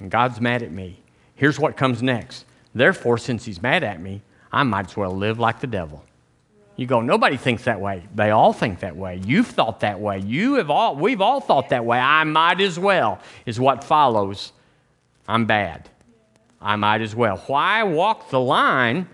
and 0.00 0.10
God's 0.10 0.40
mad 0.40 0.64
at 0.64 0.72
me. 0.72 0.98
Here's 1.36 1.60
what 1.60 1.76
comes 1.76 2.02
next. 2.02 2.46
Therefore, 2.74 3.16
since 3.16 3.44
He's 3.44 3.62
mad 3.62 3.84
at 3.84 4.02
me, 4.02 4.22
I 4.50 4.64
might 4.64 4.86
as 4.86 4.96
well 4.96 5.16
live 5.16 5.38
like 5.38 5.60
the 5.60 5.68
devil. 5.68 6.02
You 6.80 6.86
go, 6.86 7.02
nobody 7.02 7.36
thinks 7.36 7.64
that 7.64 7.78
way. 7.78 8.04
They 8.14 8.30
all 8.30 8.54
think 8.54 8.80
that 8.80 8.96
way. 8.96 9.20
You've 9.26 9.48
thought 9.48 9.80
that 9.80 10.00
way. 10.00 10.20
You 10.20 10.54
have 10.54 10.70
all, 10.70 10.96
we've 10.96 11.20
all 11.20 11.38
thought 11.38 11.68
that 11.68 11.84
way. 11.84 11.98
I 11.98 12.24
might 12.24 12.58
as 12.62 12.78
well, 12.78 13.18
is 13.44 13.60
what 13.60 13.84
follows. 13.84 14.52
I'm 15.28 15.44
bad. 15.44 15.90
I 16.58 16.76
might 16.76 17.02
as 17.02 17.14
well. 17.14 17.36
Why 17.48 17.82
walk 17.82 18.30
the 18.30 18.40
line 18.40 19.10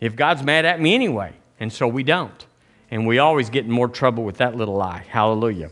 if 0.00 0.16
God's 0.16 0.42
mad 0.42 0.64
at 0.64 0.80
me 0.80 0.94
anyway? 0.94 1.34
And 1.60 1.70
so 1.70 1.86
we 1.86 2.04
don't. 2.04 2.46
And 2.90 3.06
we 3.06 3.18
always 3.18 3.50
get 3.50 3.66
in 3.66 3.70
more 3.70 3.88
trouble 3.88 4.24
with 4.24 4.38
that 4.38 4.56
little 4.56 4.76
lie. 4.76 5.04
Hallelujah. 5.06 5.68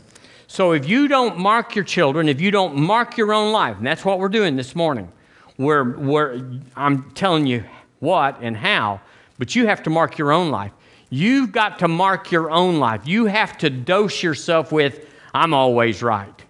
So 0.48 0.72
if 0.72 0.86
you 0.86 1.08
don't 1.08 1.38
mark 1.38 1.74
your 1.74 1.86
children, 1.86 2.28
if 2.28 2.42
you 2.42 2.50
don't 2.50 2.76
mark 2.76 3.16
your 3.16 3.32
own 3.32 3.52
life, 3.52 3.78
and 3.78 3.86
that's 3.86 4.04
what 4.04 4.18
we're 4.18 4.28
doing 4.28 4.56
this 4.56 4.76
morning, 4.76 5.10
we're, 5.56 5.96
we're, 5.96 6.44
I'm 6.76 7.10
telling 7.12 7.46
you 7.46 7.64
what 8.00 8.36
and 8.42 8.54
how, 8.54 9.00
but 9.38 9.56
you 9.56 9.66
have 9.66 9.82
to 9.84 9.88
mark 9.88 10.18
your 10.18 10.30
own 10.30 10.50
life. 10.50 10.72
You've 11.14 11.52
got 11.52 11.80
to 11.80 11.88
mark 11.88 12.32
your 12.32 12.50
own 12.50 12.78
life. 12.78 13.06
You 13.06 13.26
have 13.26 13.58
to 13.58 13.68
dose 13.68 14.22
yourself 14.22 14.72
with, 14.72 15.06
I'm 15.34 15.52
always 15.52 16.02
right. 16.02 16.42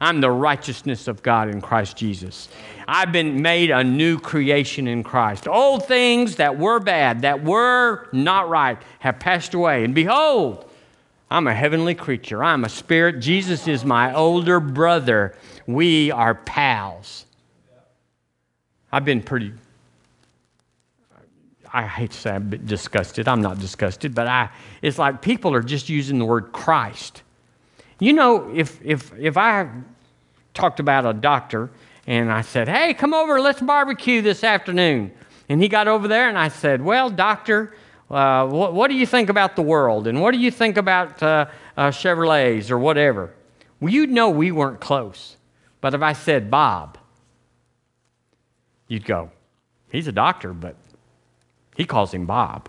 I'm 0.00 0.20
the 0.20 0.30
righteousness 0.32 1.06
of 1.06 1.22
God 1.22 1.48
in 1.48 1.60
Christ 1.60 1.96
Jesus. 1.96 2.48
I've 2.88 3.12
been 3.12 3.42
made 3.42 3.70
a 3.70 3.84
new 3.84 4.18
creation 4.18 4.88
in 4.88 5.04
Christ. 5.04 5.46
Old 5.46 5.86
things 5.86 6.34
that 6.34 6.58
were 6.58 6.80
bad, 6.80 7.22
that 7.22 7.44
were 7.44 8.08
not 8.12 8.48
right, 8.48 8.76
have 8.98 9.20
passed 9.20 9.54
away. 9.54 9.84
And 9.84 9.94
behold, 9.94 10.68
I'm 11.30 11.46
a 11.46 11.54
heavenly 11.54 11.94
creature. 11.94 12.42
I'm 12.42 12.64
a 12.64 12.68
spirit. 12.68 13.20
Jesus 13.20 13.68
is 13.68 13.84
my 13.84 14.12
older 14.12 14.58
brother. 14.58 15.36
We 15.68 16.10
are 16.10 16.34
pals. 16.34 17.24
I've 18.90 19.04
been 19.04 19.22
pretty, 19.22 19.52
I 21.72 21.86
hate 21.86 22.12
to 22.12 22.16
say 22.16 22.30
I'm 22.30 22.50
disgusted. 22.66 23.28
I'm 23.28 23.40
not 23.40 23.58
disgusted, 23.58 24.14
but 24.14 24.26
I, 24.26 24.50
it's 24.82 24.98
like 24.98 25.22
people 25.22 25.54
are 25.54 25.62
just 25.62 25.88
using 25.88 26.18
the 26.18 26.24
word 26.24 26.52
Christ. 26.52 27.22
You 28.00 28.12
know, 28.12 28.50
if, 28.54 28.80
if, 28.84 29.12
if 29.18 29.36
I 29.36 29.68
talked 30.54 30.80
about 30.80 31.04
a 31.04 31.12
doctor 31.12 31.70
and 32.06 32.32
I 32.32 32.42
said, 32.42 32.68
hey, 32.68 32.94
come 32.94 33.12
over, 33.12 33.40
let's 33.40 33.60
barbecue 33.60 34.22
this 34.22 34.44
afternoon. 34.44 35.12
And 35.48 35.62
he 35.62 35.68
got 35.68 35.88
over 35.88 36.08
there 36.08 36.28
and 36.28 36.38
I 36.38 36.48
said, 36.48 36.82
well, 36.82 37.10
doctor, 37.10 37.74
uh, 38.10 38.46
what, 38.46 38.72
what, 38.72 38.88
do 38.88 38.94
you 38.94 39.06
think 39.06 39.28
about 39.28 39.56
the 39.56 39.62
world? 39.62 40.06
And 40.06 40.20
what 40.20 40.32
do 40.32 40.38
you 40.38 40.50
think 40.50 40.76
about 40.76 41.22
uh, 41.22 41.46
uh, 41.76 41.88
Chevrolets 41.88 42.70
or 42.70 42.78
whatever? 42.78 43.34
Well, 43.80 43.92
you'd 43.92 44.10
know 44.10 44.30
we 44.30 44.50
weren't 44.50 44.80
close. 44.80 45.36
But 45.80 45.94
if 45.94 46.02
I 46.02 46.12
said 46.12 46.50
Bob, 46.50 46.98
you'd 48.88 49.04
go, 49.04 49.30
he's 49.92 50.08
a 50.08 50.12
doctor, 50.12 50.52
but 50.52 50.76
he 51.78 51.84
calls 51.84 52.12
him 52.12 52.26
Bob. 52.26 52.68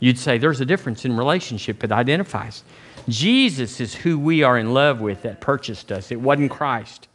You'd 0.00 0.18
say 0.18 0.38
there's 0.38 0.60
a 0.60 0.64
difference 0.64 1.04
in 1.04 1.16
relationship 1.16 1.82
it 1.82 1.90
identifies. 1.90 2.62
Jesus 3.08 3.80
is 3.80 3.96
who 3.96 4.16
we 4.18 4.44
are 4.44 4.56
in 4.56 4.72
love 4.72 5.00
with 5.00 5.22
that 5.22 5.40
purchased 5.40 5.90
us. 5.90 6.12
It 6.12 6.20
wasn't 6.20 6.52
Christ. 6.52 7.08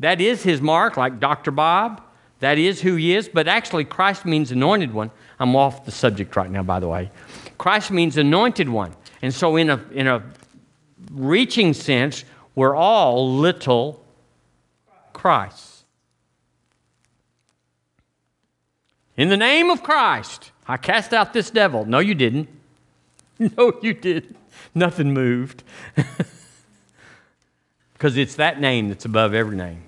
That 0.00 0.20
is 0.20 0.42
his 0.42 0.60
mark, 0.60 0.98
like 0.98 1.18
Dr. 1.18 1.50
Bob. 1.50 2.02
That 2.40 2.58
is 2.58 2.82
who 2.82 2.96
he 2.96 3.14
is, 3.14 3.30
but 3.30 3.48
actually, 3.48 3.86
Christ 3.86 4.26
means 4.26 4.52
anointed 4.52 4.92
one. 4.92 5.10
I'm 5.40 5.56
off 5.56 5.86
the 5.86 5.90
subject 5.90 6.36
right 6.36 6.50
now, 6.50 6.62
by 6.62 6.78
the 6.78 6.88
way. 6.88 7.10
Christ 7.56 7.90
means 7.90 8.18
anointed 8.18 8.68
one. 8.68 8.94
And 9.22 9.32
so, 9.32 9.56
in 9.56 9.70
a, 9.70 9.82
in 9.92 10.06
a 10.06 10.22
reaching 11.10 11.72
sense, 11.72 12.26
we're 12.54 12.76
all 12.76 13.38
little 13.38 14.04
Christ. 15.14 15.84
In 19.16 19.30
the 19.30 19.36
name 19.38 19.70
of 19.70 19.82
Christ, 19.82 20.52
I 20.68 20.76
cast 20.76 21.12
out 21.12 21.32
this 21.32 21.50
devil. 21.50 21.84
No, 21.84 21.98
you 21.98 22.14
didn't. 22.14 22.48
No, 23.38 23.78
you 23.82 23.92
didn't. 23.92 24.34
Nothing 24.74 25.12
moved. 25.12 25.62
Because 27.96 28.18
it's 28.18 28.34
that 28.34 28.60
name 28.60 28.88
that's 28.88 29.06
above 29.06 29.32
every 29.32 29.56
name. 29.56 29.82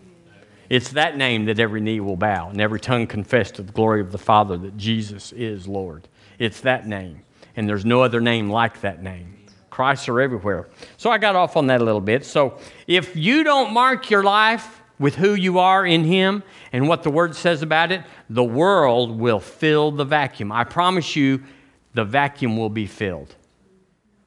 It's 0.71 0.93
that 0.93 1.19
name 1.19 1.45
that 1.45 1.61
every 1.61 1.83
knee 1.83 2.01
will 2.01 2.17
bow 2.17 2.49
and 2.49 2.59
every 2.59 2.81
tongue 2.81 3.07
confess 3.07 3.51
to 3.53 3.63
the 3.63 3.73
glory 3.73 4.01
of 4.01 4.13
the 4.13 4.19
Father 4.19 4.57
that 4.57 4.79
Jesus 4.79 5.33
is 5.33 5.69
Lord. 5.69 6.09
It's 6.39 6.63
that 6.63 6.87
name. 6.87 7.21
And 7.55 7.69
there's 7.69 7.85
no 7.85 8.03
other 8.03 8.21
name 8.21 8.49
like 8.49 8.81
that 8.81 9.03
name. 9.03 9.35
Christ 9.69 10.09
are 10.09 10.23
everywhere. 10.23 10.69
So 10.97 11.11
I 11.11 11.19
got 11.19 11.37
off 11.37 11.57
on 11.57 11.67
that 11.67 11.83
a 11.83 11.85
little 11.85 12.01
bit. 12.01 12.25
So 12.25 12.59
if 12.87 13.15
you 13.15 13.45
don't 13.45 13.75
mark 13.75 14.11
your 14.11 14.23
life 14.23 14.78
with 14.99 15.17
who 15.17 15.35
you 15.35 15.59
are 15.59 15.87
in 15.87 16.05
Him 16.05 16.43
and 16.73 16.89
what 16.89 17.03
the 17.03 17.11
Word 17.11 17.37
says 17.37 17.63
about 17.63 17.93
it, 17.93 18.03
the 18.29 18.45
world 18.45 19.19
will 19.19 19.41
fill 19.41 19.91
the 19.93 20.05
vacuum. 20.05 20.51
I 20.53 20.65
promise 20.65 21.17
you, 21.17 21.43
the 21.95 22.05
vacuum 22.05 22.57
will 22.57 22.71
be 22.71 22.87
filled. 22.87 23.35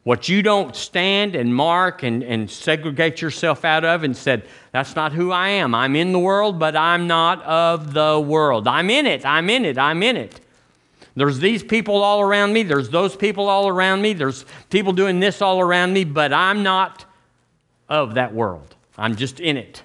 What 0.03 0.27
you 0.27 0.41
don't 0.41 0.75
stand 0.75 1.35
and 1.35 1.53
mark 1.53 2.01
and, 2.01 2.23
and 2.23 2.49
segregate 2.49 3.21
yourself 3.21 3.63
out 3.63 3.85
of 3.85 4.03
and 4.03 4.17
said, 4.17 4.47
that's 4.71 4.95
not 4.95 5.11
who 5.11 5.31
I 5.31 5.49
am. 5.49 5.75
I'm 5.75 5.95
in 5.95 6.11
the 6.11 6.19
world, 6.19 6.57
but 6.57 6.75
I'm 6.75 7.05
not 7.05 7.43
of 7.43 7.93
the 7.93 8.19
world. 8.19 8.67
I'm 8.67 8.89
in 8.89 9.05
it. 9.05 9.25
I'm 9.25 9.47
in 9.49 9.63
it. 9.63 9.77
I'm 9.77 10.01
in 10.01 10.17
it. 10.17 10.39
There's 11.15 11.39
these 11.39 11.61
people 11.61 11.97
all 11.97 12.21
around 12.21 12.53
me. 12.53 12.63
There's 12.63 12.89
those 12.89 13.15
people 13.15 13.47
all 13.47 13.67
around 13.67 14.01
me. 14.01 14.13
There's 14.13 14.45
people 14.71 14.93
doing 14.93 15.19
this 15.19 15.41
all 15.41 15.59
around 15.59 15.93
me, 15.93 16.03
but 16.03 16.33
I'm 16.33 16.63
not 16.63 17.05
of 17.87 18.15
that 18.15 18.33
world. 18.33 18.75
I'm 18.97 19.15
just 19.15 19.39
in 19.39 19.57
it. 19.57 19.83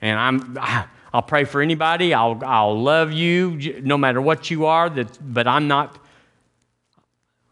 And 0.00 0.18
I'm, 0.18 0.58
I'll 1.12 1.22
pray 1.22 1.44
for 1.44 1.60
anybody. 1.60 2.14
I'll, 2.14 2.40
I'll 2.44 2.80
love 2.80 3.12
you 3.12 3.80
no 3.82 3.98
matter 3.98 4.20
what 4.20 4.50
you 4.50 4.66
are, 4.66 4.88
that, 4.90 5.18
but 5.20 5.48
I'm 5.48 5.66
not, 5.66 5.98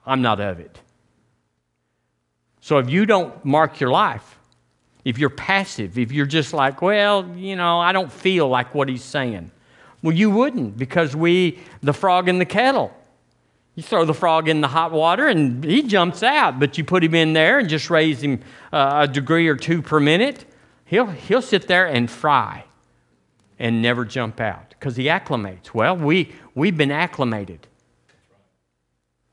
I'm 0.06 0.22
not 0.22 0.40
of 0.40 0.60
it. 0.60 0.80
So 2.60 2.78
if 2.78 2.88
you 2.88 3.06
don't 3.06 3.44
mark 3.44 3.80
your 3.80 3.90
life, 3.90 4.38
if 5.04 5.18
you're 5.18 5.30
passive, 5.30 5.98
if 5.98 6.12
you're 6.12 6.26
just 6.26 6.52
like, 6.52 6.82
well, 6.82 7.26
you 7.34 7.56
know, 7.56 7.80
I 7.80 7.92
don't 7.92 8.12
feel 8.12 8.46
like 8.46 8.74
what 8.74 8.88
he's 8.88 9.02
saying. 9.02 9.50
Well, 10.02 10.14
you 10.14 10.30
wouldn't 10.30 10.76
because 10.76 11.16
we, 11.16 11.58
the 11.82 11.92
frog 11.92 12.28
in 12.28 12.38
the 12.38 12.44
kettle. 12.44 12.94
You 13.74 13.82
throw 13.82 14.04
the 14.04 14.14
frog 14.14 14.48
in 14.48 14.60
the 14.60 14.68
hot 14.68 14.92
water 14.92 15.28
and 15.28 15.64
he 15.64 15.82
jumps 15.82 16.22
out, 16.22 16.60
but 16.60 16.76
you 16.78 16.84
put 16.84 17.02
him 17.02 17.14
in 17.14 17.32
there 17.32 17.58
and 17.58 17.68
just 17.68 17.90
raise 17.90 18.22
him 18.22 18.40
uh, 18.72 19.06
a 19.08 19.08
degree 19.08 19.48
or 19.48 19.56
two 19.56 19.82
per 19.82 20.00
minute, 20.00 20.44
he'll, 20.88 21.06
he'll 21.06 21.42
sit 21.42 21.68
there 21.68 21.86
and 21.86 22.10
fry 22.10 22.64
and 23.58 23.80
never 23.80 24.04
jump 24.04 24.40
out 24.40 24.70
because 24.70 24.96
he 24.96 25.04
acclimates. 25.04 25.72
Well, 25.72 25.96
we, 25.96 26.32
we've 26.54 26.76
been 26.76 26.90
acclimated. 26.90 27.66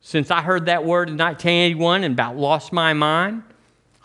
Since 0.01 0.29
I 0.29 0.41
heard 0.41 0.67
that 0.67 0.85
word 0.85 1.09
in 1.09 1.17
1981 1.17 2.03
and 2.03 2.13
about 2.13 2.37
lost 2.37 2.71
my 2.71 2.93
mind, 2.93 3.43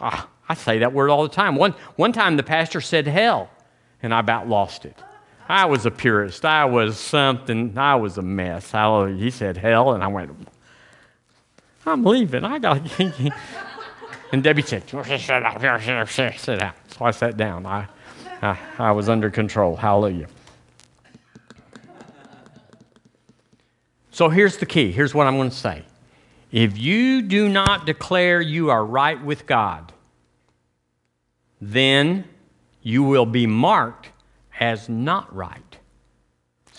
ah, 0.01 0.29
I 0.49 0.55
say 0.55 0.79
that 0.79 0.93
word 0.93 1.11
all 1.11 1.23
the 1.23 1.29
time. 1.29 1.57
One, 1.57 1.73
one 1.97 2.13
time 2.13 2.37
the 2.37 2.43
pastor 2.43 2.81
said 2.81 3.07
hell, 3.07 3.51
and 4.03 4.15
I 4.15 4.21
about 4.21 4.49
lost 4.49 4.87
it. 4.87 4.97
I 5.49 5.67
was 5.67 5.85
a 5.85 5.91
purist. 5.91 6.45
I 6.45 6.65
was 6.65 6.97
something. 6.99 7.77
I 7.77 7.97
was 7.97 8.19
a 8.19 8.23
mess. 8.23 8.71
Hallelujah. 8.71 9.23
He 9.23 9.31
said 9.31 9.57
hell, 9.57 9.93
and 9.93 10.03
I 10.03 10.07
went, 10.07 10.31
I'm 11.85 12.05
leaving. 12.05 12.45
I 12.45 12.59
got. 12.59 12.81
and 14.33 14.43
Debbie 14.43 14.63
said, 14.63 14.89
sit 16.09 16.27
down. 16.27 16.37
Sit 16.39 16.59
down. 16.61 16.73
So 16.97 17.05
I 17.05 17.11
sat 17.11 17.37
down. 17.37 17.67
I, 17.67 17.87
I, 18.43 18.59
I 18.79 18.93
was 18.93 19.09
under 19.09 19.31
control. 19.31 19.77
Hallelujah. 19.77 20.29
So 24.11 24.29
here's 24.29 24.59
the 24.59 24.67
key. 24.67 24.93
Here's 24.93 25.15
what 25.15 25.27
I'm 25.27 25.37
going 25.37 25.51
to 25.51 25.57
say. 25.57 25.85
If 26.53 26.77
you 26.79 27.23
do 27.23 27.49
not 27.49 27.87
declare 27.87 28.41
you 28.41 28.71
are 28.71 28.85
right 28.85 29.23
with 29.23 29.47
God, 29.47 29.93
then 31.61 32.25
you 32.83 33.03
will 33.03 33.27
be 33.27 33.47
marked 33.47 34.11
as 34.59 34.89
not 34.89 35.35
right. 35.35 35.79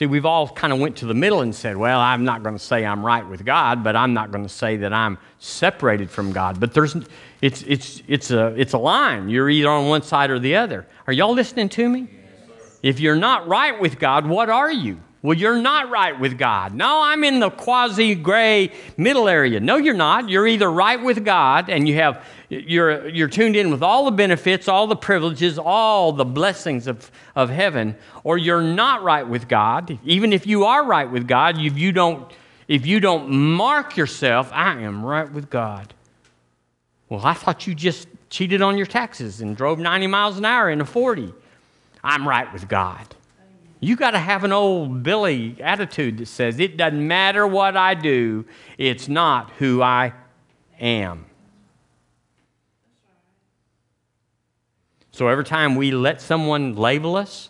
See, 0.01 0.07
we've 0.07 0.25
all 0.25 0.47
kind 0.47 0.73
of 0.73 0.79
went 0.79 0.95
to 0.95 1.05
the 1.05 1.13
middle 1.13 1.41
and 1.41 1.53
said, 1.53 1.77
well, 1.77 1.99
I'm 1.99 2.23
not 2.23 2.41
going 2.41 2.55
to 2.55 2.59
say 2.59 2.83
I'm 2.83 3.05
right 3.05 3.23
with 3.23 3.45
God, 3.45 3.83
but 3.83 3.95
I'm 3.95 4.15
not 4.15 4.31
going 4.31 4.41
to 4.41 4.49
say 4.49 4.77
that 4.77 4.91
I'm 4.91 5.19
separated 5.37 6.09
from 6.09 6.31
God. 6.31 6.59
But 6.59 6.73
there's, 6.73 6.95
it's, 7.39 7.61
it's, 7.61 8.01
it's, 8.07 8.31
a, 8.31 8.47
it's 8.59 8.73
a 8.73 8.79
line. 8.79 9.29
You're 9.29 9.47
either 9.47 9.69
on 9.69 9.89
one 9.89 10.01
side 10.01 10.31
or 10.31 10.39
the 10.39 10.55
other. 10.55 10.87
Are 11.05 11.13
y'all 11.13 11.35
listening 11.35 11.69
to 11.69 11.87
me? 11.87 12.07
Yes, 12.11 12.79
if 12.81 12.99
you're 12.99 13.15
not 13.15 13.47
right 13.47 13.79
with 13.79 13.99
God, 13.99 14.25
what 14.25 14.49
are 14.49 14.71
you? 14.71 14.99
Well, 15.24 15.38
you're 15.38 15.61
not 15.61 15.91
right 15.91 16.19
with 16.19 16.39
God. 16.39 16.74
No, 16.74 17.03
I'm 17.03 17.24
in 17.24 17.39
the 17.39 17.51
quasi 17.51 18.15
gray 18.15 18.72
middle 18.97 19.28
area. 19.28 19.59
No, 19.59 19.78
you're 19.78 19.93
not. 19.93 20.30
You're 20.30 20.47
either 20.47 20.72
right 20.72 21.01
with 21.01 21.24
God 21.24 21.69
and 21.69 21.88
you 21.88 21.95
have 21.95 22.26
you're 22.49 23.07
you're 23.07 23.28
tuned 23.28 23.55
in 23.55 23.69
with 23.69 23.84
all 23.84 24.05
the 24.05 24.11
benefits, 24.11 24.67
all 24.67 24.88
the 24.88 24.95
privileges, 24.95 25.59
all 25.59 26.11
the 26.11 26.26
blessings 26.26 26.88
of, 26.88 27.11
of 27.36 27.51
heaven, 27.51 27.95
or 28.24 28.39
you're 28.39 28.63
not 28.63 29.03
right 29.03 29.28
with 29.28 29.47
God. 29.47 29.99
Even 30.03 30.34
if 30.34 30.47
you 30.47 30.65
are 30.65 30.84
right 30.84 31.09
with 31.09 31.28
God, 31.28 31.59
if 31.59 31.78
you 31.78 31.91
don't 31.91 32.32
if 32.67 32.88
you 32.88 32.99
don't 32.99 33.30
mark 33.30 33.97
yourself, 33.97 34.49
I 34.51 34.80
am 34.80 35.05
right 35.05 35.32
with 35.32 35.51
God. 35.51 35.93
Well, 37.09 37.22
I 37.24 37.34
thought 37.34 37.67
you 37.67 37.76
just 37.76 38.07
cheated 38.32 38.63
on 38.63 38.76
your 38.76 38.88
taxes 38.88 39.41
and 39.41 39.55
drove 39.55 39.78
90 39.78 40.07
miles 40.07 40.38
an 40.38 40.45
hour 40.45 40.69
in 40.69 40.82
a 40.82 40.86
40. 40.86 41.32
I'm 42.03 42.28
right 42.28 42.51
with 42.53 42.67
God. 42.67 43.05
You 43.84 43.95
got 43.95 44.11
to 44.11 44.19
have 44.19 44.43
an 44.43 44.51
old 44.51 45.01
Billy 45.01 45.57
attitude 45.59 46.19
that 46.19 46.27
says, 46.27 46.59
it 46.59 46.77
doesn't 46.77 47.05
matter 47.05 47.47
what 47.47 47.75
I 47.75 47.95
do, 47.95 48.45
it's 48.77 49.09
not 49.09 49.51
who 49.57 49.82
I 49.82 50.13
am. 50.79 51.25
So 55.11 55.27
every 55.27 55.43
time 55.43 55.75
we 55.75 55.91
let 55.91 56.21
someone 56.21 56.75
label 56.75 57.15
us, 57.15 57.49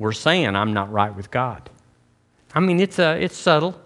we're 0.00 0.12
saying, 0.12 0.54
I'm 0.54 0.72
not 0.72 0.92
right 0.92 1.14
with 1.14 1.30
God. 1.30 1.70
I 2.54 2.60
mean, 2.60 2.80
it's, 2.80 2.98
a, 2.98 3.16
it's 3.22 3.36
subtle. 3.36 3.80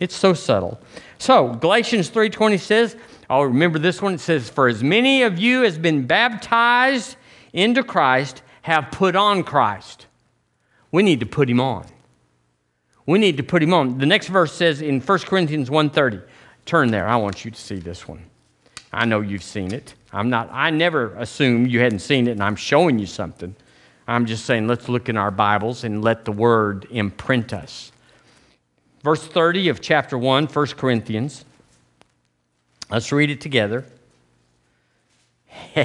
It's 0.00 0.14
so 0.14 0.34
subtle. 0.34 0.80
So 1.18 1.54
Galatians 1.54 2.10
3.20 2.10 2.60
says, 2.60 2.96
oh, 3.30 3.42
remember 3.42 3.78
this 3.78 4.02
one? 4.02 4.14
It 4.14 4.20
says, 4.20 4.50
For 4.50 4.66
as 4.68 4.82
many 4.82 5.22
of 5.22 5.38
you 5.38 5.64
as 5.64 5.78
been 5.78 6.06
baptized 6.06 7.16
into 7.52 7.82
Christ 7.82 8.42
have 8.62 8.90
put 8.90 9.14
on 9.14 9.44
Christ. 9.44 10.05
We 10.92 11.02
need 11.02 11.20
to 11.20 11.26
put 11.26 11.48
him 11.48 11.60
on. 11.60 11.86
We 13.06 13.18
need 13.18 13.36
to 13.36 13.42
put 13.42 13.62
him 13.62 13.72
on. 13.72 13.98
The 13.98 14.06
next 14.06 14.28
verse 14.28 14.52
says 14.52 14.82
in 14.82 15.00
1 15.00 15.18
Corinthians 15.20 15.70
1.30, 15.70 16.22
turn 16.64 16.90
there. 16.90 17.06
I 17.06 17.16
want 17.16 17.44
you 17.44 17.50
to 17.50 17.60
see 17.60 17.76
this 17.76 18.08
one. 18.08 18.24
I 18.92 19.04
know 19.04 19.20
you've 19.20 19.42
seen 19.42 19.72
it. 19.72 19.94
I'm 20.12 20.30
not, 20.30 20.48
I 20.52 20.70
never 20.70 21.14
assumed 21.14 21.70
you 21.70 21.80
hadn't 21.80 21.98
seen 22.00 22.26
it 22.26 22.32
and 22.32 22.42
I'm 22.42 22.56
showing 22.56 22.98
you 22.98 23.06
something. 23.06 23.54
I'm 24.08 24.26
just 24.26 24.44
saying, 24.44 24.66
let's 24.66 24.88
look 24.88 25.08
in 25.08 25.16
our 25.16 25.30
Bibles 25.30 25.84
and 25.84 26.02
let 26.02 26.24
the 26.24 26.32
word 26.32 26.86
imprint 26.90 27.52
us. 27.52 27.92
Verse 29.02 29.24
30 29.26 29.68
of 29.68 29.80
chapter 29.80 30.16
1, 30.16 30.46
1 30.46 30.66
Corinthians. 30.68 31.44
Let's 32.90 33.10
read 33.12 33.30
it 33.30 33.40
together. 33.40 33.84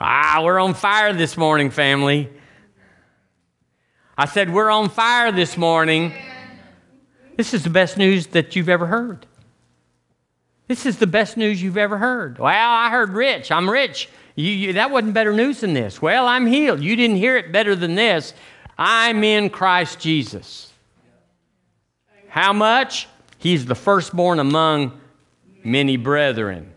ah, 0.00 0.40
we're 0.42 0.58
on 0.58 0.74
fire 0.74 1.12
this 1.12 1.36
morning, 1.36 1.70
family. 1.70 2.30
I 4.22 4.26
said, 4.26 4.52
We're 4.52 4.70
on 4.70 4.88
fire 4.88 5.32
this 5.32 5.56
morning. 5.56 6.12
This 7.36 7.52
is 7.52 7.64
the 7.64 7.70
best 7.70 7.98
news 7.98 8.28
that 8.28 8.54
you've 8.54 8.68
ever 8.68 8.86
heard. 8.86 9.26
This 10.68 10.86
is 10.86 10.98
the 10.98 11.08
best 11.08 11.36
news 11.36 11.60
you've 11.60 11.76
ever 11.76 11.98
heard. 11.98 12.38
Well, 12.38 12.70
I 12.70 12.88
heard 12.88 13.14
rich. 13.14 13.50
I'm 13.50 13.68
rich. 13.68 14.08
You, 14.36 14.48
you, 14.48 14.72
that 14.74 14.92
wasn't 14.92 15.14
better 15.14 15.32
news 15.32 15.62
than 15.62 15.74
this. 15.74 16.00
Well, 16.00 16.28
I'm 16.28 16.46
healed. 16.46 16.80
You 16.80 16.94
didn't 16.94 17.16
hear 17.16 17.36
it 17.36 17.50
better 17.50 17.74
than 17.74 17.96
this. 17.96 18.32
I'm 18.78 19.24
in 19.24 19.50
Christ 19.50 19.98
Jesus. 19.98 20.72
How 22.28 22.52
much? 22.52 23.08
He's 23.38 23.66
the 23.66 23.74
firstborn 23.74 24.38
among 24.38 25.00
many 25.64 25.96
brethren. 25.96 26.72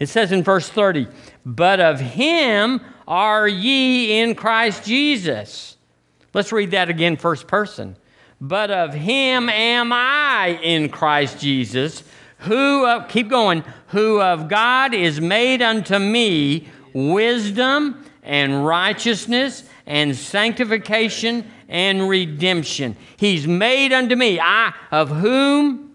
It 0.00 0.08
says 0.08 0.32
in 0.32 0.42
verse 0.42 0.68
30, 0.68 1.06
But 1.46 1.78
of 1.78 2.00
him 2.00 2.80
are 3.06 3.46
ye 3.46 4.20
in 4.20 4.34
Christ 4.34 4.84
Jesus. 4.84 5.76
Let's 6.32 6.52
read 6.52 6.70
that 6.72 6.88
again, 6.88 7.16
first 7.16 7.46
person. 7.46 7.96
But 8.40 8.70
of 8.70 8.94
him 8.94 9.48
am 9.48 9.92
I 9.92 10.58
in 10.62 10.88
Christ 10.88 11.38
Jesus 11.40 12.04
who 12.40 12.86
of, 12.86 13.08
keep 13.08 13.28
going, 13.28 13.64
who 13.88 14.20
of 14.20 14.48
God 14.48 14.94
is 14.94 15.20
made 15.20 15.62
unto 15.62 15.98
me 15.98 16.68
wisdom 16.94 18.04
and 18.22 18.64
righteousness 18.64 19.64
and 19.86 20.16
sanctification 20.16 21.50
and 21.68 22.08
redemption. 22.08 22.96
He's 23.16 23.46
made 23.46 23.92
unto 23.92 24.16
me, 24.16 24.40
I 24.40 24.72
of 24.90 25.10
whom 25.10 25.89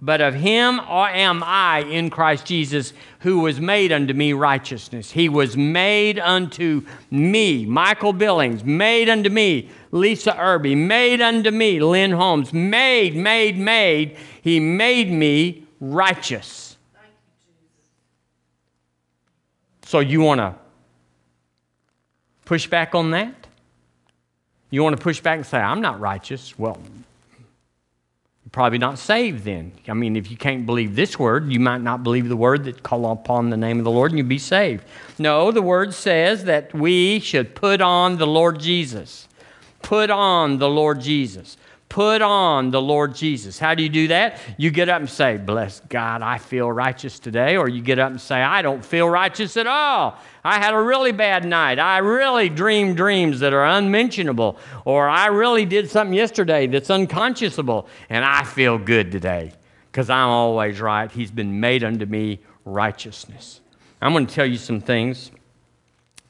but 0.00 0.20
of 0.20 0.34
him 0.34 0.80
am 0.80 1.42
I 1.44 1.80
in 1.80 2.10
Christ 2.10 2.46
Jesus, 2.46 2.92
who 3.20 3.40
was 3.40 3.60
made 3.60 3.92
unto 3.92 4.12
me 4.12 4.32
righteousness. 4.32 5.10
He 5.10 5.28
was 5.28 5.56
made 5.56 6.18
unto 6.18 6.84
me, 7.10 7.64
Michael 7.64 8.12
Billings, 8.12 8.62
made 8.62 9.08
unto 9.08 9.30
me, 9.30 9.70
Lisa 9.92 10.38
Irby, 10.38 10.74
made 10.74 11.22
unto 11.22 11.50
me, 11.50 11.80
Lynn 11.80 12.12
Holmes, 12.12 12.52
made, 12.52 13.16
made, 13.16 13.56
made. 13.56 14.16
He 14.42 14.60
made 14.60 15.10
me 15.10 15.64
righteous. 15.80 16.76
So 19.86 20.00
you 20.00 20.20
want 20.20 20.40
to 20.40 20.54
push 22.44 22.66
back 22.66 22.94
on 22.94 23.12
that? 23.12 23.46
You 24.68 24.82
want 24.82 24.96
to 24.96 25.02
push 25.02 25.20
back 25.20 25.38
and 25.38 25.46
say, 25.46 25.58
I'm 25.58 25.80
not 25.80 26.00
righteous? 26.00 26.58
Well, 26.58 26.78
probably 28.56 28.78
not 28.78 28.98
saved 28.98 29.44
then. 29.44 29.70
I 29.86 29.92
mean, 29.92 30.16
if 30.16 30.30
you 30.30 30.36
can't 30.38 30.64
believe 30.64 30.96
this 30.96 31.18
word, 31.18 31.52
you 31.52 31.60
might 31.60 31.82
not 31.82 32.02
believe 32.02 32.26
the 32.30 32.38
word 32.38 32.64
that 32.64 32.82
call 32.82 33.12
upon 33.12 33.50
the 33.50 33.56
name 33.58 33.76
of 33.78 33.84
the 33.84 33.90
Lord 33.90 34.12
and 34.12 34.18
you'd 34.18 34.30
be 34.30 34.38
saved. 34.38 34.82
No, 35.18 35.52
the 35.52 35.60
word 35.60 35.92
says 35.92 36.44
that 36.44 36.72
we 36.72 37.20
should 37.20 37.54
put 37.54 37.82
on 37.82 38.16
the 38.16 38.26
Lord 38.26 38.58
Jesus. 38.58 39.28
Put 39.82 40.08
on 40.08 40.56
the 40.56 40.70
Lord 40.70 41.02
Jesus. 41.02 41.58
Put 41.90 42.22
on 42.22 42.70
the 42.70 42.80
Lord 42.80 43.14
Jesus. 43.14 43.58
How 43.58 43.74
do 43.74 43.82
you 43.82 43.90
do 43.90 44.08
that? 44.08 44.40
You 44.56 44.70
get 44.70 44.88
up 44.88 45.00
and 45.00 45.10
say, 45.10 45.36
Bless 45.36 45.80
God, 45.80 46.22
I 46.22 46.38
feel 46.38 46.72
righteous 46.72 47.18
today. 47.18 47.58
Or 47.58 47.68
you 47.68 47.82
get 47.82 47.98
up 47.98 48.10
and 48.10 48.20
say, 48.20 48.42
I 48.42 48.62
don't 48.62 48.82
feel 48.82 49.06
righteous 49.06 49.58
at 49.58 49.66
all. 49.66 50.18
I 50.46 50.58
had 50.58 50.74
a 50.74 50.80
really 50.80 51.12
bad 51.12 51.44
night. 51.44 51.78
I 51.78 51.98
really 51.98 52.48
dreamed 52.48 52.96
dreams 52.96 53.40
that 53.40 53.52
are 53.52 53.64
unmentionable. 53.64 54.58
Or 54.84 55.08
I 55.08 55.26
really 55.26 55.64
did 55.66 55.90
something 55.90 56.14
yesterday 56.14 56.66
that's 56.66 56.90
unconscionable. 56.90 57.88
And 58.08 58.24
I 58.24 58.44
feel 58.44 58.78
good 58.78 59.12
today 59.12 59.52
because 59.90 60.08
I'm 60.08 60.28
always 60.28 60.80
right. 60.80 61.10
He's 61.10 61.30
been 61.30 61.60
made 61.60 61.84
unto 61.84 62.06
me 62.06 62.40
righteousness. 62.64 63.60
I'm 64.00 64.12
going 64.12 64.26
to 64.26 64.34
tell 64.34 64.46
you 64.46 64.58
some 64.58 64.80
things 64.80 65.30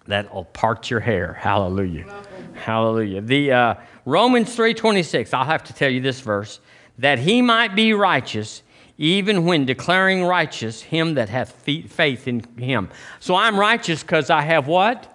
that'll 0.06 0.44
part 0.44 0.90
your 0.90 1.00
hair. 1.00 1.34
Hallelujah. 1.34 2.06
Hallelujah. 2.54 3.20
The. 3.20 3.52
Uh, 3.52 3.74
Romans 4.06 4.56
3:26, 4.56 5.34
I'll 5.34 5.44
have 5.44 5.64
to 5.64 5.72
tell 5.72 5.90
you 5.90 6.00
this 6.00 6.20
verse, 6.20 6.60
that 6.98 7.18
he 7.18 7.42
might 7.42 7.74
be 7.74 7.92
righteous 7.92 8.62
even 8.98 9.44
when 9.44 9.66
declaring 9.66 10.24
righteous 10.24 10.82
him 10.82 11.14
that 11.14 11.28
hath 11.28 11.52
faith 11.52 12.28
in 12.28 12.40
him. 12.58 12.88
So 13.20 13.34
I'm 13.34 13.58
righteous 13.58 14.02
because 14.02 14.30
I 14.30 14.42
have 14.42 14.66
what? 14.66 15.12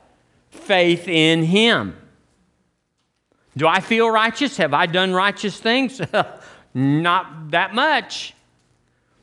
Faith 0.49 1.07
in 1.07 1.43
him. 1.43 1.97
Do 3.57 3.67
I 3.67 3.79
feel 3.79 4.09
righteous? 4.09 4.57
Have 4.57 4.73
I 4.73 4.85
done 4.85 5.13
righteous 5.13 5.59
things? 5.59 6.01
Not 6.73 7.51
that 7.51 7.73
much. 7.73 8.33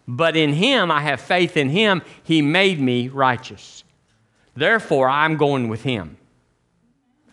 But 0.07 0.37
in 0.37 0.55
him, 0.55 0.91
I 0.91 1.03
have 1.03 1.21
faith 1.21 1.57
in 1.57 1.69
him. 1.69 2.03
He 2.23 2.43
made 2.43 2.81
me 2.81 3.09
righteous. 3.09 3.85
Therefore, 4.55 5.09
I'm 5.09 5.37
going 5.37 5.69
with 5.69 5.83
him. 5.83 6.19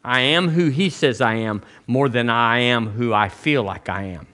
I 0.05 0.19
am 0.19 0.49
who 0.49 0.69
He 0.69 0.91
says 0.91 1.19
I 1.19 1.33
am 1.33 1.63
more 1.87 2.07
than 2.07 2.29
I 2.29 2.59
am 2.59 2.89
who 2.89 3.11
I 3.11 3.27
feel 3.27 3.63
like 3.63 3.89
I 3.89 4.03
am. 4.03 4.27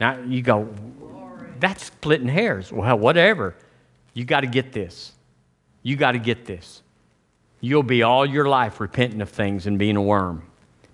Now 0.00 0.18
you 0.26 0.42
go, 0.42 0.68
that's 1.60 1.84
splitting 1.84 2.28
hairs. 2.28 2.72
Well, 2.72 2.98
whatever. 2.98 3.54
You 4.14 4.24
got 4.24 4.40
to 4.40 4.46
get 4.46 4.72
this. 4.72 5.12
You 5.82 5.96
got 5.96 6.12
to 6.12 6.18
get 6.18 6.44
this. 6.44 6.82
You'll 7.60 7.82
be 7.82 8.02
all 8.02 8.24
your 8.24 8.48
life 8.48 8.80
repenting 8.80 9.20
of 9.20 9.28
things 9.28 9.66
and 9.66 9.78
being 9.78 9.96
a 9.96 10.02
worm 10.02 10.44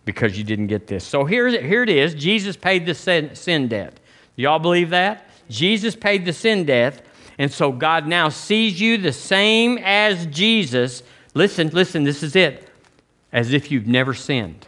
because 0.05 0.37
you 0.37 0.45
didn't 0.45 0.69
get 0.69 0.87
this. 0.87 1.05
So 1.05 1.25
here, 1.25 1.49
here 1.49 1.83
it 1.83 1.89
is. 1.89 2.15
Jesus 2.15 2.57
paid 2.57 2.87
the 2.87 2.95
sin, 2.95 3.35
sin 3.35 3.69
debt. 3.69 3.99
Y'all 4.37 4.59
believe 4.59 4.91
that? 4.91 5.29
Jesus 5.49 5.95
paid 5.95 6.25
the 6.25 6.33
sin 6.33 6.65
debt. 6.65 7.05
And 7.39 7.53
so 7.53 7.73
God 7.73 8.07
now 8.07 8.29
sees 8.29 8.81
you 8.81 8.97
the 8.99 9.13
same 9.13 9.79
as 9.79 10.27
Jesus. 10.27 11.03
Listen, 11.35 11.69
listen, 11.71 12.05
this 12.05 12.23
is 12.23 12.37
it 12.37 12.69
as 13.33 13.53
if 13.53 13.71
you've 13.71 13.87
never 13.87 14.15
sinned. 14.15 14.67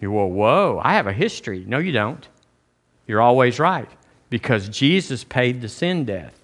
You 0.00 0.12
well, 0.12 0.28
whoa, 0.28 0.80
I 0.82 0.94
have 0.94 1.06
a 1.06 1.12
history. 1.12 1.64
No, 1.66 1.78
you 1.78 1.92
don't. 1.92 2.26
You're 3.08 3.22
always 3.22 3.58
right 3.58 3.88
because 4.30 4.68
Jesus 4.68 5.24
paid 5.24 5.62
the 5.62 5.68
sin 5.68 6.04
debt. 6.04 6.34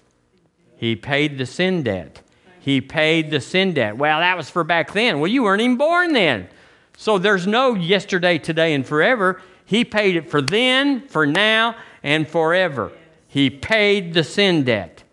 He 0.75 0.95
paid 0.95 1.37
the 1.37 1.45
sin 1.45 1.83
debt. 1.83 2.21
He 2.59 2.81
paid 2.81 3.29
the 3.29 3.39
sin 3.39 3.73
debt. 3.73 3.95
Well, 3.95 4.19
that 4.19 4.35
was 4.35 4.49
for 4.49 4.63
back 4.63 4.91
then. 4.91 5.19
Well, 5.19 5.31
you 5.31 5.43
weren't 5.43 5.61
even 5.61 5.77
born 5.77 6.13
then. 6.13 6.49
So 6.97 7.19
there's 7.19 7.45
no 7.45 7.75
yesterday, 7.75 8.39
today, 8.39 8.73
and 8.73 8.85
forever. 8.85 9.41
He 9.65 9.85
paid 9.85 10.15
it 10.15 10.29
for 10.29 10.41
then, 10.41 11.07
for 11.07 11.27
now, 11.27 11.75
and 12.01 12.27
forever. 12.27 12.91
He 13.27 13.49
paid 13.49 14.13
the 14.13 14.23
sin 14.23 14.63
debt. 14.63 15.03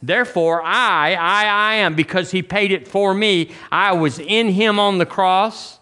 Therefore, 0.00 0.62
I, 0.62 1.14
I, 1.14 1.44
I 1.44 1.74
am, 1.76 1.96
because 1.96 2.30
he 2.30 2.42
paid 2.42 2.70
it 2.70 2.86
for 2.86 3.12
me. 3.12 3.50
I 3.72 3.92
was 3.92 4.20
in 4.20 4.50
him 4.50 4.78
on 4.78 4.98
the 4.98 5.06
cross. 5.06 5.77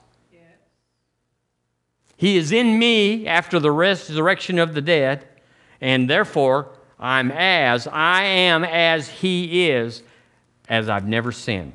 He 2.16 2.36
is 2.36 2.52
in 2.52 2.78
me 2.78 3.26
after 3.26 3.58
the 3.58 3.70
resurrection 3.70 4.58
of 4.58 4.74
the 4.74 4.80
dead, 4.80 5.26
and 5.80 6.08
therefore 6.08 6.70
I'm 6.98 7.30
as, 7.30 7.86
I 7.86 8.22
am 8.22 8.64
as 8.64 9.08
he 9.08 9.68
is, 9.68 10.02
as 10.68 10.88
I've 10.88 11.06
never 11.06 11.32
sinned. 11.32 11.74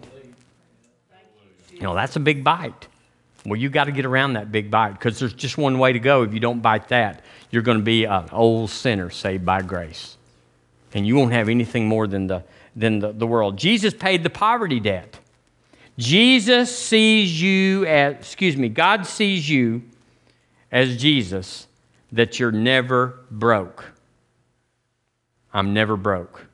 You 1.72 1.82
know, 1.82 1.96
that's 1.96 2.16
a 2.16 2.20
big 2.20 2.44
bite. 2.44 2.88
Well, 3.46 3.60
you 3.60 3.70
got 3.70 3.86
to 3.86 3.92
get 3.92 4.06
around 4.06 4.34
that 4.34 4.52
big 4.52 4.70
bite 4.70 4.92
because 4.92 5.20
there's 5.20 5.34
just 5.34 5.58
one 5.58 5.80
way 5.80 5.94
to 5.94 6.00
go. 6.00 6.24
If 6.24 6.34
you 6.34 6.40
don't 6.40 6.62
bite 6.62 6.90
that, 6.90 7.24
you're 7.50 7.64
going 7.64 7.78
to 7.78 7.84
be 7.84 8.06
an 8.06 8.30
old 8.32 8.70
sinner 8.70 9.10
saved 9.10 9.46
by 9.46 9.62
grace 9.62 10.18
and 10.94 11.06
you 11.06 11.16
won't 11.16 11.32
have 11.32 11.50
anything 11.50 11.88
more 11.88 12.08
than 12.08 12.28
the, 12.28 12.44
than 12.76 13.00
the, 13.00 13.12
the 13.12 13.28
world. 13.28 13.58
Jesus 13.58 13.94
paid 13.94 14.24
the 14.24 14.30
poverty 14.30 14.80
debt. 14.80 15.20
Jesus 15.98 16.76
sees 16.76 17.42
you 17.42 17.86
as, 17.86 18.16
excuse 18.16 18.58
me, 18.58 18.70
God 18.70 19.06
sees 19.06 19.48
you 19.48 19.84
as 20.72 20.98
Jesus, 20.98 21.68
that 22.12 22.40
you're 22.40 22.52
never 22.52 23.20
broke. 23.30 23.92
I'm 25.54 25.74
never 25.74 25.98
broke. 25.98 26.46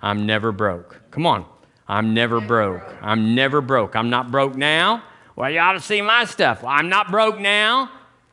I'm 0.00 0.26
never 0.26 0.52
broke. 0.52 1.00
Come 1.10 1.26
on. 1.26 1.44
I'm 1.88 2.14
never 2.14 2.40
broke. 2.40 2.82
I'm 3.02 3.34
never 3.34 3.60
broke. 3.60 3.96
I'm 3.96 4.10
not 4.10 4.30
broke 4.30 4.54
now. 4.54 5.02
Well, 5.34 5.50
you 5.50 5.58
ought 5.58 5.72
to 5.72 5.80
see 5.80 6.00
my 6.00 6.24
stuff. 6.24 6.62
Well, 6.62 6.70
I'm 6.70 6.88
not 6.88 7.10
broke 7.10 7.40
now, 7.40 7.90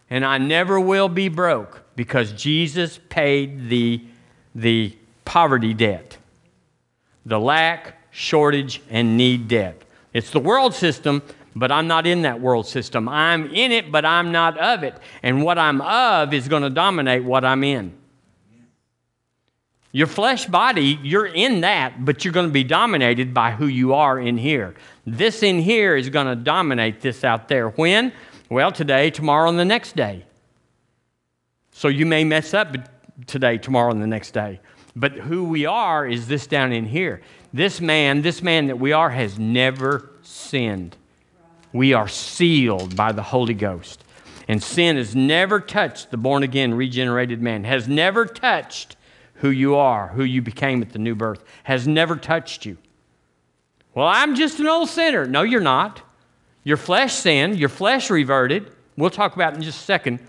and 0.09 0.23
I 0.23 0.37
never 0.37 0.79
will 0.79 1.09
be 1.09 1.29
broke 1.29 1.81
because 1.95 2.31
Jesus 2.33 2.99
paid 3.09 3.69
the, 3.69 4.03
the 4.53 4.95
poverty 5.25 5.73
debt, 5.73 6.17
the 7.25 7.39
lack, 7.39 7.97
shortage, 8.11 8.81
and 8.89 9.17
need 9.17 9.47
debt. 9.47 9.81
It's 10.13 10.29
the 10.29 10.39
world 10.39 10.73
system, 10.75 11.23
but 11.59 11.71
I'm 11.71 11.87
not 11.87 12.05
in 12.05 12.21
that 12.21 12.39
world 12.39 12.67
system. 12.67 13.09
I'm 13.09 13.47
in 13.53 13.71
it, 13.71 13.91
but 13.91 14.05
I'm 14.05 14.31
not 14.31 14.57
of 14.57 14.83
it. 14.83 14.95
And 15.23 15.43
what 15.43 15.57
I'm 15.57 15.81
of 15.81 16.33
is 16.33 16.47
going 16.47 16.63
to 16.63 16.69
dominate 16.69 17.23
what 17.23 17.43
I'm 17.43 17.63
in. 17.63 17.93
Your 19.91 20.07
flesh 20.07 20.45
body, 20.45 20.99
you're 21.01 21.25
in 21.25 21.61
that, 21.61 22.05
but 22.05 22.23
you're 22.23 22.33
going 22.33 22.47
to 22.47 22.53
be 22.53 22.63
dominated 22.63 23.33
by 23.33 23.51
who 23.51 23.65
you 23.65 23.93
are 23.93 24.19
in 24.19 24.37
here. 24.37 24.75
This 25.05 25.41
in 25.41 25.59
here 25.59 25.95
is 25.95 26.09
going 26.09 26.27
to 26.27 26.35
dominate 26.35 27.01
this 27.01 27.23
out 27.23 27.47
there. 27.47 27.69
When? 27.69 28.11
Well, 28.49 28.71
today, 28.71 29.09
tomorrow, 29.09 29.49
and 29.49 29.57
the 29.57 29.65
next 29.65 29.95
day. 29.95 30.25
So 31.71 31.87
you 31.87 32.05
may 32.05 32.23
mess 32.23 32.53
up 32.53 32.75
today, 33.25 33.57
tomorrow, 33.57 33.91
and 33.91 34.01
the 34.01 34.07
next 34.07 34.31
day. 34.31 34.59
But 34.95 35.13
who 35.13 35.45
we 35.45 35.65
are 35.65 36.05
is 36.05 36.27
this 36.27 36.47
down 36.47 36.73
in 36.73 36.85
here. 36.85 37.21
This 37.53 37.81
man, 37.81 38.21
this 38.21 38.43
man 38.43 38.67
that 38.67 38.79
we 38.79 38.91
are, 38.91 39.09
has 39.09 39.39
never 39.39 40.11
sinned. 40.21 40.95
We 41.77 41.93
are 41.93 42.07
sealed 42.07 42.95
by 42.95 43.11
the 43.11 43.21
Holy 43.21 43.53
Ghost. 43.53 44.03
And 44.47 44.63
sin 44.63 44.97
has 44.97 45.15
never 45.15 45.59
touched 45.59 46.09
the 46.09 46.17
born 46.17 46.41
again, 46.41 46.73
regenerated 46.73 47.39
man, 47.39 47.65
has 47.65 47.87
never 47.87 48.25
touched 48.25 48.95
who 49.35 49.51
you 49.51 49.75
are, 49.75 50.07
who 50.07 50.23
you 50.23 50.41
became 50.41 50.81
at 50.81 50.91
the 50.91 50.97
new 50.97 51.13
birth, 51.13 51.43
has 51.65 51.87
never 51.87 52.15
touched 52.15 52.65
you. 52.65 52.79
Well, 53.93 54.07
I'm 54.07 54.33
just 54.33 54.59
an 54.59 54.65
old 54.65 54.89
sinner. 54.89 55.27
No, 55.27 55.43
you're 55.43 55.61
not. 55.61 56.01
Your 56.63 56.77
flesh 56.77 57.13
sinned, 57.13 57.59
your 57.59 57.69
flesh 57.69 58.09
reverted. 58.09 58.71
We'll 58.97 59.11
talk 59.11 59.35
about 59.35 59.53
in 59.53 59.61
just 59.61 59.79
a 59.79 59.83
second. 59.83 60.19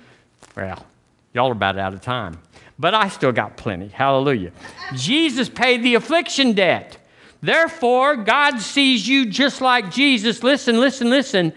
Well, 0.54 0.84
y'all 1.32 1.48
are 1.48 1.52
about 1.52 1.78
out 1.78 1.94
of 1.94 2.02
time. 2.02 2.42
But 2.78 2.92
I 2.92 3.08
still 3.08 3.32
got 3.32 3.56
plenty. 3.56 3.88
Hallelujah. 3.88 4.52
Jesus 4.94 5.48
paid 5.48 5.82
the 5.82 5.94
affliction 5.94 6.52
debt. 6.52 6.98
Therefore, 7.40 8.16
God 8.16 8.60
sees 8.60 9.06
you 9.06 9.26
just 9.26 9.60
like 9.60 9.90
Jesus. 9.90 10.42
Listen, 10.42 10.80
listen, 10.80 11.08
listen. 11.08 11.52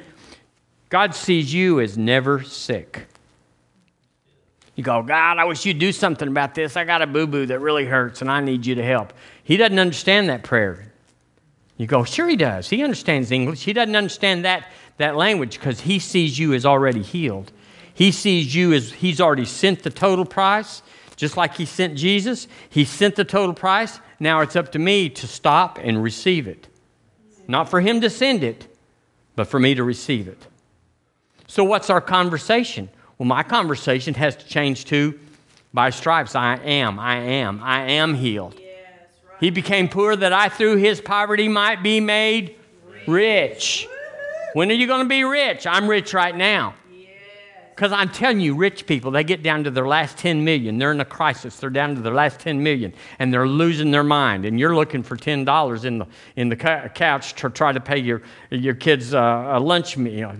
God 0.90 1.16
sees 1.16 1.54
you 1.54 1.80
as 1.80 1.98
never 1.98 2.44
sick. 2.44 3.08
You 4.76 4.84
go, 4.84 5.02
God, 5.04 5.38
I 5.38 5.46
wish 5.46 5.66
you'd 5.66 5.80
do 5.80 5.92
something 5.92 6.28
about 6.28 6.56
this. 6.56 6.78
I 6.78 6.86
got 6.86 7.02
a 7.02 7.08
boo 7.08 7.28
boo 7.28 7.46
that 7.48 7.60
really 7.60 7.86
hurts 7.86 8.22
and 8.22 8.32
I 8.32 8.42
need 8.42 8.66
you 8.66 8.76
to 8.76 8.84
help. 8.84 9.14
He 9.44 9.58
doesn't 9.58 9.80
understand 9.80 10.30
that 10.30 10.44
prayer. 10.44 10.92
You 11.78 11.88
go, 11.88 12.04
sure, 12.04 12.28
he 12.28 12.36
does. 12.36 12.70
He 12.70 12.84
understands 12.84 13.32
English. 13.32 13.64
He 13.64 13.74
doesn't 13.74 13.96
understand 13.96 14.46
that, 14.46 14.72
that 14.98 15.16
language 15.16 15.58
because 15.60 15.82
he 15.82 15.98
sees 15.98 16.38
you 16.38 16.54
as 16.54 16.66
already 16.66 17.02
healed. 17.02 17.52
He 17.94 18.12
sees 18.12 18.54
you 18.54 18.74
as 18.74 18.92
he's 18.92 19.20
already 19.20 19.46
sent 19.46 19.84
the 19.84 19.90
total 19.90 20.26
price, 20.26 20.84
just 21.22 21.38
like 21.38 21.56
he 21.56 21.66
sent 21.66 21.96
Jesus. 21.96 22.48
He 22.72 22.84
sent 22.84 23.16
the 23.16 23.24
total 23.24 23.54
price. 23.54 24.00
Now 24.20 24.42
it's 24.42 24.56
up 24.56 24.72
to 24.72 24.80
me 24.80 25.08
to 25.08 25.28
stop 25.28 25.78
and 25.80 26.02
receive 26.02 26.48
it. 26.48 26.68
Not 27.48 27.70
for 27.70 27.80
him 27.80 28.02
to 28.02 28.10
send 28.10 28.44
it, 28.44 28.76
but 29.36 29.46
for 29.46 29.60
me 29.60 29.76
to 29.76 29.84
receive 29.84 30.28
it. 30.28 30.48
So, 31.46 31.64
what's 31.64 31.92
our 31.92 32.02
conversation? 32.02 32.90
Well, 33.20 33.28
my 33.28 33.44
conversation 33.44 34.16
has 34.16 34.36
to 34.38 34.48
change 34.48 34.86
to 34.86 35.20
by 35.72 35.92
stripes 35.92 36.34
I 36.34 36.56
am, 36.56 36.98
I 36.98 37.18
am, 37.18 37.62
I 37.62 37.84
am 37.84 38.16
healed. 38.16 38.56
Yes, 38.60 39.12
right. 39.30 39.38
He 39.40 39.52
became 39.52 39.90
poor 39.90 40.16
that 40.16 40.34
I 40.34 40.50
through 40.50 40.78
his 40.78 41.02
poverty 41.02 41.48
might 41.48 41.84
be 41.84 42.00
made 42.00 42.56
rich. 43.06 43.88
When 44.54 44.72
are 44.72 44.74
you 44.74 44.88
going 44.88 45.04
to 45.04 45.10
be 45.10 45.24
rich? 45.24 45.68
I'm 45.68 45.88
rich 45.88 46.16
right 46.16 46.36
now. 46.36 46.74
Because 47.72 47.92
I'm 47.92 48.10
telling 48.10 48.42
you, 48.42 48.56
rich 48.56 48.86
people, 48.86 49.12
they 49.12 49.24
get 49.24 49.42
down 49.42 49.64
to 49.64 49.72
their 49.72 49.88
last 49.88 50.18
10 50.18 50.44
million. 50.44 50.78
They're 50.78 50.92
in 50.92 51.00
a 51.00 51.06
crisis. 51.06 51.58
They're 51.58 51.70
down 51.70 51.96
to 51.96 52.02
their 52.02 52.14
last 52.14 52.40
10 52.40 52.62
million 52.62 52.94
and 53.18 53.34
they're 53.34 53.48
losing 53.48 53.92
their 53.92 54.04
mind. 54.04 54.46
And 54.46 54.60
you're 54.60 54.76
looking 54.76 55.02
for 55.04 55.18
$10 55.18 55.86
in 55.86 55.98
the, 56.00 56.08
in 56.36 56.50
the 56.50 56.56
couch 56.56 57.34
to 57.36 57.50
try 57.50 57.72
to 57.72 57.80
pay 57.80 57.98
your, 57.98 58.22
your 58.50 58.76
kids 58.76 59.14
uh, 59.14 59.54
a 59.54 59.60
lunch 59.60 59.98
meal. 59.98 60.36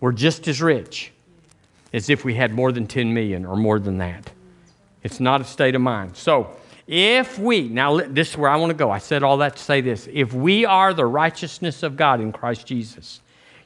We're 0.00 0.12
just 0.12 0.46
as 0.46 0.62
rich 0.62 1.12
as 1.92 2.10
if 2.10 2.24
we 2.24 2.34
had 2.34 2.52
more 2.52 2.70
than 2.70 2.86
10 2.86 3.12
million 3.12 3.44
or 3.44 3.56
more 3.56 3.78
than 3.78 3.98
that. 3.98 4.30
It's 5.02 5.20
not 5.20 5.40
a 5.40 5.44
state 5.44 5.74
of 5.74 5.80
mind. 5.80 6.16
So, 6.16 6.56
if 6.86 7.38
we, 7.38 7.68
now 7.68 7.98
this 7.98 8.30
is 8.30 8.36
where 8.36 8.50
I 8.50 8.56
want 8.56 8.70
to 8.70 8.76
go. 8.76 8.90
I 8.90 8.98
said 8.98 9.22
all 9.22 9.38
that 9.38 9.56
to 9.56 9.62
say 9.62 9.80
this. 9.80 10.08
If 10.12 10.32
we 10.32 10.64
are 10.64 10.92
the 10.92 11.06
righteousness 11.06 11.82
of 11.82 11.96
God 11.96 12.20
in 12.20 12.32
Christ 12.32 12.66
Jesus, 12.66 13.20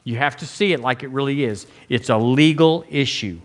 you 0.07 0.15
have 0.15 0.37
to 0.37 0.45
see 0.45 0.71
it 0.71 0.79
like 0.79 1.03
it 1.03 1.09
really 1.09 1.43
is. 1.43 1.67
It's 1.89 2.07
a 2.07 2.15
legal 2.17 2.85
issue. 2.89 3.41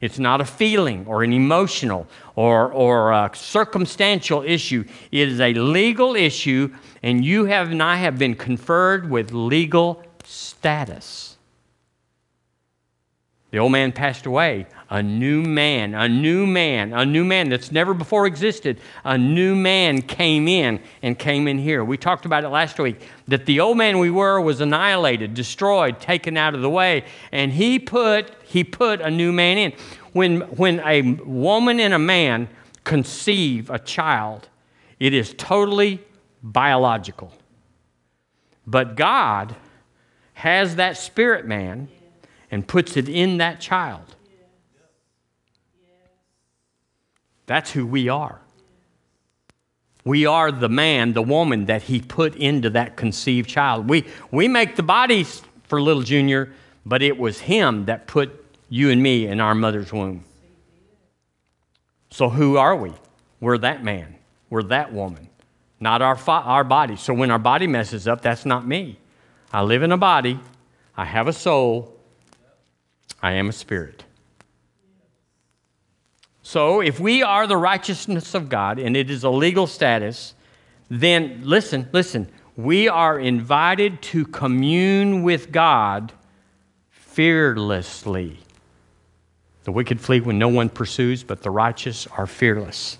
It's 0.00 0.18
not 0.18 0.40
a 0.40 0.46
feeling 0.46 1.06
or 1.06 1.22
an 1.22 1.34
emotional 1.34 2.06
or, 2.36 2.72
or 2.72 3.12
a 3.12 3.30
circumstantial 3.34 4.42
issue. 4.42 4.82
It 5.12 5.28
is 5.28 5.38
a 5.38 5.52
legal 5.52 6.16
issue, 6.16 6.74
and 7.02 7.22
you 7.22 7.44
have 7.44 7.70
and 7.70 7.82
I 7.82 7.96
have 7.96 8.18
been 8.18 8.34
conferred 8.34 9.10
with 9.10 9.30
legal 9.32 10.02
status. 10.24 11.36
The 13.50 13.58
old 13.58 13.72
man 13.72 13.92
passed 13.92 14.24
away. 14.24 14.68
A 14.92 15.00
new 15.00 15.42
man, 15.42 15.94
a 15.94 16.08
new 16.08 16.46
man, 16.46 16.92
a 16.92 17.06
new 17.06 17.24
man 17.24 17.48
that's 17.48 17.70
never 17.70 17.94
before 17.94 18.26
existed. 18.26 18.80
A 19.04 19.16
new 19.16 19.54
man 19.54 20.02
came 20.02 20.48
in 20.48 20.82
and 21.00 21.16
came 21.16 21.46
in 21.46 21.58
here. 21.58 21.84
We 21.84 21.96
talked 21.96 22.26
about 22.26 22.42
it 22.42 22.48
last 22.48 22.76
week 22.80 23.00
that 23.28 23.46
the 23.46 23.60
old 23.60 23.78
man 23.78 24.00
we 24.00 24.10
were 24.10 24.40
was 24.40 24.60
annihilated, 24.60 25.32
destroyed, 25.32 26.00
taken 26.00 26.36
out 26.36 26.56
of 26.56 26.60
the 26.60 26.68
way, 26.68 27.04
and 27.30 27.52
he 27.52 27.78
put 27.78 28.32
he 28.44 28.64
put 28.64 29.00
a 29.00 29.10
new 29.10 29.32
man 29.32 29.58
in. 29.58 29.72
When 30.12 30.40
when 30.56 30.80
a 30.80 31.02
woman 31.24 31.78
and 31.78 31.94
a 31.94 31.98
man 31.98 32.48
conceive 32.82 33.70
a 33.70 33.78
child, 33.78 34.48
it 34.98 35.14
is 35.14 35.32
totally 35.38 36.00
biological. 36.42 37.32
But 38.66 38.96
God 38.96 39.54
has 40.34 40.74
that 40.76 40.96
spirit 40.96 41.46
man 41.46 41.88
and 42.50 42.66
puts 42.66 42.96
it 42.96 43.08
in 43.08 43.38
that 43.38 43.60
child. 43.60 44.16
That's 47.50 47.72
who 47.72 47.84
we 47.84 48.08
are. 48.08 48.40
We 50.04 50.24
are 50.24 50.52
the 50.52 50.68
man, 50.68 51.14
the 51.14 51.22
woman 51.22 51.66
that 51.66 51.82
he 51.82 52.00
put 52.00 52.36
into 52.36 52.70
that 52.70 52.96
conceived 52.96 53.50
child. 53.50 53.88
We, 53.88 54.06
we 54.30 54.46
make 54.46 54.76
the 54.76 54.84
bodies 54.84 55.42
for 55.64 55.82
little 55.82 56.04
Junior, 56.04 56.52
but 56.86 57.02
it 57.02 57.18
was 57.18 57.40
him 57.40 57.86
that 57.86 58.06
put 58.06 58.30
you 58.68 58.90
and 58.90 59.02
me 59.02 59.26
in 59.26 59.40
our 59.40 59.56
mother's 59.56 59.92
womb. 59.92 60.22
So 62.12 62.28
who 62.28 62.56
are 62.56 62.76
we? 62.76 62.92
We're 63.40 63.58
that 63.58 63.82
man. 63.82 64.14
We're 64.48 64.62
that 64.62 64.92
woman, 64.92 65.28
not 65.80 66.02
our, 66.02 66.16
our 66.28 66.62
body. 66.62 66.94
So 66.94 67.12
when 67.12 67.32
our 67.32 67.40
body 67.40 67.66
messes 67.66 68.06
up, 68.06 68.22
that's 68.22 68.46
not 68.46 68.64
me. 68.64 68.96
I 69.52 69.62
live 69.62 69.82
in 69.82 69.90
a 69.90 69.98
body, 69.98 70.38
I 70.96 71.04
have 71.04 71.26
a 71.26 71.32
soul, 71.32 71.98
I 73.20 73.32
am 73.32 73.48
a 73.48 73.52
spirit. 73.52 74.04
So, 76.50 76.80
if 76.80 76.98
we 76.98 77.22
are 77.22 77.46
the 77.46 77.56
righteousness 77.56 78.34
of 78.34 78.48
God 78.48 78.80
and 78.80 78.96
it 78.96 79.08
is 79.08 79.22
a 79.22 79.30
legal 79.30 79.68
status, 79.68 80.34
then 80.88 81.42
listen, 81.44 81.88
listen, 81.92 82.28
we 82.56 82.88
are 82.88 83.20
invited 83.20 84.02
to 84.02 84.24
commune 84.26 85.22
with 85.22 85.52
God 85.52 86.12
fearlessly. 86.90 88.40
The 89.62 89.70
wicked 89.70 90.00
flee 90.00 90.18
when 90.18 90.40
no 90.40 90.48
one 90.48 90.70
pursues, 90.70 91.22
but 91.22 91.40
the 91.40 91.52
righteous 91.52 92.08
are 92.08 92.26
fearless. 92.26 92.98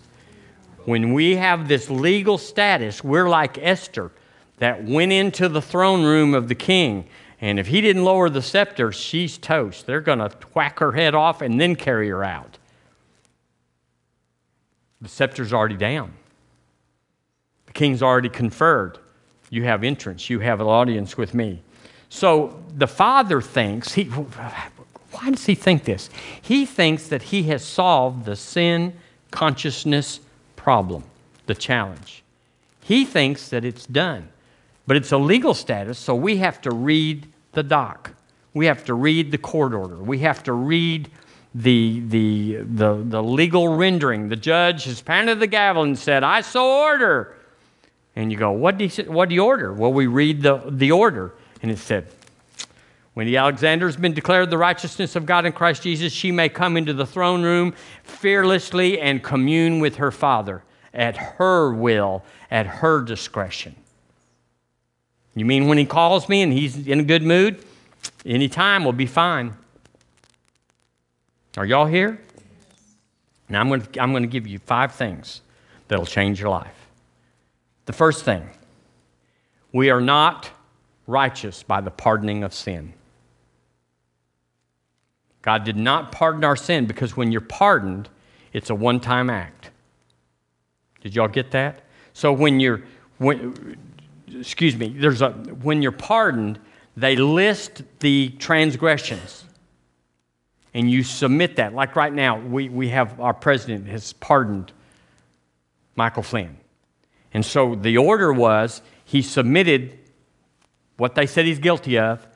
When 0.84 1.12
we 1.12 1.34
have 1.34 1.66
this 1.66 1.90
legal 1.90 2.38
status, 2.38 3.02
we're 3.02 3.28
like 3.28 3.58
Esther 3.58 4.12
that 4.58 4.84
went 4.84 5.10
into 5.10 5.48
the 5.48 5.60
throne 5.60 6.04
room 6.04 6.34
of 6.34 6.46
the 6.46 6.54
king 6.54 7.08
and 7.40 7.58
if 7.58 7.66
he 7.66 7.80
didn't 7.80 8.04
lower 8.04 8.30
the 8.30 8.42
scepter, 8.42 8.92
she's 8.92 9.38
toast. 9.38 9.86
They're 9.86 10.00
going 10.00 10.20
to 10.20 10.30
whack 10.54 10.78
her 10.78 10.92
head 10.92 11.16
off 11.16 11.42
and 11.42 11.60
then 11.60 11.74
carry 11.74 12.10
her 12.10 12.22
out. 12.22 12.58
The 15.00 15.08
scepter's 15.08 15.52
already 15.52 15.76
down. 15.76 16.12
The 17.66 17.72
king's 17.72 18.02
already 18.02 18.28
conferred. 18.28 18.98
You 19.48 19.64
have 19.64 19.82
entrance, 19.82 20.30
you 20.30 20.40
have 20.40 20.60
an 20.60 20.66
audience 20.66 21.16
with 21.16 21.34
me. 21.34 21.62
So 22.08 22.62
the 22.76 22.86
father 22.86 23.40
thinks, 23.40 23.92
he, 23.92 24.04
why 24.04 25.30
does 25.30 25.46
he 25.46 25.54
think 25.54 25.84
this? 25.84 26.10
He 26.42 26.66
thinks 26.66 27.08
that 27.08 27.22
he 27.22 27.44
has 27.44 27.64
solved 27.64 28.24
the 28.24 28.36
sin 28.36 28.94
consciousness 29.30 30.20
problem, 30.56 31.04
the 31.46 31.54
challenge. 31.54 32.22
He 32.82 33.04
thinks 33.04 33.48
that 33.48 33.64
it's 33.64 33.86
done. 33.86 34.28
But 34.86 34.96
it's 34.96 35.12
a 35.12 35.18
legal 35.18 35.54
status, 35.54 35.98
so 35.98 36.16
we 36.16 36.38
have 36.38 36.60
to 36.62 36.72
read 36.72 37.28
the 37.52 37.62
doc. 37.62 38.12
We 38.54 38.66
have 38.66 38.84
to 38.86 38.94
read 38.94 39.30
the 39.30 39.38
court 39.38 39.72
order. 39.72 39.96
We 39.96 40.18
have 40.18 40.42
to 40.44 40.52
read 40.52 41.08
the, 41.54 42.02
the, 42.06 42.56
the, 42.62 42.94
the 43.04 43.22
legal 43.22 43.68
rendering. 43.68 44.28
The 44.28 44.36
judge 44.36 44.84
has 44.84 45.00
pounded 45.00 45.40
the 45.40 45.46
gavel 45.46 45.82
and 45.82 45.98
said, 45.98 46.22
I 46.22 46.42
so 46.42 46.82
order. 46.82 47.36
And 48.16 48.30
you 48.30 48.38
go, 48.38 48.52
what 48.52 48.78
do 48.78 48.84
you, 48.84 49.04
what 49.04 49.28
do 49.28 49.34
you 49.34 49.44
order? 49.44 49.72
Well, 49.72 49.92
we 49.92 50.06
read 50.06 50.42
the, 50.42 50.62
the 50.68 50.92
order. 50.92 51.32
And 51.62 51.70
it 51.70 51.78
said, 51.78 52.06
when 53.14 53.26
the 53.26 53.36
Alexander 53.36 53.86
has 53.86 53.96
been 53.96 54.14
declared 54.14 54.50
the 54.50 54.58
righteousness 54.58 55.16
of 55.16 55.26
God 55.26 55.44
in 55.44 55.52
Christ 55.52 55.82
Jesus, 55.82 56.12
she 56.12 56.30
may 56.30 56.48
come 56.48 56.76
into 56.76 56.92
the 56.92 57.06
throne 57.06 57.42
room 57.42 57.74
fearlessly 58.04 59.00
and 59.00 59.22
commune 59.22 59.80
with 59.80 59.96
her 59.96 60.10
Father 60.10 60.62
at 60.94 61.16
her 61.16 61.72
will, 61.72 62.24
at 62.50 62.66
her 62.66 63.02
discretion. 63.02 63.74
You 65.34 65.44
mean 65.44 65.68
when 65.68 65.78
he 65.78 65.84
calls 65.84 66.28
me 66.28 66.42
and 66.42 66.52
he's 66.52 66.86
in 66.86 67.00
a 67.00 67.04
good 67.04 67.22
mood? 67.22 67.64
Anytime 68.24 68.84
will 68.84 68.92
be 68.92 69.06
fine. 69.06 69.54
Are 71.56 71.66
y'all 71.66 71.86
here? 71.86 72.20
Now 73.48 73.60
I'm 73.60 73.68
going, 73.68 73.82
to, 73.82 74.00
I'm 74.00 74.12
going 74.12 74.22
to 74.22 74.28
give 74.28 74.46
you 74.46 74.58
five 74.58 74.92
things 74.92 75.40
that'll 75.88 76.06
change 76.06 76.40
your 76.40 76.50
life. 76.50 76.88
The 77.86 77.92
first 77.92 78.24
thing, 78.24 78.48
we 79.72 79.90
are 79.90 80.00
not 80.00 80.50
righteous 81.06 81.62
by 81.64 81.80
the 81.80 81.90
pardoning 81.90 82.44
of 82.44 82.54
sin. 82.54 82.92
God 85.42 85.64
did 85.64 85.76
not 85.76 86.12
pardon 86.12 86.44
our 86.44 86.56
sin 86.56 86.86
because 86.86 87.16
when 87.16 87.32
you're 87.32 87.40
pardoned, 87.40 88.08
it's 88.52 88.70
a 88.70 88.74
one 88.74 89.00
time 89.00 89.30
act. 89.30 89.70
Did 91.00 91.16
y'all 91.16 91.28
get 91.28 91.50
that? 91.52 91.80
So 92.12 92.32
when 92.32 92.60
you're, 92.60 92.82
when, 93.18 93.76
excuse 94.32 94.76
me, 94.76 94.88
there's 94.88 95.22
a, 95.22 95.30
when 95.30 95.82
you're 95.82 95.92
pardoned, 95.92 96.60
they 96.96 97.16
list 97.16 97.82
the 98.00 98.28
transgressions 98.38 99.44
and 100.74 100.90
you 100.90 101.02
submit 101.02 101.56
that. 101.56 101.74
Like 101.74 101.96
right 101.96 102.12
now, 102.12 102.38
we, 102.38 102.68
we 102.68 102.88
have 102.90 103.20
our 103.20 103.34
president 103.34 103.88
has 103.88 104.12
pardoned 104.14 104.72
Michael 105.96 106.22
Flynn. 106.22 106.56
And 107.32 107.44
so 107.44 107.74
the 107.74 107.98
order 107.98 108.32
was 108.32 108.82
he 109.04 109.22
submitted 109.22 109.98
what 110.96 111.14
they 111.14 111.26
said 111.26 111.46
he's 111.46 111.58
guilty 111.58 111.98
of, 111.98 112.26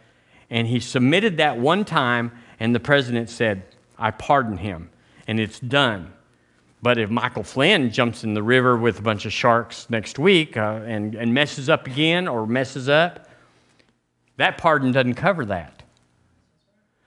and 0.51 0.67
he 0.67 0.81
submitted 0.81 1.37
that 1.37 1.59
one 1.59 1.85
time, 1.85 2.33
and 2.59 2.75
the 2.75 2.81
president 2.81 3.29
said, 3.29 3.63
I 3.99 4.11
pardon 4.11 4.57
him, 4.57 4.91
and 5.27 5.39
it's 5.39 5.61
done. 5.61 6.13
But 6.83 6.99
if 6.99 7.11
Michael 7.11 7.45
Flynn 7.45 7.91
jumps 7.91 8.25
in 8.25 8.35
the 8.35 8.43
river 8.43 8.77
with 8.77 8.99
a 8.99 9.03
bunch 9.03 9.25
of 9.25 9.33
sharks 9.33 9.89
next 9.89 10.19
week 10.19 10.57
uh, 10.57 10.81
and, 10.85 11.15
and 11.15 11.33
messes 11.33 11.69
up 11.69 11.87
again 11.87 12.29
or 12.29 12.47
messes 12.47 12.89
up, 12.89 13.29
that 14.37 14.59
pardon 14.59 14.93
doesn't 14.93 15.15
cover 15.15 15.45
that. 15.47 15.84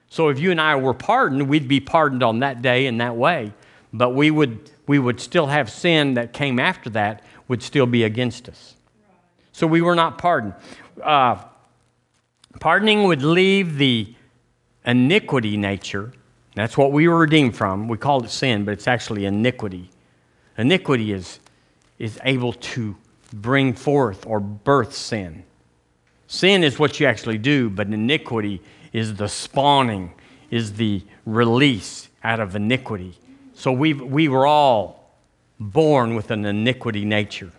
So 0.08 0.28
if 0.28 0.38
you 0.38 0.50
and 0.50 0.60
I 0.60 0.76
were 0.76 0.94
pardoned, 0.94 1.48
we'd 1.48 1.68
be 1.68 1.80
pardoned 1.80 2.22
on 2.22 2.40
that 2.40 2.62
day 2.62 2.86
in 2.86 2.98
that 2.98 3.16
way. 3.16 3.52
But 3.92 4.10
we 4.10 4.30
would, 4.30 4.70
we 4.86 4.98
would 4.98 5.20
still 5.20 5.46
have 5.46 5.70
sin 5.70 6.14
that 6.14 6.32
came 6.32 6.58
after 6.58 6.90
that, 6.90 7.22
would 7.46 7.62
still 7.62 7.86
be 7.86 8.04
against 8.04 8.48
us. 8.48 8.74
So 9.52 9.66
we 9.66 9.82
were 9.82 9.94
not 9.94 10.18
pardoned. 10.18 10.54
Uh, 11.02 11.42
pardoning 12.60 13.04
would 13.04 13.22
leave 13.22 13.76
the 13.78 14.14
iniquity 14.84 15.56
nature. 15.56 16.12
That's 16.54 16.76
what 16.76 16.92
we 16.92 17.08
were 17.08 17.18
redeemed 17.18 17.56
from. 17.56 17.88
We 17.88 17.98
called 17.98 18.24
it 18.24 18.30
sin, 18.30 18.64
but 18.64 18.72
it's 18.72 18.88
actually 18.88 19.26
iniquity. 19.26 19.90
Iniquity 20.56 21.12
is, 21.12 21.40
is 21.98 22.18
able 22.24 22.52
to 22.52 22.96
bring 23.32 23.74
forth 23.74 24.26
or 24.26 24.40
birth 24.40 24.94
sin. 24.94 25.44
Sin 26.26 26.64
is 26.64 26.78
what 26.78 27.00
you 27.00 27.06
actually 27.06 27.38
do, 27.38 27.70
but 27.70 27.86
iniquity 27.86 28.60
is 28.92 29.14
the 29.16 29.28
spawning, 29.28 30.12
is 30.50 30.74
the 30.74 31.02
release 31.26 32.08
out 32.24 32.40
of 32.40 32.56
iniquity. 32.56 33.18
So 33.54 33.72
we 33.72 33.92
we 33.92 34.28
were 34.28 34.46
all 34.46 34.98
born 35.60 36.14
with 36.14 36.30
an 36.30 36.44
iniquity 36.44 37.04
nature. 37.04 37.52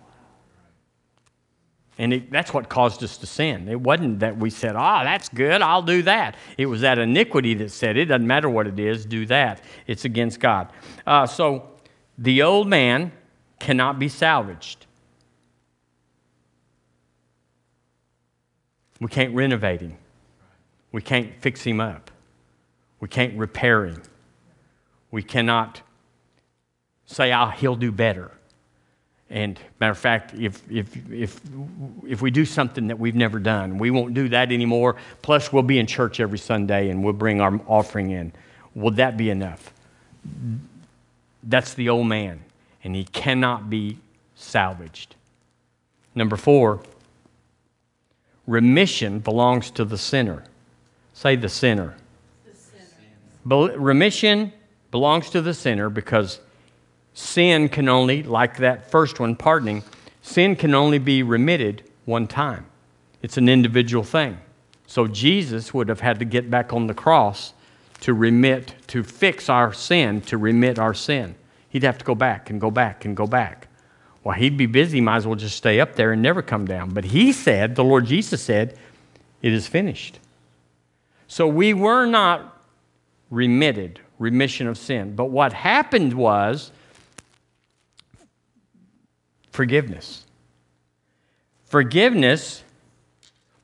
And 1.97 2.13
it, 2.13 2.31
that's 2.31 2.53
what 2.53 2.69
caused 2.69 3.03
us 3.03 3.17
to 3.17 3.27
sin. 3.27 3.67
It 3.67 3.81
wasn't 3.81 4.19
that 4.19 4.37
we 4.37 4.49
said, 4.49 4.77
oh, 4.77 5.03
that's 5.03 5.27
good, 5.27 5.61
I'll 5.61 5.81
do 5.81 6.01
that. 6.03 6.35
It 6.57 6.67
was 6.67 6.79
that 6.79 6.97
iniquity 6.97 7.53
that 7.55 7.71
said, 7.71 7.97
it 7.97 8.05
doesn't 8.05 8.25
matter 8.25 8.49
what 8.49 8.67
it 8.67 8.79
is, 8.79 9.05
do 9.05 9.25
that. 9.25 9.61
It's 9.85 10.05
against 10.05 10.39
God. 10.39 10.71
Uh, 11.05 11.27
so 11.27 11.71
the 12.17 12.41
old 12.41 12.69
man 12.69 13.11
cannot 13.59 13.99
be 13.99 14.07
salvaged. 14.07 14.85
We 19.01 19.09
can't 19.09 19.35
renovate 19.35 19.81
him. 19.81 19.97
We 20.91 21.01
can't 21.01 21.31
fix 21.41 21.63
him 21.63 21.79
up. 21.79 22.11
We 22.99 23.07
can't 23.07 23.37
repair 23.37 23.85
him. 23.85 24.01
We 25.11 25.23
cannot 25.23 25.81
say, 27.05 27.33
oh, 27.33 27.47
he'll 27.47 27.75
do 27.75 27.91
better. 27.91 28.31
And 29.29 29.59
matter 29.79 29.91
of 29.91 29.97
fact, 29.97 30.33
if, 30.33 30.61
if, 30.71 30.95
if, 31.11 31.39
if 32.07 32.21
we 32.21 32.31
do 32.31 32.45
something 32.45 32.87
that 32.87 32.97
we've 32.97 33.15
never 33.15 33.39
done, 33.39 33.77
we 33.77 33.91
won't 33.91 34.15
do 34.15 34.29
that 34.29 34.51
anymore. 34.51 34.95
Plus, 35.21 35.53
we'll 35.53 35.63
be 35.63 35.77
in 35.77 35.85
church 35.85 36.19
every 36.19 36.39
Sunday 36.39 36.89
and 36.89 37.03
we'll 37.03 37.13
bring 37.13 37.39
our 37.39 37.59
offering 37.67 38.11
in. 38.11 38.33
Will 38.73 38.91
that 38.91 39.17
be 39.17 39.29
enough? 39.29 39.71
That's 41.43 41.73
the 41.75 41.89
old 41.89 42.07
man, 42.07 42.43
and 42.83 42.95
he 42.95 43.05
cannot 43.05 43.69
be 43.69 43.97
salvaged. 44.35 45.15
Number 46.15 46.35
four, 46.35 46.81
remission 48.47 49.19
belongs 49.19 49.71
to 49.71 49.85
the 49.85 49.97
sinner. 49.97 50.43
Say 51.19 51.35
the 51.35 51.49
sinner. 51.49 51.97
The 52.45 52.55
sinner. 52.55 53.77
Remission 53.77 54.53
belongs 54.89 55.29
to 55.31 55.41
the 55.41 55.53
sinner 55.53 55.89
because 55.89 56.39
sin 57.13 57.67
can 57.67 57.89
only, 57.89 58.23
like 58.23 58.55
that 58.59 58.89
first 58.89 59.19
one, 59.19 59.35
pardoning, 59.35 59.83
sin 60.21 60.55
can 60.55 60.73
only 60.73 60.97
be 60.97 61.21
remitted 61.21 61.83
one 62.05 62.25
time. 62.25 62.67
It's 63.21 63.35
an 63.35 63.49
individual 63.49 64.05
thing. 64.05 64.37
So 64.87 65.07
Jesus 65.07 65.73
would 65.73 65.89
have 65.89 65.99
had 65.99 66.19
to 66.19 66.25
get 66.25 66.49
back 66.49 66.71
on 66.71 66.87
the 66.87 66.93
cross 66.93 67.51
to 67.99 68.13
remit, 68.13 68.75
to 68.87 69.03
fix 69.03 69.49
our 69.49 69.73
sin, 69.73 70.21
to 70.21 70.37
remit 70.37 70.79
our 70.79 70.93
sin. 70.93 71.35
He'd 71.67 71.83
have 71.83 71.97
to 71.97 72.05
go 72.05 72.15
back 72.15 72.49
and 72.49 72.61
go 72.61 72.71
back 72.71 73.03
and 73.03 73.13
go 73.17 73.27
back. 73.27 73.67
Well, 74.23 74.37
he'd 74.37 74.55
be 74.55 74.67
busy, 74.67 75.01
might 75.01 75.17
as 75.17 75.27
well 75.27 75.35
just 75.35 75.57
stay 75.57 75.81
up 75.81 75.95
there 75.95 76.13
and 76.13 76.21
never 76.21 76.41
come 76.41 76.63
down. 76.63 76.91
But 76.91 77.03
he 77.03 77.33
said, 77.33 77.75
the 77.75 77.83
Lord 77.83 78.05
Jesus 78.05 78.41
said, 78.41 78.77
it 79.41 79.51
is 79.51 79.67
finished. 79.67 80.19
So 81.29 81.47
we 81.47 81.75
were 81.75 82.07
not 82.07 82.59
remitted, 83.29 83.99
remission 84.17 84.67
of 84.67 84.77
sin. 84.77 85.15
But 85.15 85.25
what 85.25 85.53
happened 85.53 86.15
was 86.15 86.71
forgiveness. 89.51 90.25
Forgiveness, 91.65 92.63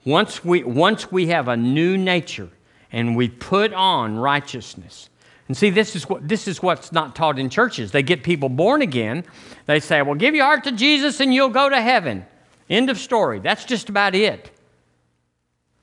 once 0.06 0.46
we, 0.46 0.64
once 0.64 1.12
we 1.12 1.28
have 1.28 1.48
a 1.48 1.58
new 1.58 1.98
nature 1.98 2.50
and 2.92 3.16
we 3.16 3.30
put 3.30 3.74
on 3.74 4.16
righteousness. 4.16 5.10
And 5.48 5.58
see, 5.58 5.72
this 5.72 5.96
is, 5.96 6.08
what, 6.08 6.28
this 6.28 6.48
is 6.48 6.62
what's 6.62 6.92
not 6.92 7.16
taught 7.16 7.40
in 7.40 7.50
churches. 7.50 7.92
They 7.92 8.04
get 8.04 8.22
people 8.22 8.48
born 8.48 8.84
again. 8.84 9.24
They 9.66 9.80
say, 9.80 10.04
well, 10.04 10.14
give 10.14 10.36
your 10.36 10.46
heart 10.46 10.66
to 10.66 10.72
Jesus 10.72 11.20
and 11.20 11.34
you'll 11.34 11.50
go 11.50 11.68
to 11.68 11.82
heaven. 11.82 12.28
End 12.70 12.92
of 12.92 13.00
story. 13.00 13.40
That's 13.40 13.66
just 13.66 13.90
about 13.90 14.14
it. 14.14 14.52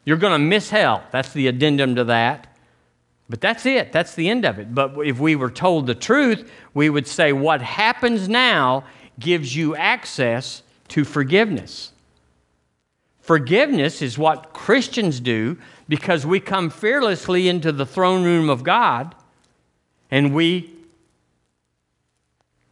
You're 0.05 0.17
going 0.17 0.33
to 0.33 0.39
miss 0.39 0.71
hell. 0.71 1.05
That's 1.11 1.33
the 1.33 1.47
addendum 1.47 1.95
to 1.97 2.05
that. 2.05 2.49
But 3.29 3.41
that's 3.41 3.65
it. 3.65 3.93
That's 3.93 4.15
the 4.15 4.29
end 4.29 4.45
of 4.45 4.59
it. 4.59 4.75
But 4.75 4.99
if 5.07 5.19
we 5.19 5.37
were 5.37 5.51
told 5.51 5.87
the 5.87 5.95
truth, 5.95 6.51
we 6.75 6.91
would 6.91 7.07
say 7.07 7.33
what 7.33 7.63
happens 7.63 8.29
now 8.29 8.85
gives 9.19 9.55
you 9.57 9.77
access 9.77 10.63
to 10.89 11.05
forgiveness. 11.05 11.93
Forgiveness 13.21 14.03
is 14.03 14.19
what 14.19 14.53
Christians 14.53 15.21
do 15.21 15.57
because 15.89 16.27
we 16.27 16.41
come 16.41 16.69
fearlessly 16.69 17.49
into 17.49 17.71
the 17.71 17.87
throne 17.87 18.25
room 18.25 18.51
of 18.51 18.65
God 18.65 19.15
and 20.11 20.35
we 20.35 20.71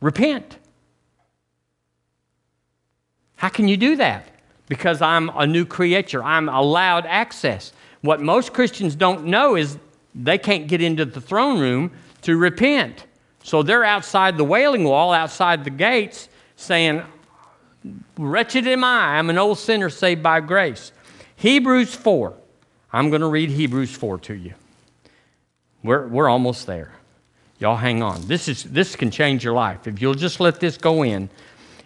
repent. 0.00 0.58
How 3.36 3.48
can 3.48 3.68
you 3.68 3.76
do 3.76 3.96
that? 3.96 4.28
Because 4.70 5.02
I'm 5.02 5.30
a 5.30 5.48
new 5.48 5.66
creature. 5.66 6.22
I'm 6.22 6.48
allowed 6.48 7.04
access. 7.04 7.72
What 8.02 8.20
most 8.20 8.52
Christians 8.52 8.94
don't 8.94 9.24
know 9.24 9.56
is 9.56 9.76
they 10.14 10.38
can't 10.38 10.68
get 10.68 10.80
into 10.80 11.04
the 11.04 11.20
throne 11.20 11.58
room 11.58 11.90
to 12.22 12.36
repent. 12.36 13.04
So 13.42 13.64
they're 13.64 13.82
outside 13.82 14.38
the 14.38 14.44
wailing 14.44 14.84
wall, 14.84 15.12
outside 15.12 15.64
the 15.64 15.70
gates, 15.70 16.28
saying, 16.54 17.02
Wretched 18.16 18.68
am 18.68 18.84
I, 18.84 19.18
I'm 19.18 19.28
an 19.28 19.38
old 19.38 19.58
sinner 19.58 19.90
saved 19.90 20.22
by 20.22 20.38
grace. 20.40 20.92
Hebrews 21.34 21.92
4. 21.96 22.32
I'm 22.92 23.10
going 23.10 23.22
to 23.22 23.28
read 23.28 23.50
Hebrews 23.50 23.90
4 23.90 24.18
to 24.20 24.34
you. 24.34 24.54
We're, 25.82 26.06
we're 26.06 26.28
almost 26.28 26.68
there. 26.68 26.92
Y'all 27.58 27.76
hang 27.76 28.04
on. 28.04 28.24
This, 28.28 28.46
is, 28.46 28.62
this 28.64 28.94
can 28.94 29.10
change 29.10 29.42
your 29.42 29.54
life. 29.54 29.88
If 29.88 30.00
you'll 30.00 30.14
just 30.14 30.38
let 30.38 30.60
this 30.60 30.76
go 30.76 31.02
in, 31.02 31.28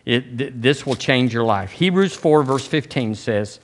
it, 0.04 0.38
th- 0.38 0.52
this 0.56 0.84
will 0.84 0.96
change 0.96 1.32
your 1.32 1.44
life. 1.44 1.72
Hebrews 1.72 2.14
4, 2.14 2.42
verse 2.42 2.66
15 2.66 3.14
says, 3.14 3.60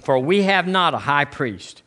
For 0.00 0.18
we 0.18 0.42
have 0.42 0.66
not 0.66 0.94
a 0.94 0.98
high 0.98 1.24
priest 1.24 1.82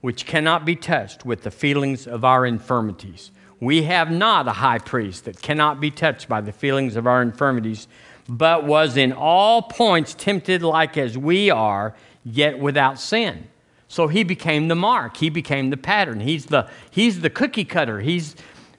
which 0.00 0.26
cannot 0.26 0.64
be 0.64 0.74
touched 0.74 1.24
with 1.24 1.42
the 1.42 1.50
feelings 1.50 2.06
of 2.06 2.24
our 2.24 2.44
infirmities. 2.44 3.30
We 3.60 3.84
have 3.84 4.10
not 4.10 4.48
a 4.48 4.52
high 4.52 4.80
priest 4.80 5.24
that 5.26 5.40
cannot 5.40 5.80
be 5.80 5.92
touched 5.92 6.28
by 6.28 6.40
the 6.40 6.50
feelings 6.50 6.96
of 6.96 7.06
our 7.06 7.22
infirmities, 7.22 7.86
but 8.28 8.64
was 8.64 8.96
in 8.96 9.12
all 9.12 9.62
points 9.62 10.14
tempted 10.14 10.62
like 10.62 10.98
as 10.98 11.16
we 11.16 11.50
are, 11.50 11.94
yet 12.24 12.58
without 12.58 12.98
sin. 12.98 13.46
So 13.86 14.08
he 14.08 14.24
became 14.24 14.66
the 14.66 14.74
mark. 14.74 15.18
He 15.18 15.30
became 15.30 15.70
the 15.70 15.76
pattern. 15.76 16.18
He's 16.18 16.46
the, 16.46 16.68
he's 16.90 17.20
the 17.20 17.30
cookie 17.30 17.64
cutter. 17.64 18.00
He's 18.00 18.34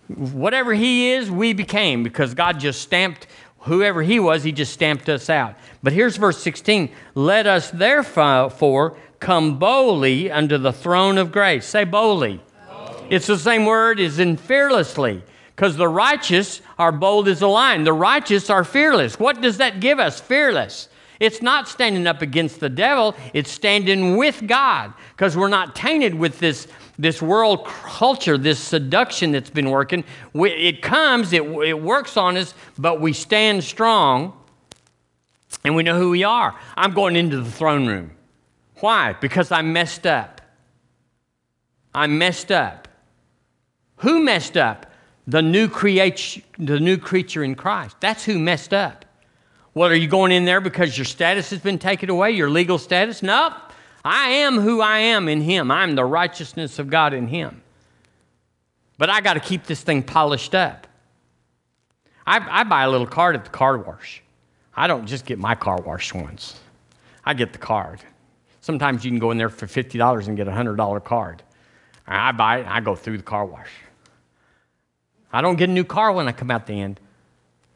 whatever 0.07 0.73
he 0.73 1.11
is, 1.11 1.31
we 1.31 1.53
became 1.53 2.03
because 2.03 2.33
God 2.33 2.59
just 2.59 2.81
stamped 2.81 3.27
whoever 3.63 4.01
he 4.01 4.19
was, 4.19 4.43
he 4.43 4.51
just 4.51 4.73
stamped 4.73 5.09
us 5.09 5.29
out. 5.29 5.55
But 5.81 5.93
here's 5.93 6.17
verse 6.17 6.41
16 6.41 6.89
Let 7.15 7.47
us 7.47 7.71
therefore 7.71 8.97
come 9.19 9.57
boldly 9.57 10.31
unto 10.31 10.57
the 10.57 10.73
throne 10.73 11.17
of 11.17 11.31
grace. 11.31 11.65
Say 11.65 11.83
boldly. 11.83 12.41
boldly. 12.67 13.07
It's 13.09 13.27
the 13.27 13.37
same 13.37 13.65
word 13.65 13.99
as 13.99 14.19
in 14.19 14.37
fearlessly 14.37 15.23
because 15.55 15.77
the 15.77 15.87
righteous 15.87 16.61
are 16.77 16.91
bold 16.91 17.27
as 17.27 17.41
a 17.41 17.47
lion. 17.47 17.83
The 17.83 17.93
righteous 17.93 18.49
are 18.49 18.63
fearless. 18.63 19.19
What 19.19 19.41
does 19.41 19.57
that 19.57 19.79
give 19.79 19.99
us? 19.99 20.19
Fearless. 20.19 20.89
It's 21.19 21.41
not 21.41 21.69
standing 21.69 22.05
up 22.07 22.21
against 22.21 22.59
the 22.59 22.69
devil, 22.69 23.15
it's 23.33 23.51
standing 23.51 24.17
with 24.17 24.45
God 24.45 24.93
because 25.15 25.37
we're 25.37 25.47
not 25.47 25.75
tainted 25.75 26.13
with 26.15 26.39
this, 26.39 26.67
this 26.97 27.21
world 27.21 27.65
culture, 27.65 28.37
this 28.37 28.59
seduction 28.59 29.31
that's 29.31 29.49
been 29.49 29.69
working. 29.69 30.03
It 30.35 30.81
comes, 30.81 31.33
it, 31.33 31.43
it 31.43 31.81
works 31.81 32.17
on 32.17 32.37
us, 32.37 32.53
but 32.77 33.01
we 33.01 33.13
stand 33.13 33.63
strong 33.63 34.33
and 35.63 35.75
we 35.75 35.83
know 35.83 35.97
who 35.97 36.11
we 36.11 36.23
are. 36.23 36.55
I'm 36.75 36.93
going 36.93 37.15
into 37.15 37.41
the 37.41 37.51
throne 37.51 37.87
room. 37.87 38.11
Why? 38.79 39.13
Because 39.13 39.51
I 39.51 39.61
messed 39.61 40.05
up. 40.05 40.41
I 41.95 42.07
messed 42.07 42.51
up. 42.51 42.87
Who 43.97 44.21
messed 44.23 44.57
up? 44.57 44.87
The 45.25 45.41
new, 45.41 45.69
create, 45.69 46.43
the 46.59 46.79
new 46.79 46.97
creature 46.97 47.43
in 47.43 47.55
Christ. 47.55 47.95
That's 48.01 48.25
who 48.25 48.37
messed 48.37 48.73
up. 48.73 49.05
What, 49.71 49.91
are 49.91 49.95
you 49.95 50.07
going 50.07 50.31
in 50.31 50.45
there 50.45 50.61
because 50.61 50.97
your 50.97 51.05
status 51.05 51.49
has 51.51 51.59
been 51.59 51.79
taken 51.79 52.09
away, 52.09 52.31
your 52.31 52.49
legal 52.49 52.77
status? 52.77 53.23
Nope. 53.23 53.53
I 54.03 54.29
am 54.29 54.59
who 54.59 54.81
I 54.81 54.99
am 54.99 55.29
in 55.29 55.41
Him. 55.41 55.71
I'm 55.71 55.95
the 55.95 56.05
righteousness 56.05 56.79
of 56.79 56.89
God 56.89 57.13
in 57.13 57.27
Him. 57.27 57.61
But 58.97 59.09
I 59.09 59.21
got 59.21 59.33
to 59.33 59.39
keep 59.39 59.65
this 59.65 59.81
thing 59.81 60.03
polished 60.03 60.53
up. 60.53 60.87
I, 62.25 62.61
I 62.61 62.63
buy 62.63 62.83
a 62.83 62.89
little 62.89 63.07
card 63.07 63.35
at 63.35 63.45
the 63.45 63.49
car 63.49 63.77
wash. 63.77 64.21
I 64.75 64.87
don't 64.87 65.05
just 65.05 65.25
get 65.25 65.39
my 65.39 65.55
car 65.55 65.81
washed 65.81 66.13
once, 66.13 66.59
I 67.25 67.33
get 67.33 67.53
the 67.53 67.59
card. 67.59 68.01
Sometimes 68.61 69.03
you 69.03 69.11
can 69.11 69.19
go 69.19 69.31
in 69.31 69.37
there 69.37 69.49
for 69.49 69.67
$50 69.67 70.27
and 70.27 70.37
get 70.37 70.47
a 70.47 70.51
$100 70.51 71.03
card. 71.03 71.43
I 72.07 72.31
buy 72.31 72.59
it, 72.59 72.67
I 72.67 72.79
go 72.79 72.95
through 72.95 73.17
the 73.17 73.23
car 73.23 73.45
wash. 73.45 73.69
I 75.33 75.41
don't 75.41 75.57
get 75.57 75.69
a 75.69 75.73
new 75.73 75.83
car 75.83 76.13
when 76.13 76.29
I 76.29 76.31
come 76.31 76.49
out 76.49 76.65
the 76.65 76.79
end. 76.79 76.99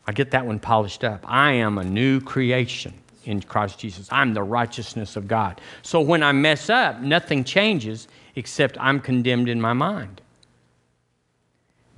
I 0.05 0.13
get 0.13 0.31
that 0.31 0.45
one 0.45 0.59
polished 0.59 1.03
up. 1.03 1.25
I 1.27 1.53
am 1.53 1.77
a 1.77 1.83
new 1.83 2.21
creation 2.21 2.93
in 3.27 3.41
Christ 3.41 3.77
Jesus. 3.77 4.07
I'm 4.11 4.33
the 4.33 4.41
righteousness 4.41 5.15
of 5.15 5.27
God. 5.27 5.59
So 5.81 5.99
when 5.99 6.23
I 6.23 6.31
mess 6.31 6.69
up, 6.69 7.01
nothing 7.01 7.43
changes 7.43 8.07
except 8.35 8.77
I'm 8.79 8.99
condemned 8.99 9.49
in 9.49 9.59
my 9.59 9.73
mind. 9.73 10.21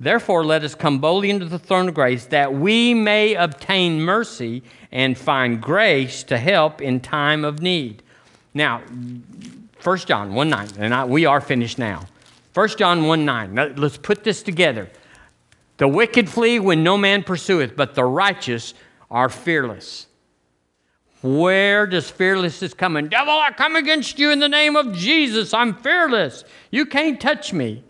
Therefore, 0.00 0.44
let 0.44 0.64
us 0.64 0.74
come 0.74 0.98
boldly 0.98 1.30
into 1.30 1.44
the 1.44 1.58
throne 1.58 1.88
of 1.88 1.94
grace 1.94 2.26
that 2.26 2.52
we 2.52 2.94
may 2.94 3.34
obtain 3.34 4.02
mercy 4.02 4.62
and 4.90 5.16
find 5.16 5.60
grace 5.60 6.22
to 6.24 6.38
help 6.38 6.80
in 6.80 7.00
time 7.00 7.44
of 7.44 7.60
need. 7.60 8.02
Now, 8.52 8.82
1 9.82 9.98
John 9.98 10.34
1 10.34 10.48
9, 10.48 10.68
and 10.78 10.94
I, 10.94 11.04
we 11.04 11.26
are 11.26 11.40
finished 11.40 11.78
now. 11.78 12.06
1 12.54 12.68
John 12.70 13.06
1 13.06 13.24
9. 13.24 13.76
Let's 13.76 13.98
put 13.98 14.24
this 14.24 14.42
together. 14.42 14.90
The 15.76 15.86
wicked 15.86 16.28
flee 16.28 16.58
when 16.58 16.82
no 16.82 16.96
man 16.96 17.22
pursueth, 17.22 17.76
but 17.76 17.94
the 17.94 18.04
righteous 18.04 18.74
are 19.10 19.28
fearless. 19.28 20.06
Where 21.22 21.86
does 21.86 22.10
fearlessness 22.10 22.72
come 22.72 22.96
in? 22.96 23.08
Devil, 23.08 23.34
I 23.34 23.52
come 23.52 23.76
against 23.76 24.18
you 24.18 24.30
in 24.30 24.38
the 24.38 24.48
name 24.48 24.74
of 24.74 24.94
Jesus. 24.94 25.52
I'm 25.52 25.74
fearless. 25.74 26.44
You 26.70 26.86
can't 26.86 27.20
touch 27.20 27.52
me. 27.52 27.84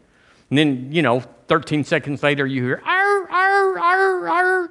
And 0.48 0.58
then, 0.58 0.92
you 0.92 1.02
know, 1.02 1.20
13 1.46 1.84
seconds 1.84 2.24
later, 2.24 2.44
you 2.44 2.64
hear, 2.64 2.82
arr, 2.84 3.28
arr, 3.30 3.78
arr, 3.78 4.28
arr. 4.28 4.68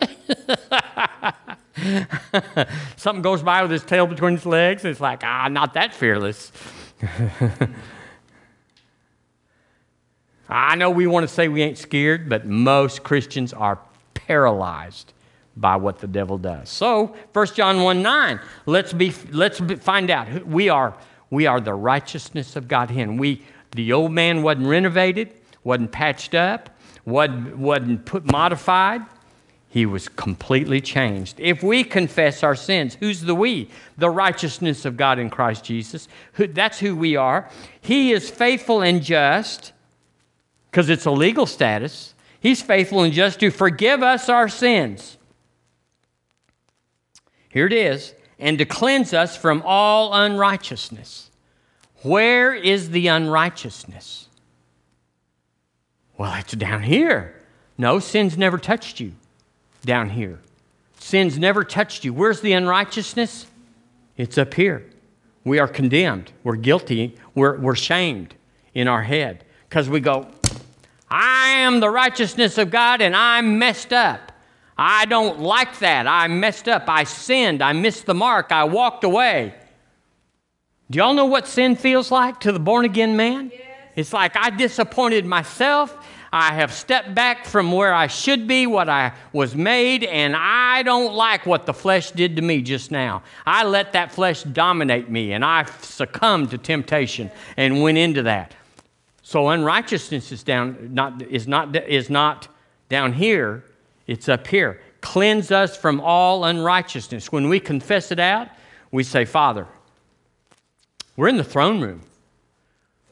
Something 2.97 3.21
goes 3.21 3.41
by 3.41 3.61
with 3.61 3.71
his 3.71 3.85
tail 3.85 4.07
between 4.07 4.33
his 4.33 4.45
legs. 4.45 4.83
and 4.83 4.91
It's 4.91 4.99
like, 4.99 5.23
ah, 5.23 5.47
not 5.47 5.73
that 5.75 5.93
fearless. 5.93 6.51
I 10.49 10.75
know 10.75 10.89
we 10.89 11.07
want 11.07 11.27
to 11.27 11.33
say 11.33 11.47
we 11.47 11.61
ain't 11.61 11.77
scared, 11.77 12.27
but 12.27 12.45
most 12.45 13.03
Christians 13.03 13.53
are 13.53 13.79
paralyzed 14.15 15.13
by 15.57 15.75
what 15.75 15.99
the 15.99 16.07
devil 16.07 16.37
does. 16.37 16.69
So, 16.69 17.15
1 17.33 17.47
John 17.47 17.81
1 17.81 18.01
9, 18.01 18.39
let's, 18.65 18.93
be, 18.93 19.13
let's 19.31 19.59
be, 19.59 19.75
find 19.75 20.09
out. 20.09 20.47
We 20.47 20.69
are, 20.69 20.95
we 21.29 21.47
are 21.47 21.59
the 21.59 21.73
righteousness 21.73 22.55
of 22.55 22.67
God 22.67 22.91
in. 22.91 23.17
We, 23.17 23.43
the 23.71 23.93
old 23.93 24.11
man 24.11 24.41
wasn't 24.41 24.67
renovated, 24.67 25.33
wasn't 25.63 25.91
patched 25.91 26.33
up, 26.33 26.69
wasn't, 27.05 27.57
wasn't 27.57 28.05
put 28.05 28.25
modified. 28.25 29.01
He 29.71 29.85
was 29.85 30.09
completely 30.09 30.81
changed. 30.81 31.39
If 31.39 31.61
we 31.61 31.83
confess 31.83 32.41
our 32.41 32.55
sins, 32.55 32.97
who's 32.99 33.21
the 33.21 33.35
we? 33.35 33.69
The 33.99 34.09
righteousness 34.09 34.83
of 34.83 34.97
God 34.97 35.19
in 35.19 35.29
Christ 35.29 35.63
Jesus. 35.63 36.07
Who, 36.33 36.47
that's 36.47 36.79
who 36.79 36.95
we 36.95 37.15
are. 37.15 37.47
He 37.79 38.11
is 38.11 38.31
faithful 38.31 38.81
and 38.81 39.03
just 39.03 39.73
because 40.71 40.89
it's 40.89 41.05
a 41.05 41.11
legal 41.11 41.45
status. 41.45 42.15
He's 42.39 42.63
faithful 42.63 43.03
and 43.03 43.13
just 43.13 43.39
to 43.41 43.51
forgive 43.51 44.01
us 44.01 44.27
our 44.27 44.49
sins. 44.49 45.18
Here 47.49 47.65
it 47.65 47.73
is, 47.73 48.13
and 48.37 48.57
to 48.57 48.65
cleanse 48.65 49.13
us 49.13 49.35
from 49.35 49.61
all 49.65 50.13
unrighteousness. 50.13 51.29
Where 52.03 52.53
is 52.53 52.91
the 52.91 53.07
unrighteousness? 53.07 54.29
Well, 56.17 56.33
it's 56.35 56.53
down 56.53 56.83
here. 56.83 57.35
No, 57.77 57.99
sin's 57.99 58.37
never 58.37 58.57
touched 58.57 58.99
you 58.99 59.13
down 59.83 60.09
here. 60.09 60.39
Sin's 60.99 61.37
never 61.37 61.63
touched 61.63 62.03
you. 62.03 62.13
Where's 62.13 62.41
the 62.41 62.53
unrighteousness? 62.53 63.47
It's 64.17 64.37
up 64.37 64.53
here. 64.53 64.85
We 65.43 65.59
are 65.59 65.67
condemned. 65.67 66.31
We're 66.43 66.57
guilty. 66.57 67.15
We're, 67.35 67.57
we're 67.57 67.75
shamed 67.75 68.35
in 68.73 68.87
our 68.87 69.01
head 69.01 69.45
because 69.67 69.89
we 69.89 70.01
go, 70.01 70.27
I 71.09 71.51
am 71.51 71.79
the 71.79 71.89
righteousness 71.89 72.57
of 72.57 72.69
God 72.69 73.01
and 73.01 73.15
I'm 73.15 73.57
messed 73.57 73.93
up. 73.93 74.28
I 74.81 75.03
don't 75.03 75.41
like 75.41 75.79
that. 75.79 76.07
I 76.07 76.29
messed 76.29 76.69
up. 76.69 76.87
I 76.87 77.03
sinned. 77.03 77.61
I 77.61 77.73
missed 77.73 78.05
the 78.05 78.13
mark. 78.13 78.53
I 78.53 78.63
walked 78.63 79.03
away. 79.03 79.53
Do 80.89 80.97
y'all 80.99 81.13
know 81.13 81.25
what 81.25 81.47
sin 81.47 81.75
feels 81.75 82.11
like 82.11 82.39
to 82.39 82.53
the 82.53 82.61
born 82.61 82.85
again 82.85 83.17
man? 83.17 83.51
Yes. 83.53 83.61
It's 83.97 84.13
like 84.13 84.37
I 84.37 84.51
disappointed 84.51 85.25
myself. 85.25 85.97
I 86.31 86.53
have 86.53 86.71
stepped 86.71 87.13
back 87.13 87.45
from 87.45 87.73
where 87.73 87.93
I 87.93 88.07
should 88.07 88.47
be, 88.47 88.67
what 88.67 88.87
I 88.87 89.11
was 89.33 89.53
made, 89.53 90.05
and 90.05 90.33
I 90.33 90.83
don't 90.83 91.13
like 91.13 91.45
what 91.45 91.65
the 91.65 91.73
flesh 91.73 92.11
did 92.11 92.37
to 92.37 92.41
me 92.41 92.61
just 92.61 92.89
now. 92.89 93.23
I 93.45 93.65
let 93.65 93.91
that 93.93 94.13
flesh 94.13 94.43
dominate 94.43 95.09
me, 95.09 95.33
and 95.33 95.43
I 95.43 95.65
succumbed 95.81 96.51
to 96.51 96.57
temptation 96.57 97.31
and 97.57 97.81
went 97.81 97.97
into 97.97 98.23
that. 98.23 98.55
So 99.23 99.49
unrighteousness 99.49 100.31
is 100.31 100.43
down 100.43 100.93
not 100.93 101.21
is 101.23 101.49
not 101.49 101.75
is 101.75 102.09
not 102.09 102.47
down 102.87 103.11
here, 103.11 103.65
it's 104.09 104.27
up 104.27 104.47
here. 104.47 104.81
Cleanse 105.01 105.51
us 105.51 105.77
from 105.77 106.01
all 106.01 106.43
unrighteousness. 106.45 107.31
When 107.31 107.49
we 107.49 107.59
confess 107.59 108.11
it 108.11 108.19
out, 108.19 108.49
we 108.91 109.03
say, 109.03 109.25
Father, 109.25 109.67
we're 111.15 111.27
in 111.27 111.37
the 111.37 111.43
throne 111.43 111.81
room. 111.81 112.01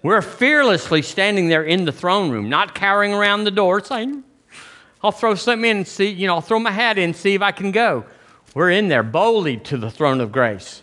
We're 0.04 0.22
fearlessly 0.22 1.02
standing 1.02 1.50
there 1.50 1.64
in 1.64 1.86
the 1.86 1.92
throne 1.92 2.32
room, 2.32 2.50
not 2.50 2.76
cowering 2.76 3.14
around 3.14 3.44
the 3.44 3.52
door 3.52 3.84
saying, 3.84 4.24
I'll 5.04 5.12
throw 5.12 5.36
something 5.36 5.70
in 5.70 5.78
and 5.78 5.88
see, 5.88 6.10
you 6.10 6.28
know, 6.28 6.36
I'll 6.36 6.42
throw 6.42 6.60
my 6.60 6.72
hat 6.72 6.98
in 6.98 7.06
and 7.06 7.16
see 7.16 7.36
if 7.36 7.42
I 7.42 7.52
can 7.52 7.72
go. 7.72 8.06
We're 8.54 8.72
in 8.72 8.88
there 8.88 9.04
boldly 9.04 9.58
to 9.58 9.78
the 9.78 9.92
throne 9.92 10.22
of 10.22 10.32
grace 10.32 10.82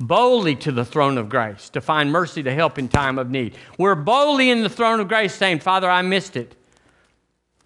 boldly 0.00 0.54
to 0.54 0.72
the 0.72 0.84
throne 0.84 1.18
of 1.18 1.28
grace 1.28 1.68
to 1.70 1.80
find 1.80 2.12
mercy 2.12 2.42
to 2.42 2.54
help 2.54 2.78
in 2.78 2.88
time 2.88 3.18
of 3.18 3.30
need. 3.30 3.56
We're 3.78 3.94
boldly 3.94 4.50
in 4.50 4.62
the 4.62 4.68
throne 4.68 5.00
of 5.00 5.08
grace 5.08 5.34
saying, 5.34 5.60
Father, 5.60 5.90
I 5.90 6.02
missed 6.02 6.36
it. 6.36 6.54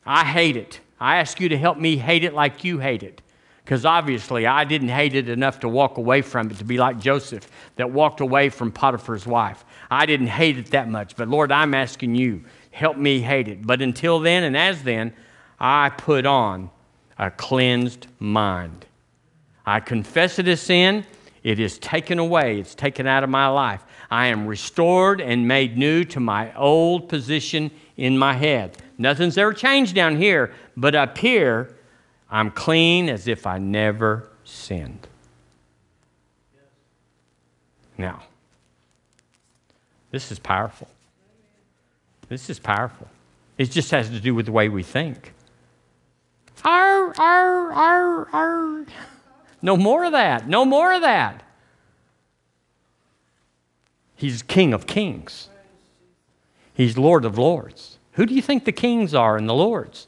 I 0.05 0.25
hate 0.25 0.57
it. 0.57 0.81
I 1.03 1.17
ask 1.17 1.41
you 1.41 1.49
to 1.49 1.59
help 1.59 1.79
me 1.79 1.97
hate 1.97 2.23
it 2.23 2.33
like 2.33 2.63
you 2.63 2.79
hate 2.79 3.03
it. 3.03 3.21
Because 3.65 3.85
obviously 3.85 4.47
I 4.47 4.65
didn't 4.65 4.89
hate 4.89 5.15
it 5.15 5.29
enough 5.29 5.61
to 5.61 5.69
walk 5.69 5.99
away 5.99 6.23
from 6.23 6.51
it, 6.51 6.59
to 6.59 6.65
be 6.65 6.79
like 6.79 7.01
Joseph 7.01 7.49
that 7.77 7.91
walked 7.91 8.21
away 8.21 8.49
from 8.49 8.71
Potiphar's 8.71 9.27
wife. 9.27 9.65
I 9.91 10.07
didn't 10.07 10.29
hate 10.29 10.59
it 10.59 10.67
that 10.71 10.89
much. 10.89 11.17
But 11.17 11.29
Lord, 11.29 11.51
I'm 11.51 11.75
asking 11.75 12.15
you, 12.15 12.45
help 12.71 12.97
me 12.97 13.21
hate 13.21 13.49
it. 13.49 13.67
But 13.67 13.83
until 13.83 14.21
then 14.21 14.45
and 14.45 14.57
as 14.57 14.85
then, 14.85 15.13
I 15.59 15.91
put 15.91 16.25
on 16.25 16.71
a 17.19 17.31
cleansed 17.31 18.07
mind. 18.21 18.87
I 19.67 19.81
confess 19.81 20.39
it 20.39 20.47
as 20.49 20.61
sin. 20.61 21.05
It 21.43 21.59
is 21.59 21.79
taken 21.79 22.21
away, 22.21 22.61
it's 22.61 22.77
taken 22.77 23.09
out 23.09 23.25
of 23.25 23.31
my 23.31 23.49
life. 23.49 23.85
I 24.09 24.27
am 24.27 24.47
restored 24.47 25.21
and 25.21 25.49
made 25.49 25.77
new 25.77 26.05
to 26.05 26.21
my 26.21 26.55
old 26.57 27.09
position 27.09 27.73
in 27.97 28.17
my 28.17 28.35
head. 28.35 28.77
Nothing's 28.99 29.37
ever 29.39 29.53
changed 29.53 29.95
down 29.95 30.17
here, 30.17 30.53
but 30.77 30.95
up 30.95 31.19
here, 31.19 31.75
I'm 32.31 32.51
clean 32.51 33.09
as 33.09 33.29
if 33.29 33.47
I 33.47 33.59
never 33.59 34.31
sinned. 34.45 35.07
Now, 37.99 38.23
this 40.11 40.31
is 40.33 40.39
powerful. 40.39 40.89
This 42.29 42.49
is 42.49 42.59
powerful. 42.59 43.09
It 43.59 43.71
just 43.71 43.91
has 43.91 44.09
to 44.09 44.21
do 44.21 44.35
with 44.35 44.47
the 44.47 44.53
way 44.53 44.69
we 44.69 44.83
think. 44.83 45.35
Arr, 46.65 47.13
arr, 47.19 47.73
arr, 47.73 48.29
arr. 48.33 48.87
No 49.61 49.77
more 49.77 50.05
of 50.05 50.13
that. 50.13 50.49
No 50.49 50.65
more 50.65 50.93
of 50.93 51.03
that. 51.03 51.43
He's 54.17 54.43
King 54.43 54.73
of 54.73 54.87
kings, 54.87 55.49
He's 56.75 56.97
Lord 56.97 57.25
of 57.25 57.37
lords. 57.37 57.92
Who 58.13 58.27
do 58.27 58.35
you 58.35 58.43
think 58.43 58.65
the 58.65 58.73
kings 58.73 59.15
are 59.15 59.37
and 59.37 59.49
the 59.49 59.55
lords? 59.55 60.07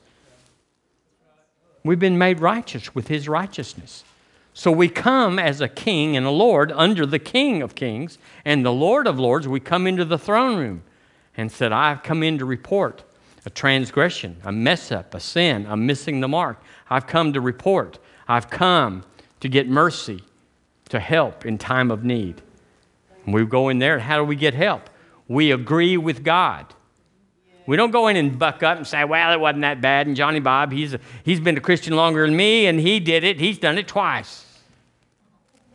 We've 1.83 1.99
been 1.99 2.19
made 2.19 2.41
righteous 2.41 2.95
with 2.95 3.09
His 3.09 3.29
righteousness. 3.29 4.05
So 4.55 4.71
we 4.71 4.89
come 4.89 5.39
as 5.39 5.61
a 5.61 5.69
king 5.69 6.17
and 6.17 6.25
a 6.25 6.31
lord 6.31 6.71
under 6.73 7.05
the 7.05 7.19
King 7.19 7.61
of 7.61 7.75
kings 7.75 8.19
and 8.45 8.65
the 8.65 8.73
Lord 8.73 9.09
of 9.09 9.19
lords. 9.19 9.49
We 9.49 9.59
come 9.59 9.87
into 9.87 10.05
the 10.05 10.17
throne 10.17 10.57
room 10.57 10.83
and 11.37 11.51
said, 11.51 11.73
I've 11.73 12.05
come 12.05 12.23
in 12.23 12.39
to 12.39 12.45
report 12.45 13.03
a 13.45 13.51
transgression, 13.51 14.37
a 14.45 14.53
mess 14.53 14.93
up, 14.93 15.13
a 15.13 15.21
sin, 15.21 15.67
a 15.69 15.77
missing 15.77 16.21
the 16.21 16.29
mark. 16.29 16.63
I've 16.89 17.07
come 17.07 17.33
to 17.33 17.41
report. 17.41 17.99
I've 18.29 18.49
come 18.49 19.05
to 19.41 19.49
get 19.49 19.69
mercy, 19.69 20.23
to 20.89 21.01
help 21.01 21.45
in 21.45 21.59
time 21.59 21.91
of 21.91 22.05
need. 22.05 22.41
And 23.25 23.35
we 23.35 23.45
go 23.45 23.69
in 23.69 23.81
there, 23.81 23.99
how 23.99 24.19
do 24.19 24.25
we 24.25 24.37
get 24.37 24.55
help? 24.55 24.89
We 25.27 25.51
agree 25.51 25.97
with 25.97 26.23
God. 26.23 26.73
We 27.67 27.77
don't 27.77 27.91
go 27.91 28.09
in 28.09 28.17
and 28.17 28.39
buck 28.39 28.63
up 28.63 28.77
and 28.77 28.87
say, 28.87 29.05
well, 29.05 29.33
it 29.33 29.41
wasn't 29.41 29.63
that 29.63 29.81
bad. 29.81 30.07
And 30.07 30.15
Johnny 30.15 30.41
Bob, 30.41 30.73
he's, 30.73 30.95
a, 30.95 31.01
he's 31.25 31.41
been 31.41 31.57
a 31.57 31.61
Christian 31.61 31.97
longer 31.97 32.27
than 32.27 32.37
me, 32.37 32.67
and 32.67 32.79
he 32.79 33.01
did 33.01 33.25
it. 33.25 33.41
He's 33.41 33.59
done 33.59 33.79
it 33.79 33.89
twice. 33.89 34.45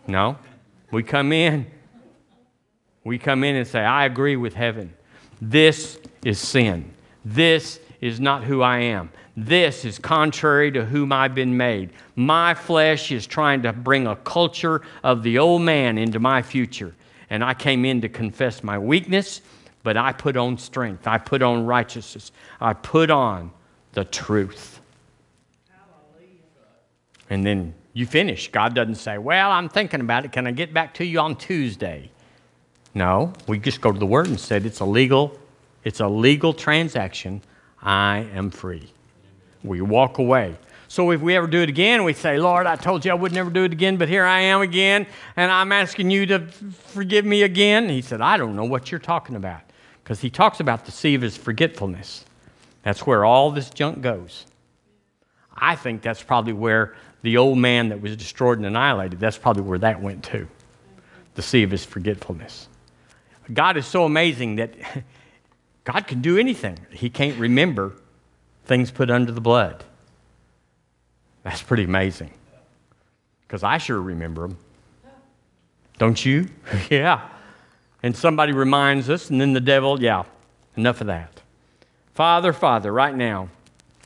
No. 0.07 0.37
We 0.91 1.03
come 1.03 1.31
in. 1.31 1.65
We 3.03 3.17
come 3.17 3.43
in 3.43 3.55
and 3.55 3.67
say, 3.67 3.79
I 3.79 4.05
agree 4.05 4.35
with 4.35 4.53
heaven. 4.53 4.93
This 5.41 5.99
is 6.23 6.39
sin. 6.39 6.93
This 7.25 7.79
is 8.01 8.19
not 8.19 8.43
who 8.43 8.61
I 8.61 8.79
am. 8.79 9.09
This 9.35 9.85
is 9.85 9.97
contrary 9.99 10.71
to 10.73 10.85
whom 10.85 11.11
I've 11.11 11.33
been 11.33 11.55
made. 11.55 11.91
My 12.15 12.53
flesh 12.53 13.11
is 13.11 13.25
trying 13.25 13.61
to 13.63 13.71
bring 13.71 14.05
a 14.05 14.15
culture 14.17 14.81
of 15.03 15.23
the 15.23 15.39
old 15.39 15.61
man 15.61 15.97
into 15.97 16.19
my 16.19 16.41
future. 16.41 16.93
And 17.29 17.43
I 17.43 17.53
came 17.53 17.85
in 17.85 18.01
to 18.01 18.09
confess 18.09 18.63
my 18.63 18.77
weakness, 18.77 19.41
but 19.83 19.97
I 19.97 20.11
put 20.11 20.35
on 20.37 20.57
strength. 20.57 21.07
I 21.07 21.17
put 21.17 21.41
on 21.41 21.65
righteousness. 21.65 22.31
I 22.59 22.73
put 22.73 23.09
on 23.09 23.51
the 23.93 24.05
truth. 24.05 24.81
And 27.29 27.45
then 27.45 27.73
you 27.93 28.05
finish. 28.05 28.51
God 28.51 28.73
doesn't 28.73 28.95
say, 28.95 29.17
Well, 29.17 29.51
I'm 29.51 29.69
thinking 29.69 30.01
about 30.01 30.25
it. 30.25 30.31
Can 30.31 30.47
I 30.47 30.51
get 30.51 30.73
back 30.73 30.93
to 30.95 31.05
you 31.05 31.19
on 31.19 31.35
Tuesday? 31.35 32.11
No, 32.93 33.33
we 33.47 33.59
just 33.59 33.81
go 33.81 33.91
to 33.91 33.99
the 33.99 34.05
Word 34.05 34.27
and 34.27 34.39
said 34.39 34.65
it's 34.65 34.79
a 34.79 34.85
legal, 34.85 35.37
it's 35.83 35.99
a 35.99 36.07
legal 36.07 36.53
transaction. 36.53 37.41
I 37.81 38.27
am 38.33 38.49
free. 38.49 38.91
We 39.63 39.81
walk 39.81 40.17
away. 40.17 40.57
So 40.87 41.11
if 41.11 41.21
we 41.21 41.35
ever 41.35 41.45
do 41.45 41.61
it 41.61 41.69
again, 41.69 42.03
we 42.03 42.13
say, 42.13 42.39
Lord, 42.39 42.65
I 42.65 42.75
told 42.75 43.05
you 43.05 43.11
I 43.11 43.13
would 43.13 43.31
never 43.31 43.51
do 43.51 43.63
it 43.63 43.71
again, 43.71 43.97
but 43.97 44.09
here 44.09 44.25
I 44.25 44.39
am 44.39 44.61
again, 44.61 45.05
and 45.35 45.51
I'm 45.51 45.71
asking 45.71 46.09
you 46.09 46.25
to 46.25 46.47
forgive 46.47 47.25
me 47.25 47.43
again. 47.43 47.89
He 47.89 48.01
said, 48.01 48.21
I 48.21 48.37
don't 48.37 48.55
know 48.55 48.63
what 48.63 48.89
you're 48.89 48.99
talking 48.99 49.35
about. 49.35 49.61
Because 50.09 50.21
he 50.21 50.31
talks 50.31 50.59
about 50.59 50.85
the 50.85 50.91
sea 50.91 51.13
of 51.13 51.21
his 51.21 51.37
forgetfulness. 51.37 52.25
That's 52.81 53.05
where 53.05 53.23
all 53.23 53.51
this 53.51 53.69
junk 53.69 54.01
goes. 54.01 54.47
I 55.55 55.75
think 55.75 56.01
that's 56.01 56.23
probably 56.23 56.53
where 56.53 56.95
the 57.21 57.37
old 57.37 57.59
man 57.59 57.89
that 57.89 58.01
was 58.01 58.17
destroyed 58.17 58.57
and 58.57 58.65
annihilated, 58.65 59.19
that's 59.19 59.37
probably 59.37 59.61
where 59.61 59.77
that 59.77 60.01
went 60.01 60.23
to. 60.23 60.47
The 61.35 61.43
sea 61.43 61.61
of 61.61 61.69
his 61.69 61.85
forgetfulness. 61.85 62.67
God 63.53 63.77
is 63.77 63.85
so 63.85 64.03
amazing 64.03 64.55
that 64.55 64.73
God 65.83 66.07
can 66.07 66.21
do 66.21 66.39
anything. 66.39 66.79
He 66.89 67.11
can't 67.11 67.37
remember 67.37 67.93
things 68.65 68.89
put 68.89 69.11
under 69.11 69.31
the 69.31 69.41
blood. 69.41 69.83
That's 71.43 71.61
pretty 71.61 71.83
amazing. 71.83 72.31
Because 73.41 73.61
I 73.61 73.77
sure 73.77 74.01
remember 74.01 74.47
them. 74.47 74.57
Don't 75.99 76.25
you? 76.25 76.47
yeah. 76.89 77.29
And 78.01 78.15
somebody 78.15 78.53
reminds 78.53 79.09
us, 79.09 79.29
and 79.29 79.41
then 79.41 79.53
the 79.53 79.59
devil, 79.59 80.01
yeah, 80.01 80.23
enough 80.77 81.01
of 81.01 81.07
that. 81.07 81.41
Father, 82.13 82.53
Father, 82.53 82.91
right 82.91 83.15
now, 83.15 83.49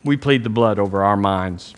we 0.04 0.18
plead 0.18 0.44
the 0.44 0.50
blood 0.50 0.80
over 0.80 1.04
our 1.04 1.18
minds, 1.18 1.74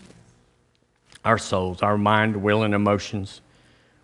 our 1.24 1.38
souls, 1.38 1.82
our 1.82 1.98
mind, 1.98 2.36
will, 2.42 2.62
and 2.62 2.74
emotions. 2.74 3.40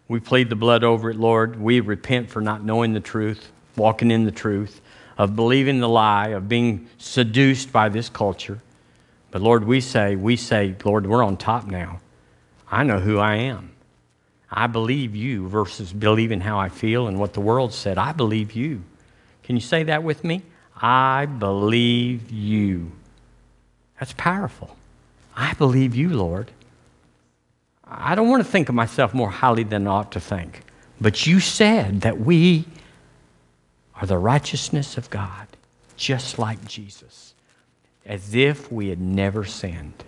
We 0.09 0.21
plead 0.21 0.51
the 0.51 0.57
blood 0.57 0.85
over 0.85 1.11
it, 1.11 1.17
Lord. 1.17 1.61
We 1.61 1.81
repent 1.81 2.31
for 2.31 2.41
not 2.41 2.63
knowing 2.63 2.93
the 2.93 3.01
truth, 3.01 3.51
walking 3.77 4.11
in 4.11 4.25
the 4.25 4.31
truth, 4.31 4.81
of 5.17 5.35
believing 5.37 5.81
the 5.81 5.89
lie, 5.89 6.29
of 6.29 6.49
being 6.49 6.89
seduced 6.99 7.73
by 7.73 7.89
this 7.89 8.09
culture. 8.09 8.61
But 9.31 9.43
Lord, 9.43 9.65
we 9.65 9.81
say, 9.81 10.17
we 10.17 10.37
say, 10.37 10.75
Lord, 10.85 11.07
we're 11.07 11.23
on 11.23 11.37
top 11.37 11.67
now. 11.67 12.01
I 12.71 12.85
know 12.85 13.01
who 13.01 13.19
I 13.19 13.37
am. 13.37 13.72
I 14.55 14.67
believe 14.67 15.17
you 15.17 15.49
versus 15.49 15.93
believing 15.93 16.41
how 16.41 16.59
I 16.59 16.69
feel 16.69 17.07
and 17.07 17.19
what 17.19 17.33
the 17.33 17.41
world 17.41 17.73
said. 17.73 17.97
I 17.97 18.13
believe 18.13 18.53
you. 18.53 18.83
Can 19.43 19.57
you 19.57 19.63
say 19.63 19.85
that 19.85 20.03
with 20.03 20.23
me? 20.25 20.43
I 20.77 21.25
believe 21.27 22.31
you. 22.31 22.93
That's 23.99 24.13
powerful. 24.13 24.77
I 25.35 25.55
believe 25.55 25.95
you, 25.95 26.11
Lord. 26.11 26.51
I 27.87 28.15
don't 28.15 28.29
want 28.29 28.45
to 28.45 28.51
think 28.51 28.69
of 28.69 28.75
myself 28.75 29.15
more 29.15 29.31
highly 29.31 29.65
than 29.65 29.87
I 29.87 29.91
ought 29.91 30.13
to 30.13 30.21
think. 30.21 30.63
But 31.01 31.27
you 31.27 31.41
said 31.41 32.03
that 32.03 32.21
we 32.21 32.67
are 33.95 34.07
the 34.07 34.19
righteousness 34.19 34.99
of 34.99 35.09
God, 35.09 35.47
just 35.97 36.39
like 36.39 36.65
Jesus, 36.67 37.33
as 38.05 38.35
if 38.35 38.71
we 38.71 38.89
had 38.89 39.01
never 39.01 39.45
sinned. 39.45 40.05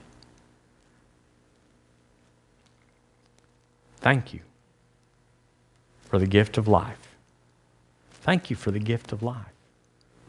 Thank 4.04 4.34
you 4.34 4.40
for 6.02 6.18
the 6.18 6.26
gift 6.26 6.58
of 6.58 6.68
life. 6.68 7.16
Thank 8.12 8.50
you 8.50 8.54
for 8.54 8.70
the 8.70 8.78
gift 8.78 9.12
of 9.12 9.22
life. 9.22 9.46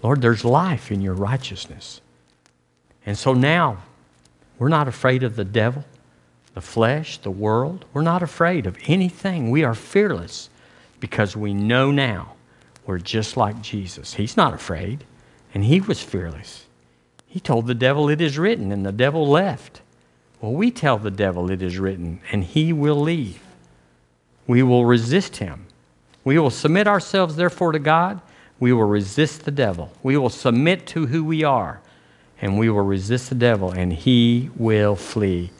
Lord, 0.01 0.21
there's 0.21 0.45
life 0.45 0.93
in 0.93 1.01
your 1.01 1.13
righteousness. 1.13 1.99
And 3.05 3.17
so 3.17 3.33
now, 3.33 3.79
we're 4.57 4.69
not 4.69 4.87
afraid 4.87 5.23
of 5.23 5.35
the 5.35 5.43
devil 5.43 5.83
the 6.53 6.61
flesh, 6.61 7.17
the 7.17 7.29
world. 7.29 7.83
We're 7.91 8.01
not 8.01 8.23
afraid 8.23 8.65
of 8.65 8.77
anything. 8.85 9.51
We 9.51 9.65
are 9.65 9.75
fearless 9.75 10.49
because 11.01 11.35
we 11.35 11.53
know 11.53 11.91
now 11.91 12.35
we're 12.85 12.99
just 12.99 13.35
like 13.35 13.61
Jesus. 13.61 14.13
He's 14.13 14.37
not 14.37 14.53
afraid, 14.53 15.03
and 15.53 15.65
he 15.65 15.81
was 15.81 16.01
fearless. 16.01 16.63
He 17.27 17.41
told 17.41 17.67
the 17.67 17.75
devil, 17.75 18.07
It 18.07 18.21
is 18.21 18.37
written, 18.37 18.71
and 18.71 18.85
the 18.85 18.93
devil 18.93 19.27
left. 19.27 19.81
Well, 20.39 20.53
we 20.53 20.71
tell 20.71 20.97
the 20.97 21.11
devil 21.11 21.51
it 21.51 21.61
is 21.61 21.77
written, 21.77 22.21
and 22.31 22.41
he 22.41 22.71
will 22.71 23.01
leave. 23.01 23.41
We 24.47 24.63
will 24.63 24.85
resist 24.85 25.37
him. 25.37 25.65
We 26.23 26.39
will 26.39 26.49
submit 26.49 26.87
ourselves, 26.87 27.35
therefore, 27.35 27.71
to 27.71 27.79
God. 27.79 28.21
We 28.59 28.73
will 28.73 28.85
resist 28.85 29.45
the 29.45 29.51
devil. 29.51 29.91
We 30.01 30.17
will 30.17 30.29
submit 30.29 30.87
to 30.87 31.07
who 31.07 31.23
we 31.23 31.43
are, 31.43 31.81
and 32.41 32.57
we 32.57 32.69
will 32.69 32.81
resist 32.81 33.29
the 33.29 33.35
devil, 33.35 33.71
and 33.71 33.93
he 33.93 34.49
will 34.55 34.95
flee 34.95 35.51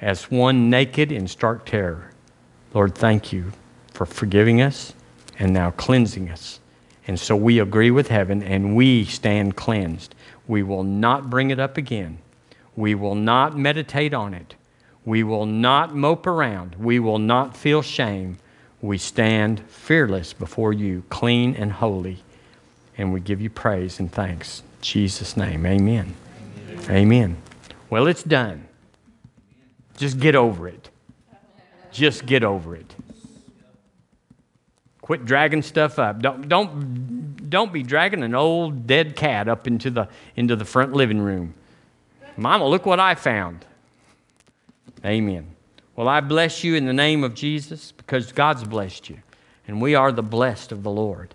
as 0.00 0.30
one 0.30 0.70
naked 0.70 1.10
in 1.10 1.26
stark 1.26 1.64
terror. 1.64 2.12
Lord, 2.74 2.94
thank 2.94 3.32
you 3.32 3.52
for 3.92 4.06
forgiving 4.06 4.60
us 4.60 4.92
and 5.38 5.52
now 5.52 5.70
cleansing 5.72 6.30
us. 6.30 6.60
And 7.06 7.18
so 7.18 7.34
we 7.34 7.58
agree 7.58 7.90
with 7.90 8.08
heaven 8.08 8.42
and 8.42 8.76
we 8.76 9.04
stand 9.04 9.56
cleansed. 9.56 10.14
We 10.46 10.62
will 10.62 10.84
not 10.84 11.30
bring 11.30 11.50
it 11.50 11.58
up 11.58 11.76
again. 11.76 12.18
We 12.76 12.94
will 12.94 13.14
not 13.14 13.56
meditate 13.56 14.12
on 14.12 14.34
it. 14.34 14.54
We 15.08 15.22
will 15.22 15.46
not 15.46 15.94
mope 15.94 16.26
around. 16.26 16.74
We 16.74 16.98
will 16.98 17.18
not 17.18 17.56
feel 17.56 17.80
shame. 17.80 18.36
We 18.82 18.98
stand 18.98 19.60
fearless 19.60 20.34
before 20.34 20.74
you, 20.74 21.02
clean 21.08 21.56
and 21.56 21.72
holy. 21.72 22.18
And 22.98 23.10
we 23.10 23.20
give 23.20 23.40
you 23.40 23.48
praise 23.48 23.98
and 23.98 24.12
thanks. 24.12 24.60
In 24.60 24.82
Jesus' 24.82 25.34
name, 25.34 25.64
amen. 25.64 26.14
Amen. 26.68 26.90
amen. 26.90 27.36
Well, 27.88 28.06
it's 28.06 28.22
done. 28.22 28.68
Just 29.96 30.20
get 30.20 30.34
over 30.34 30.68
it. 30.68 30.90
Just 31.90 32.26
get 32.26 32.44
over 32.44 32.76
it. 32.76 32.94
Quit 35.00 35.24
dragging 35.24 35.62
stuff 35.62 35.98
up. 35.98 36.20
Don't, 36.20 36.50
don't, 36.50 37.48
don't 37.48 37.72
be 37.72 37.82
dragging 37.82 38.22
an 38.22 38.34
old 38.34 38.86
dead 38.86 39.16
cat 39.16 39.48
up 39.48 39.66
into 39.66 39.90
the, 39.90 40.06
into 40.36 40.54
the 40.54 40.66
front 40.66 40.92
living 40.92 41.18
room. 41.18 41.54
Mama, 42.36 42.68
look 42.68 42.84
what 42.84 43.00
I 43.00 43.14
found. 43.14 43.64
Amen. 45.04 45.54
Well, 45.96 46.08
I 46.08 46.20
bless 46.20 46.62
you 46.62 46.74
in 46.74 46.86
the 46.86 46.92
name 46.92 47.24
of 47.24 47.34
Jesus 47.34 47.92
because 47.92 48.32
God's 48.32 48.64
blessed 48.64 49.10
you. 49.10 49.18
And 49.66 49.82
we 49.82 49.94
are 49.94 50.12
the 50.12 50.22
blessed 50.22 50.72
of 50.72 50.82
the 50.82 50.90
Lord. 50.90 51.34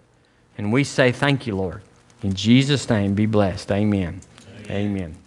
And 0.58 0.72
we 0.72 0.84
say 0.84 1.12
thank 1.12 1.46
you, 1.46 1.56
Lord. 1.56 1.82
In 2.22 2.34
Jesus' 2.34 2.90
name, 2.90 3.14
be 3.14 3.26
blessed. 3.26 3.72
Amen. 3.72 4.22
Amen. 4.66 4.72
Amen. 4.72 5.23